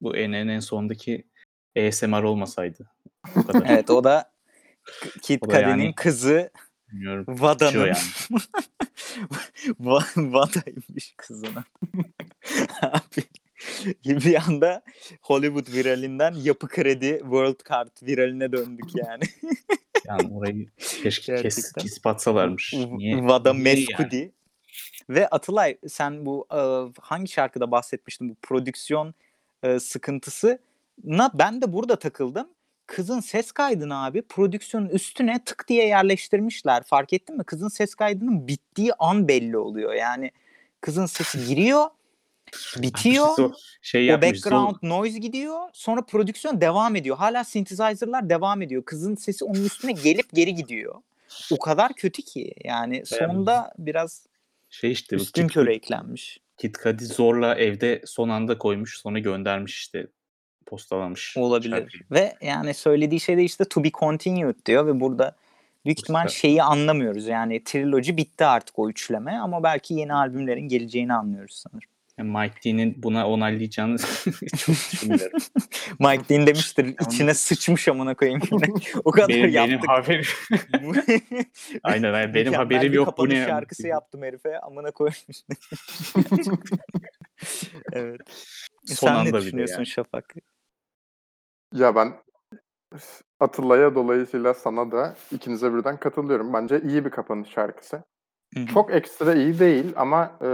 [0.00, 1.24] bu en en en sondaki
[1.78, 2.90] ASMR olmasaydı.
[3.36, 3.66] O kadar.
[3.70, 4.32] Evet o da
[5.40, 6.50] O da Cudi'nin yani- kızı.
[7.28, 7.78] Vada'nın.
[7.86, 7.92] Yani.
[9.80, 11.64] Va- Vada'ymış kızına.
[12.82, 13.24] Abi
[14.04, 14.82] bir anda
[15.22, 19.22] Hollywood viralinden yapı kredi World Card viraline döndük yani.
[20.06, 20.66] Yani orayı
[21.02, 22.72] keşke kes, kesip atsalarmış.
[22.74, 23.16] Niye?
[23.26, 24.32] Vada niye yani?
[25.10, 26.60] Ve Atılay sen bu e,
[27.00, 29.14] hangi şarkıda bahsetmiştin bu prodüksiyon
[29.62, 30.58] e, sıkıntısı?
[31.04, 32.48] Na ben de burada takıldım.
[32.86, 36.82] Kızın ses kaydını abi prodüksiyonun üstüne tık diye yerleştirmişler.
[36.82, 37.44] Fark ettin mi?
[37.44, 39.94] Kızın ses kaydının bittiği an belli oluyor.
[39.94, 40.30] Yani
[40.80, 41.86] kızın sesi giriyor,
[42.76, 43.30] bitiyor.
[43.30, 43.52] İşte o
[43.82, 45.60] şey O background noise gidiyor.
[45.72, 47.16] Sonra prodüksiyon devam ediyor.
[47.16, 48.84] Hala synthesizer'lar devam ediyor.
[48.84, 50.94] Kızın sesi onun üstüne gelip geri gidiyor.
[51.50, 52.54] O kadar kötü ki.
[52.64, 54.26] Yani sonda biraz
[54.76, 56.38] şey işte üstün körü eklenmiş.
[56.56, 60.06] Kid Cudi zorla evde son anda koymuş sonra göndermiş işte
[60.66, 61.36] postalamış.
[61.36, 61.70] Olabilir.
[61.70, 62.02] şarkıyı.
[62.10, 65.36] Ve yani söylediği şey de işte to be continued diyor ve burada
[65.84, 67.26] büyük ihtimal şeyi anlamıyoruz.
[67.26, 71.90] Yani triloji bitti artık o üçleme ama belki yeni albümlerin geleceğini anlıyoruz sanırım.
[72.18, 73.98] Mike Dean'in buna onaylayacağını
[74.56, 75.38] çok düşünmüyorum.
[76.00, 78.40] Mike Dean demiştir içine sıçmış amına koyayım.
[79.04, 79.90] o kadar benim, benim yaptık.
[79.90, 80.24] haberim.
[81.82, 82.34] aynen aynen.
[82.34, 83.46] Benim Mükemmel haberim yok bu ne.
[83.46, 85.36] şarkısı yaptım herife amına koymuş.
[87.92, 88.20] evet.
[88.84, 89.86] Son Sen anda ne düşünüyorsun yani.
[89.86, 90.34] Şafak?
[91.74, 92.12] Ya ben
[93.40, 96.52] Atıllay'a dolayısıyla sana da ikinize birden katılıyorum.
[96.52, 98.02] Bence iyi bir kapanış şarkısı.
[98.72, 100.48] Çok ekstra iyi değil ama e,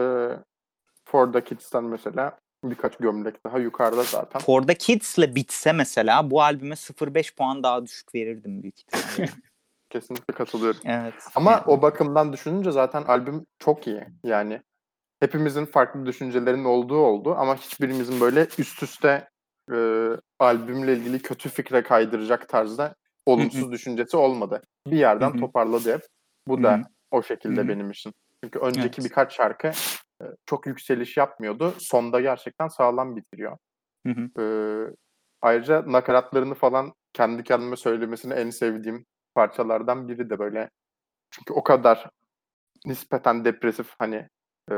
[1.12, 4.40] For the Kids'ten mesela birkaç gömlek daha yukarıda zaten.
[4.40, 9.30] For the Kids'le bitse mesela bu albüme 0.5 puan daha düşük verirdim büyük ihtimalle.
[9.90, 10.80] Kesinlikle katılıyorum.
[10.84, 11.14] evet.
[11.34, 14.05] Ama Yani o bakımdan düşününce zaten albüm çok iyi.
[14.24, 14.60] Yani
[15.20, 19.28] hepimizin farklı düşüncelerinin olduğu oldu ama hiçbirimizin böyle üst üste
[19.72, 19.76] e,
[20.39, 22.94] albümle ilgili kötü fikre kaydıracak tarzda
[23.26, 24.62] olumsuz düşüncesi olmadı.
[24.86, 26.06] Bir yerden toparladı hep.
[26.48, 28.12] Bu da o şekilde benim için.
[28.44, 29.05] Çünkü önceki Evet.
[29.05, 29.72] birkaç şarkı
[30.47, 31.74] çok yükseliş yapmıyordu.
[31.78, 33.57] Sonda gerçekten sağlam bitiriyor.
[34.07, 34.43] Hı hı.
[34.43, 34.44] E,
[35.43, 40.70] ayrıca nakaratlarını falan kendi kendime söylemesini en sevdiğim parçalardan biri de böyle.
[41.31, 42.09] Çünkü o kadar
[42.86, 44.28] nispeten depresif hani
[44.70, 44.74] e,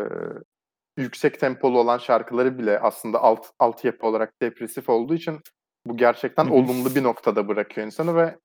[0.96, 5.40] yüksek tempolu olan şarkıları bile aslında alt altyapı olarak depresif olduğu için
[5.86, 8.38] bu gerçekten olumlu bir noktada bırakıyor insanı ve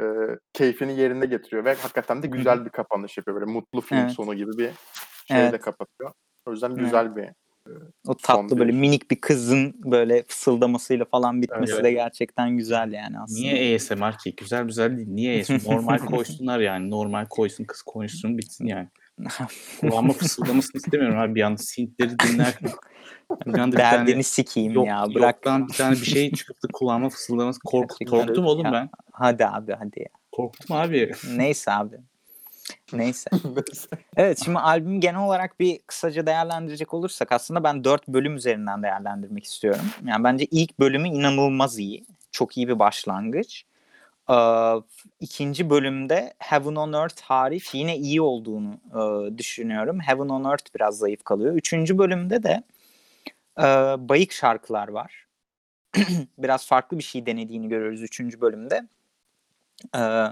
[0.00, 0.04] e,
[0.52, 3.40] keyfini yerine getiriyor ve hakikaten de güzel bir kapanış yapıyor.
[3.40, 4.10] Böyle mutlu film Evet.
[4.10, 4.70] sonu gibi bir
[5.28, 5.60] şeyle Evet.
[5.60, 6.12] kapatıyor.
[6.46, 6.78] O yüzden Evet.
[6.80, 7.28] güzel bir
[8.08, 11.84] O tatlı Son böyle bir- minik bir kızın böyle fısıldamasıyla falan bitmesi Evet.
[11.84, 13.40] de gerçekten güzel yani aslında.
[13.40, 14.34] Niye ASMR ki?
[14.36, 15.08] Güzel güzel değil.
[15.08, 15.64] Niye ASMR?
[15.74, 16.90] Normal koysunlar yani.
[16.90, 18.88] Normal koysun kız konuşsun bitsin yani.
[19.80, 21.34] Kulağıma fısıldamasını istemiyorum abi.
[21.34, 22.70] Bir anda synthleri dinlerken.
[23.46, 25.34] Bir anda bir Derdini tane sikeyim yok, ya bırak.
[25.36, 27.60] yoktan bir tane bir şey çıktı kulağıma fısıldaması.
[27.64, 28.72] Kork, korktum oğlum Ya.
[28.72, 28.90] ben.
[29.12, 30.06] Hadi abi hadi ya.
[30.32, 31.12] Korktum abi.
[31.36, 31.96] Neyse abi.
[32.92, 33.30] Neyse.
[34.16, 39.44] Evet şimdi albüm genel olarak bir kısaca değerlendirecek olursak aslında ben dört bölüm üzerinden değerlendirmek
[39.44, 39.84] istiyorum.
[40.04, 42.04] Yani bence ilk bölümü inanılmaz iyi.
[42.32, 43.64] Çok iyi bir başlangıç.
[44.30, 44.34] Ee,
[45.20, 50.00] ikinci bölümde Heaven on Earth hariç yine iyi olduğunu e, düşünüyorum.
[50.00, 51.54] Heaven on Earth biraz zayıf kalıyor.
[51.54, 52.62] Üçüncü bölümde de
[53.58, 53.64] e,
[54.08, 55.26] bayık şarkılar var.
[56.38, 58.88] biraz farklı bir şey denediğini görüyoruz üçüncü bölümde.
[59.96, 60.26] Ee,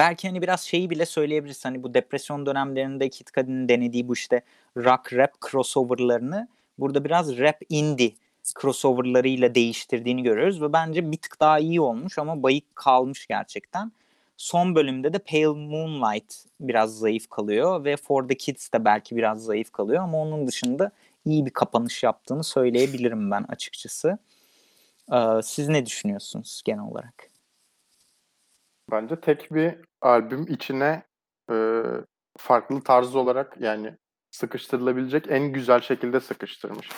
[0.00, 1.64] belki hani biraz şeyi bile söyleyebiliriz.
[1.64, 4.42] Hani bu depresyon dönemlerinde Kid Cudi'nin denediği bu işte
[4.76, 6.48] rock rap crossoverlarını
[6.78, 8.12] burada biraz rap indie
[8.60, 13.92] crossoverlarıyla değiştirdiğini görüyoruz ve bence bir tık daha iyi olmuş ama bayık kalmış gerçekten.
[14.36, 19.44] Son bölümde de Pale Moonlight biraz zayıf kalıyor ve For the Kids de belki biraz
[19.44, 20.90] zayıf kalıyor ama onun dışında
[21.24, 24.18] iyi bir kapanış yaptığını söyleyebilirim ben açıkçası.
[25.12, 27.29] Ee, siz ne düşünüyorsunuz genel olarak?
[28.90, 31.02] Bence tek bir albüm içine
[31.52, 31.82] e,
[32.38, 33.96] farklı tarzı olarak yani
[34.30, 36.88] sıkıştırılabilecek en güzel şekilde sıkıştırmış.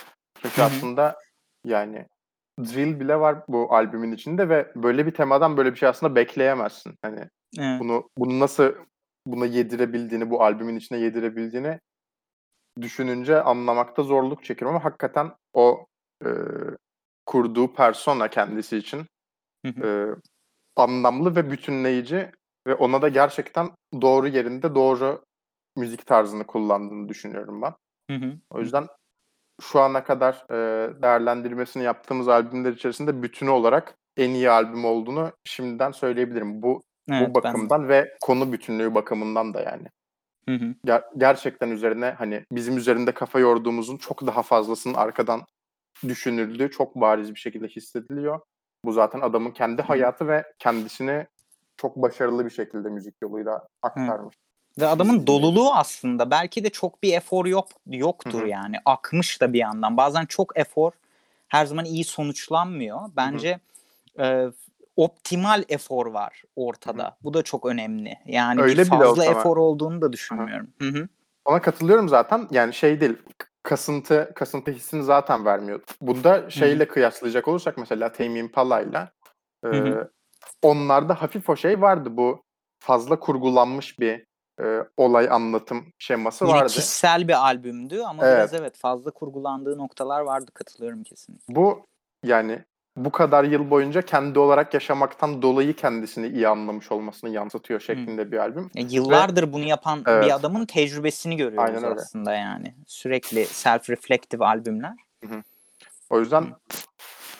[0.42, 1.18] Çünkü aslında
[1.64, 2.06] yani
[2.58, 6.94] drill bile var bu albümün içinde ve böyle bir temadan böyle bir şey aslında bekleyemezsin.
[7.02, 7.28] Hani
[7.58, 7.80] Evet.
[7.80, 8.72] bunu bunu nasıl
[9.26, 11.78] buna yedirebildiğini, bu albümün içine yedirebildiğini
[12.80, 15.86] düşününce anlamakta zorluk çekiyorum ama hakikaten o
[16.24, 16.28] e,
[17.26, 19.06] kurduğu persona kendisi için
[19.66, 20.06] e,
[20.76, 22.30] anlamlı ve bütünleyici
[22.66, 23.70] ve ona da gerçekten
[24.00, 25.24] doğru yerinde doğru
[25.76, 27.74] müzik tarzını kullandığını düşünüyorum ben.
[28.10, 28.32] Hı hı.
[28.50, 28.86] O yüzden
[29.60, 30.54] şu ana kadar e,
[31.02, 36.62] değerlendirmesini yaptığımız albümler içerisinde bütünü olarak en iyi albüm olduğunu şimdiden söyleyebilirim.
[36.62, 39.86] Bu Evet, bu ben bakımdan ve konu bütünlüğü bakımından da yani.
[40.48, 40.74] Hı hı.
[40.86, 45.42] Ger- gerçekten üzerine hani bizim üzerinde kafa yorduğumuzun çok daha fazlasının arkadan
[46.08, 48.40] düşünüldüğü çok bariz bir şekilde hissediliyor.
[48.84, 51.26] Bu zaten adamın kendi hayatı ve kendisini
[51.76, 54.36] çok başarılı bir şekilde müzik yoluyla aktarmış.
[54.80, 58.48] Ve adamın doluluğu aslında belki de çok bir efor yok yoktur Hı hı.
[58.48, 58.76] yani.
[58.84, 59.96] Akmış da bir yandan.
[59.96, 60.92] Bazen çok efor
[61.48, 63.00] her zaman iyi sonuçlanmıyor.
[63.16, 63.60] Bence
[64.18, 64.46] e,
[64.96, 67.16] optimal efor var ortada.
[67.22, 68.18] Bu da çok önemli.
[68.26, 70.68] Yani Öyle bir fazla efor olduğunu da düşünmüyorum.
[70.82, 71.08] Hı hı.
[71.44, 72.48] Ona katılıyorum zaten.
[72.50, 73.16] Yani şey değil.
[73.62, 75.80] Kasıntı kasıntı hissini zaten vermiyor.
[76.00, 79.12] Bunda şeyle kıyaslayacak olursak mesela Tame Impala'yla
[79.64, 79.94] e,
[80.62, 82.16] onlarda hafif o şey vardı.
[82.16, 82.42] Bu
[82.78, 84.26] fazla kurgulanmış bir
[84.62, 86.68] e, olay anlatım şeması Yine vardı.
[86.68, 88.36] kişisel bir albümdü ama Evet.
[88.36, 90.50] biraz evet fazla kurgulandığı noktalar vardı.
[90.54, 91.54] Katılıyorum kesinlikle.
[91.54, 91.86] Bu
[92.24, 92.64] yani
[92.96, 98.36] bu kadar yıl boyunca kendi olarak yaşamaktan dolayı kendisini iyi anlamış olmasını yansıtıyor şeklinde bir
[98.38, 98.70] albüm.
[98.74, 100.24] Ya yıllardır bunu yapan Evet.
[100.24, 102.00] bir adamın tecrübesini görüyoruz Aynen öyle.
[102.00, 102.74] aslında yani.
[102.86, 104.94] Sürekli self-reflective albümler.
[106.10, 106.46] O yüzden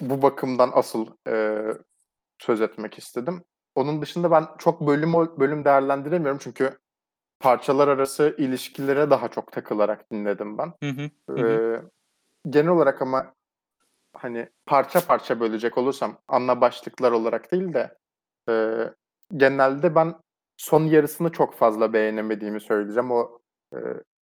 [0.00, 1.58] bu bakımdan asıl e,
[2.38, 3.42] söz etmek istedim.
[3.74, 6.78] Onun dışında ben çok bölüm bölüm değerlendiremiyorum çünkü
[7.40, 10.72] parçalar arası ilişkilere daha çok takılarak dinledim ben.
[10.82, 11.10] Hı hı.
[11.30, 11.90] Hı Ee, hı.
[12.50, 13.34] genel olarak ama
[14.16, 17.98] hani parça parça bölecek olursam ana başlıklar olarak değil de
[18.48, 18.54] e,
[19.36, 20.14] genelde ben
[20.56, 23.10] son yarısını çok fazla beğenemediğimi söyleyeceğim.
[23.10, 23.38] O
[23.74, 23.78] e,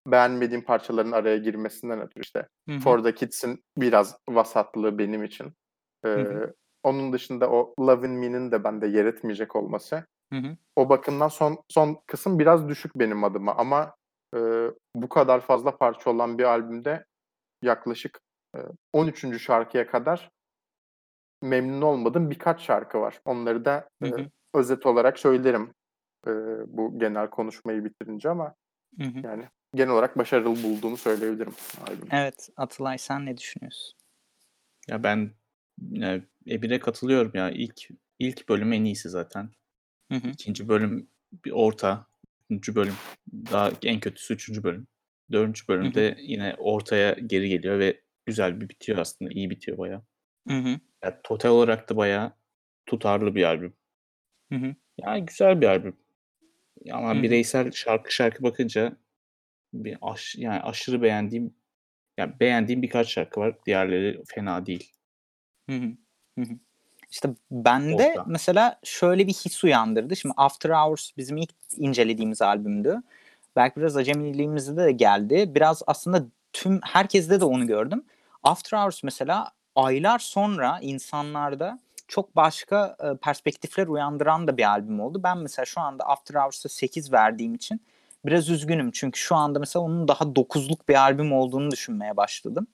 [0.06, 2.78] beğenmediğim parçaların araya girmesinden ötürü işte Hı hı.
[2.78, 5.52] For the Kids'in biraz vasatlığı benim için.
[6.04, 6.54] Hı.
[6.82, 10.04] Onun dışında o Love in Me'nin de bende yer etmeyecek olması.
[10.32, 10.56] Hı hı.
[10.76, 13.94] O bakımdan son son kısım biraz düşük benim adıma ama
[14.36, 14.40] e,
[14.94, 17.04] bu kadar fazla parça olan bir albümde
[17.62, 18.29] yaklaşık e,
[18.92, 19.38] 13.
[19.38, 20.30] şarkıya kadar
[21.42, 23.20] memnun olmadığım birkaç şarkı var.
[23.24, 24.30] Onları da Hı e, hı.
[24.54, 25.74] özet olarak söylerim
[26.26, 26.30] e,
[26.66, 28.54] bu genel konuşmayı bitirince ama
[28.98, 29.18] Hı hı.
[29.26, 31.54] yani genel olarak başarılı bulduğumu söyleyebilirim
[31.86, 32.08] albümü.
[32.10, 33.98] Evet Atılay sen ne düşünüyorsun?
[34.88, 35.30] Ya ben
[35.90, 37.50] yani Emir'e katılıyorum ya.
[37.50, 39.50] İlk ilk bölüm en iyisi zaten.
[40.12, 40.28] Hı hı.
[40.28, 41.08] İkinci bölüm
[41.44, 42.06] bir orta.
[42.50, 42.94] Üçüncü bölüm
[43.32, 44.86] daha en kötüsü üçüncü bölüm.
[45.32, 49.30] Dördüncü bölümde yine ortaya geri geliyor ve güzel bir bitiyor aslında.
[49.30, 50.02] iyi bitiyor bayağı.
[50.48, 50.80] Hı hı.
[51.04, 52.32] Ya, total olarak da bayağı
[52.86, 53.74] tutarlı bir albüm.
[54.52, 54.74] Hı hı.
[54.98, 55.96] Ya güzel bir albüm.
[56.90, 57.22] Ama Hı hı.
[57.22, 58.96] bireysel şarkı şarkı bakınca
[59.72, 61.54] bir aş, yani aşırı beğendiğim
[62.18, 63.54] yani beğendiğim birkaç şarkı var.
[63.66, 64.92] Diğerleri fena değil.
[65.70, 65.90] Hı hı.
[66.38, 66.54] Hı hı.
[67.10, 68.24] İşte bende Orta.
[68.26, 70.16] mesela şöyle bir his uyandırdı.
[70.16, 73.02] Şimdi After Hours bizim ilk incelediğimiz albümdü.
[73.56, 75.54] Belki biraz acemiliğimizde de geldi.
[75.54, 78.04] Biraz aslında tüm herkeste de onu gördüm.
[78.42, 81.78] After Hours mesela aylar sonra insanlarda
[82.08, 85.20] çok başka e, perspektifler uyandıran da bir albüm oldu.
[85.22, 87.80] Ben mesela şu anda After Hours'a 8 verdiğim için
[88.26, 88.90] biraz üzgünüm.
[88.90, 92.66] Çünkü şu anda mesela onun daha 9'luk bir albüm olduğunu düşünmeye başladım.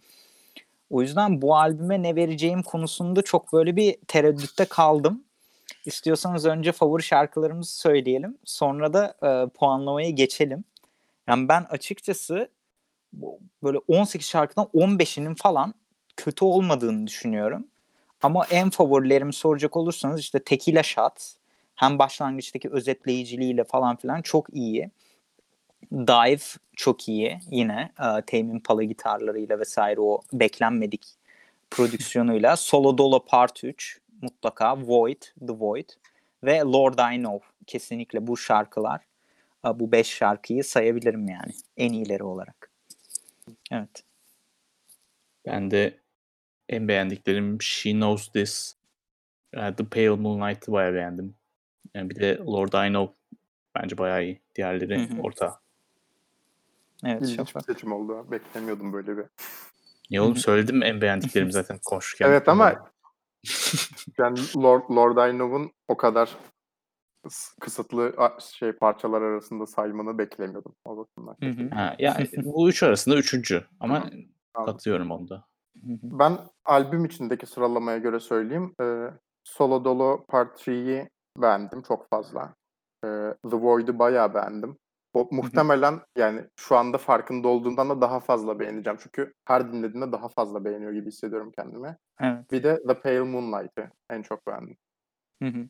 [0.90, 5.24] O yüzden bu albüme ne vereceğim konusunda çok böyle bir tereddütte kaldım.
[5.84, 8.38] İstiyorsanız önce favori şarkılarımızı söyleyelim.
[8.44, 10.64] Sonra da e, puanlamaya geçelim.
[11.28, 12.48] Yani ben açıkçası
[13.62, 15.74] böyle 18 şarkıdan 15'inin falan
[16.16, 17.66] kötü olmadığını düşünüyorum.
[18.22, 21.34] Ama en favorilerimi soracak olursanız işte Tequila Shot
[21.74, 24.90] hem başlangıçtaki özetleyiciliğiyle falan filan çok iyi.
[25.92, 31.06] Dive çok iyi yine e, Tame Impala gitarlarıyla vesaire o beklenmedik
[31.70, 32.56] prodüksiyonuyla.
[32.56, 35.88] Solo Dolo Part 3 mutlaka Void, The Void
[36.44, 39.00] ve Lord I Know kesinlikle bu şarkılar
[39.66, 42.75] e, bu 5 şarkıyı sayabilirim yani en iyileri olarak.
[43.72, 44.04] Evet.
[45.46, 46.00] Ben de
[46.68, 48.76] en beğendiklerim She Knows This,
[49.52, 51.34] e, The Pale Moonlight'ı bayağı beğendim.
[51.94, 53.14] Yani bir de Lord I Know
[53.76, 54.40] bence bayağı iyi.
[54.54, 55.20] Diğerleri Hı hı.
[55.22, 55.60] orta.
[57.04, 57.64] Evet İlginç bir Şafak.
[57.64, 58.30] seçim oldu.
[58.30, 59.24] Beklemiyordum böyle bir.
[60.16, 60.40] Hı oğlum hı.
[60.40, 62.28] söyledim en beğendiklerim zaten konuşurken.
[62.28, 62.90] Evet ama
[64.18, 66.36] yani Lord, Lord I Know'un o kadar
[67.60, 71.36] kısıtlı şey parçalar arasında saymanı beklemiyordum o bakımdan.
[71.42, 71.74] Hı hı.
[71.74, 74.24] Ha, ya bu üç arasında üçüncü ama Anladım.
[74.54, 75.44] katılıyorum onda.
[75.86, 75.98] Hı hı.
[76.02, 78.74] Ben albüm içindeki sıralamaya göre söyleyeyim.
[78.80, 79.10] Ee,
[79.44, 82.54] Solo Dolo Part 3'yi beğendim çok fazla.
[83.04, 84.76] Ee, The Void'u bayağı beğendim.
[85.14, 88.98] O muhtemelen yani şu anda farkında olduğundan da daha fazla beğeneceğim.
[89.02, 91.96] Çünkü her dinlediğimde daha fazla beğeniyor gibi hissediyorum kendimi.
[92.20, 92.52] Evet.
[92.52, 94.76] Bir de The Pale Moonlight'ı en çok beğendim.
[95.42, 95.68] Hı hı.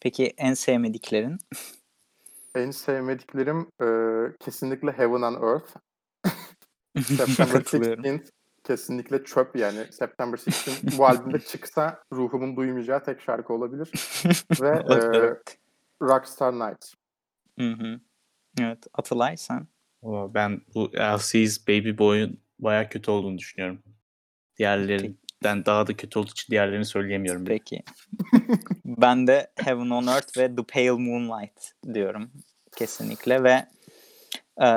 [0.00, 1.38] Peki en sevmediklerin?
[2.54, 3.86] En sevmediklerim e,
[4.40, 5.76] kesinlikle Heaven and Earth.
[7.16, 8.04] September Katılıyorum.
[8.04, 8.30] 16th
[8.64, 9.86] kesinlikle çöp yani.
[9.90, 13.90] September 16 bu albümde çıksa ruhumun duymayacağı tek şarkı olabilir.
[14.60, 14.98] Ve e.
[16.02, 16.74] Rockstar.
[17.58, 18.00] Hı hı.
[18.60, 18.86] Evet.
[18.94, 19.66] Atılay sen?
[20.02, 23.82] O, ben bu LC's Baby Boy'un baya kötü olduğunu düşünüyorum.
[25.42, 27.46] Diğerlerinden daha da kötü olduğu için diğerlerini söyleyemiyorum.
[27.46, 27.58] bile.
[27.58, 27.82] Peki.
[28.84, 32.30] ben de Heaven on Earth ve The Pale Moonlight diyorum.
[32.76, 33.66] Kesinlikle ve
[34.62, 34.70] e,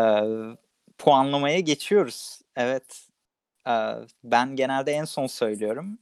[0.97, 2.39] puanlamaya geçiyoruz.
[2.55, 3.07] Evet.
[3.67, 3.73] E,
[4.23, 5.99] ben genelde en son söylüyorum.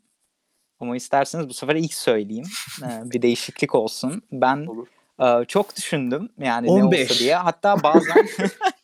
[0.79, 2.47] Ama isterseniz bu sefer ilk söyleyeyim.
[2.83, 4.21] E, bir değişiklik olsun.
[4.31, 4.87] Ben Olur.
[5.19, 7.11] e, çok düşündüm yani ne 15.
[7.11, 7.35] olsa diye.
[7.35, 8.27] Hatta bazen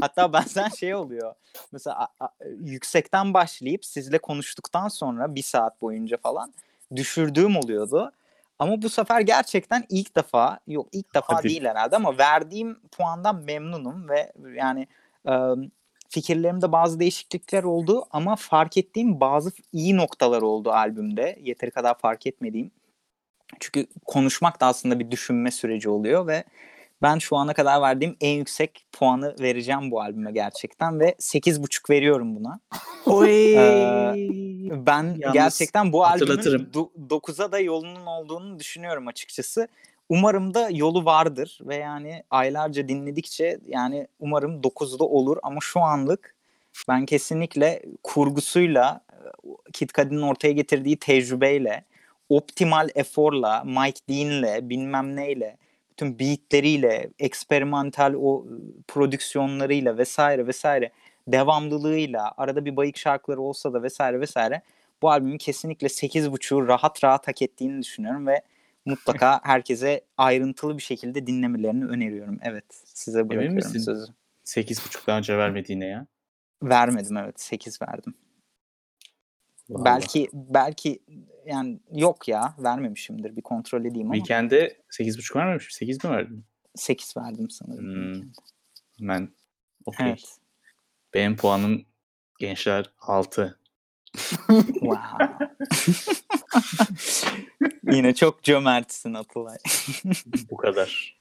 [0.00, 1.34] hatta bazen şey oluyor.
[1.72, 6.52] Mesela a- a- yüksekten başlayıp sizle konuştuktan sonra bir saat boyunca falan
[6.96, 8.12] düşürdüğüm oluyordu.
[8.58, 11.48] Ama bu sefer gerçekten ilk defa yok ilk defa Hadi.
[11.48, 14.86] değil herhalde ama verdiğim puandan memnunum ve yani
[15.28, 15.32] e,
[16.08, 21.38] fikirlerimde bazı değişiklikler oldu ama fark ettiğim bazı iyi noktalar oldu albümde.
[21.42, 22.70] Yeteri kadar fark etmediğim.
[23.60, 26.44] Çünkü konuşmak da aslında bir düşünme süreci oluyor ve
[27.02, 32.36] ben şu ana kadar verdiğim en yüksek puanı vereceğim bu albüme gerçekten ve 8.5 veriyorum
[32.36, 32.60] buna.
[33.06, 33.54] Oy!
[33.56, 34.14] Ee,
[34.86, 36.70] Ben Yalnız gerçekten bu albümün hatırlatırım.
[36.74, 39.68] do- 9'a da yolunun olduğunu düşünüyorum açıkçası.
[40.08, 46.34] Umarım da yolu vardır ve yani aylarca dinledikçe yani umarım 9'da olur ama şu anlık
[46.88, 49.00] ben kesinlikle kurgusuyla
[49.72, 51.84] Kid Cudi'nin ortaya getirdiği tecrübeyle
[52.28, 55.56] optimal eforla Mike Dean'le bilmem neyle
[55.96, 58.46] bütün beatleriyle eksperimental o
[58.88, 60.90] prodüksiyonlarıyla vesaire vesaire
[61.28, 64.62] devamlılığıyla arada bir bayık şarkıları olsa da vesaire vesaire
[65.02, 68.42] bu albümün kesinlikle 8.5'u rahat rahat hak ettiğini düşünüyorum ve
[68.84, 72.38] mutlaka herkese ayrıntılı bir şekilde dinlemelerini öneriyorum.
[72.42, 73.78] Evet size bırakıyorum misin?
[73.78, 74.12] sözü.
[74.44, 76.06] 8.5 daha önce vermediğine ya.
[76.62, 78.14] Vermedim evet 8 verdim.
[79.70, 79.84] Vallahi.
[79.84, 81.02] Belki belki
[81.46, 85.72] yani yok ya vermemişimdir bir kontrol edeyim ama Weekend'e 8.5 vermemiş mi?
[85.72, 86.44] 8 mi verdin?
[86.74, 87.84] 8 verdim sanırım.
[87.84, 88.22] Hmm.
[89.00, 89.28] Ben
[89.86, 90.08] okey.
[90.08, 90.38] Evet.
[91.14, 91.84] Benim puanım
[92.38, 93.60] gençler 6.
[94.56, 95.48] Wow.
[97.82, 99.56] Yine çok cömertsin Atılay.
[100.50, 101.20] Bu kadar.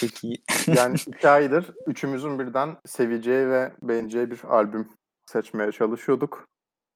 [0.00, 0.42] Çok iyi.
[0.66, 4.88] Yani iki aydır üçümüzün birden seveceği ve beğeneceği bir albüm
[5.26, 6.48] seçmeye çalışıyorduk.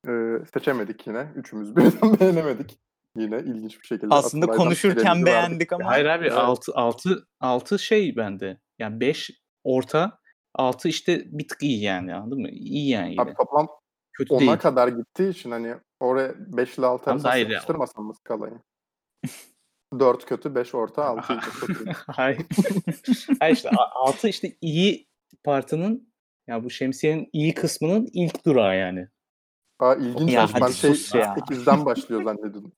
[0.08, 1.26] Ee, seçemedik yine.
[1.36, 2.78] Üçümüz birden beğenemedik.
[3.16, 4.14] Yine ilginç bir şekilde.
[4.14, 5.26] Aslında konuşurken verdik.
[5.26, 6.38] beğendik ama Hayır abi Evet.
[6.38, 8.60] 6 6 6 şey bende.
[8.78, 9.30] Yani 5
[9.64, 10.18] orta
[10.54, 12.48] 6 işte bir tık iyi yani anladın mı?
[12.50, 13.22] İyi yani yine.
[13.22, 13.68] Abi toplam
[14.12, 14.56] Kötü 10'a değil.
[14.56, 17.58] kadar gittiği için hani oraya 5 ile 6 Tamam da arasında hayır ya.
[17.60, 18.58] sıkıştırmasam mı skalayı?
[19.98, 21.40] 4 kötü, 5 orta, 6 iyi.
[21.60, 21.92] Çok iyi.
[22.06, 22.46] Hayır.
[23.40, 25.08] Hayır işte 6 işte iyi
[25.44, 26.12] partının
[26.46, 29.08] ya bu şemsiyenin iyi kısmının ilk durağı yani.
[29.78, 30.32] Aa, ilginç.
[30.32, 30.96] Ya ben şey ya.
[31.34, 32.72] 8'den başlıyor zannediyordum.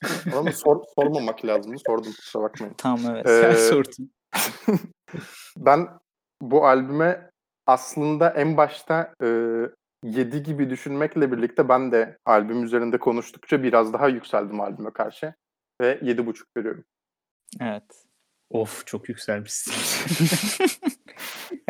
[0.36, 1.76] Ama sor, sormamak lazımdı.
[1.86, 2.74] Sordum kusura bakmayın.
[2.78, 3.28] tamam evet.
[3.28, 4.12] Ee, Sen sordun.
[5.56, 5.88] Ben
[6.42, 7.30] bu albüme
[7.66, 9.26] aslında en başta e,
[10.04, 15.34] 7 gibi düşünmekle birlikte ben de albüm üzerinde konuştukça biraz daha yükseldim albüme karşı.
[15.80, 16.84] Ve 7.5 veriyorum.
[17.60, 18.04] evet.
[18.50, 19.74] Of çok yükselmişsin.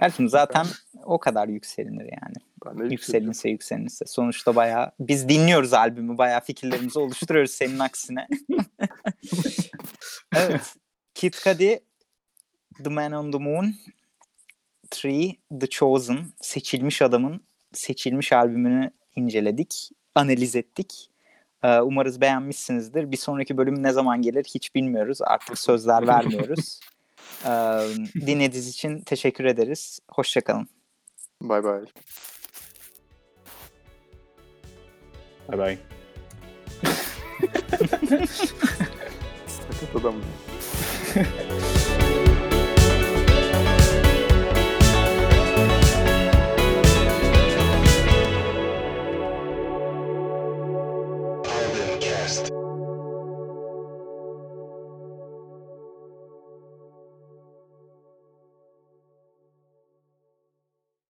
[0.01, 0.67] Gerçi zaten
[1.05, 2.35] o kadar yükselinir yani.
[2.67, 2.93] Ben de.
[2.93, 4.05] Yükselinse yükselinse.
[4.07, 6.19] Sonuçta bayağı biz dinliyoruz albümü.
[6.19, 8.29] Bayağı fikirlerimizi oluşturuyoruz senin aksine.
[10.37, 10.75] evet.
[11.15, 11.81] Kid Cudi
[12.85, 13.75] The Man on the Moon
[15.05, 17.41] 3 The Chosen seçilmiş adamın
[17.73, 19.91] seçilmiş albümünü inceledik.
[20.15, 21.11] Analiz ettik.
[21.63, 23.13] Ee, Umarız beğenmişsinizdir.
[23.13, 25.19] Bir sonraki bölüm ne zaman gelir hiç bilmiyoruz.
[25.23, 26.81] Artık sözler vermiyoruz.
[27.45, 27.51] Ee,
[28.15, 30.01] dinlediğiniz için teşekkür ederiz.
[30.09, 30.69] Hoşçakalın.
[31.41, 31.85] Bay bay.
[35.49, 35.79] Bye bye.
[39.49, 40.05] Sakat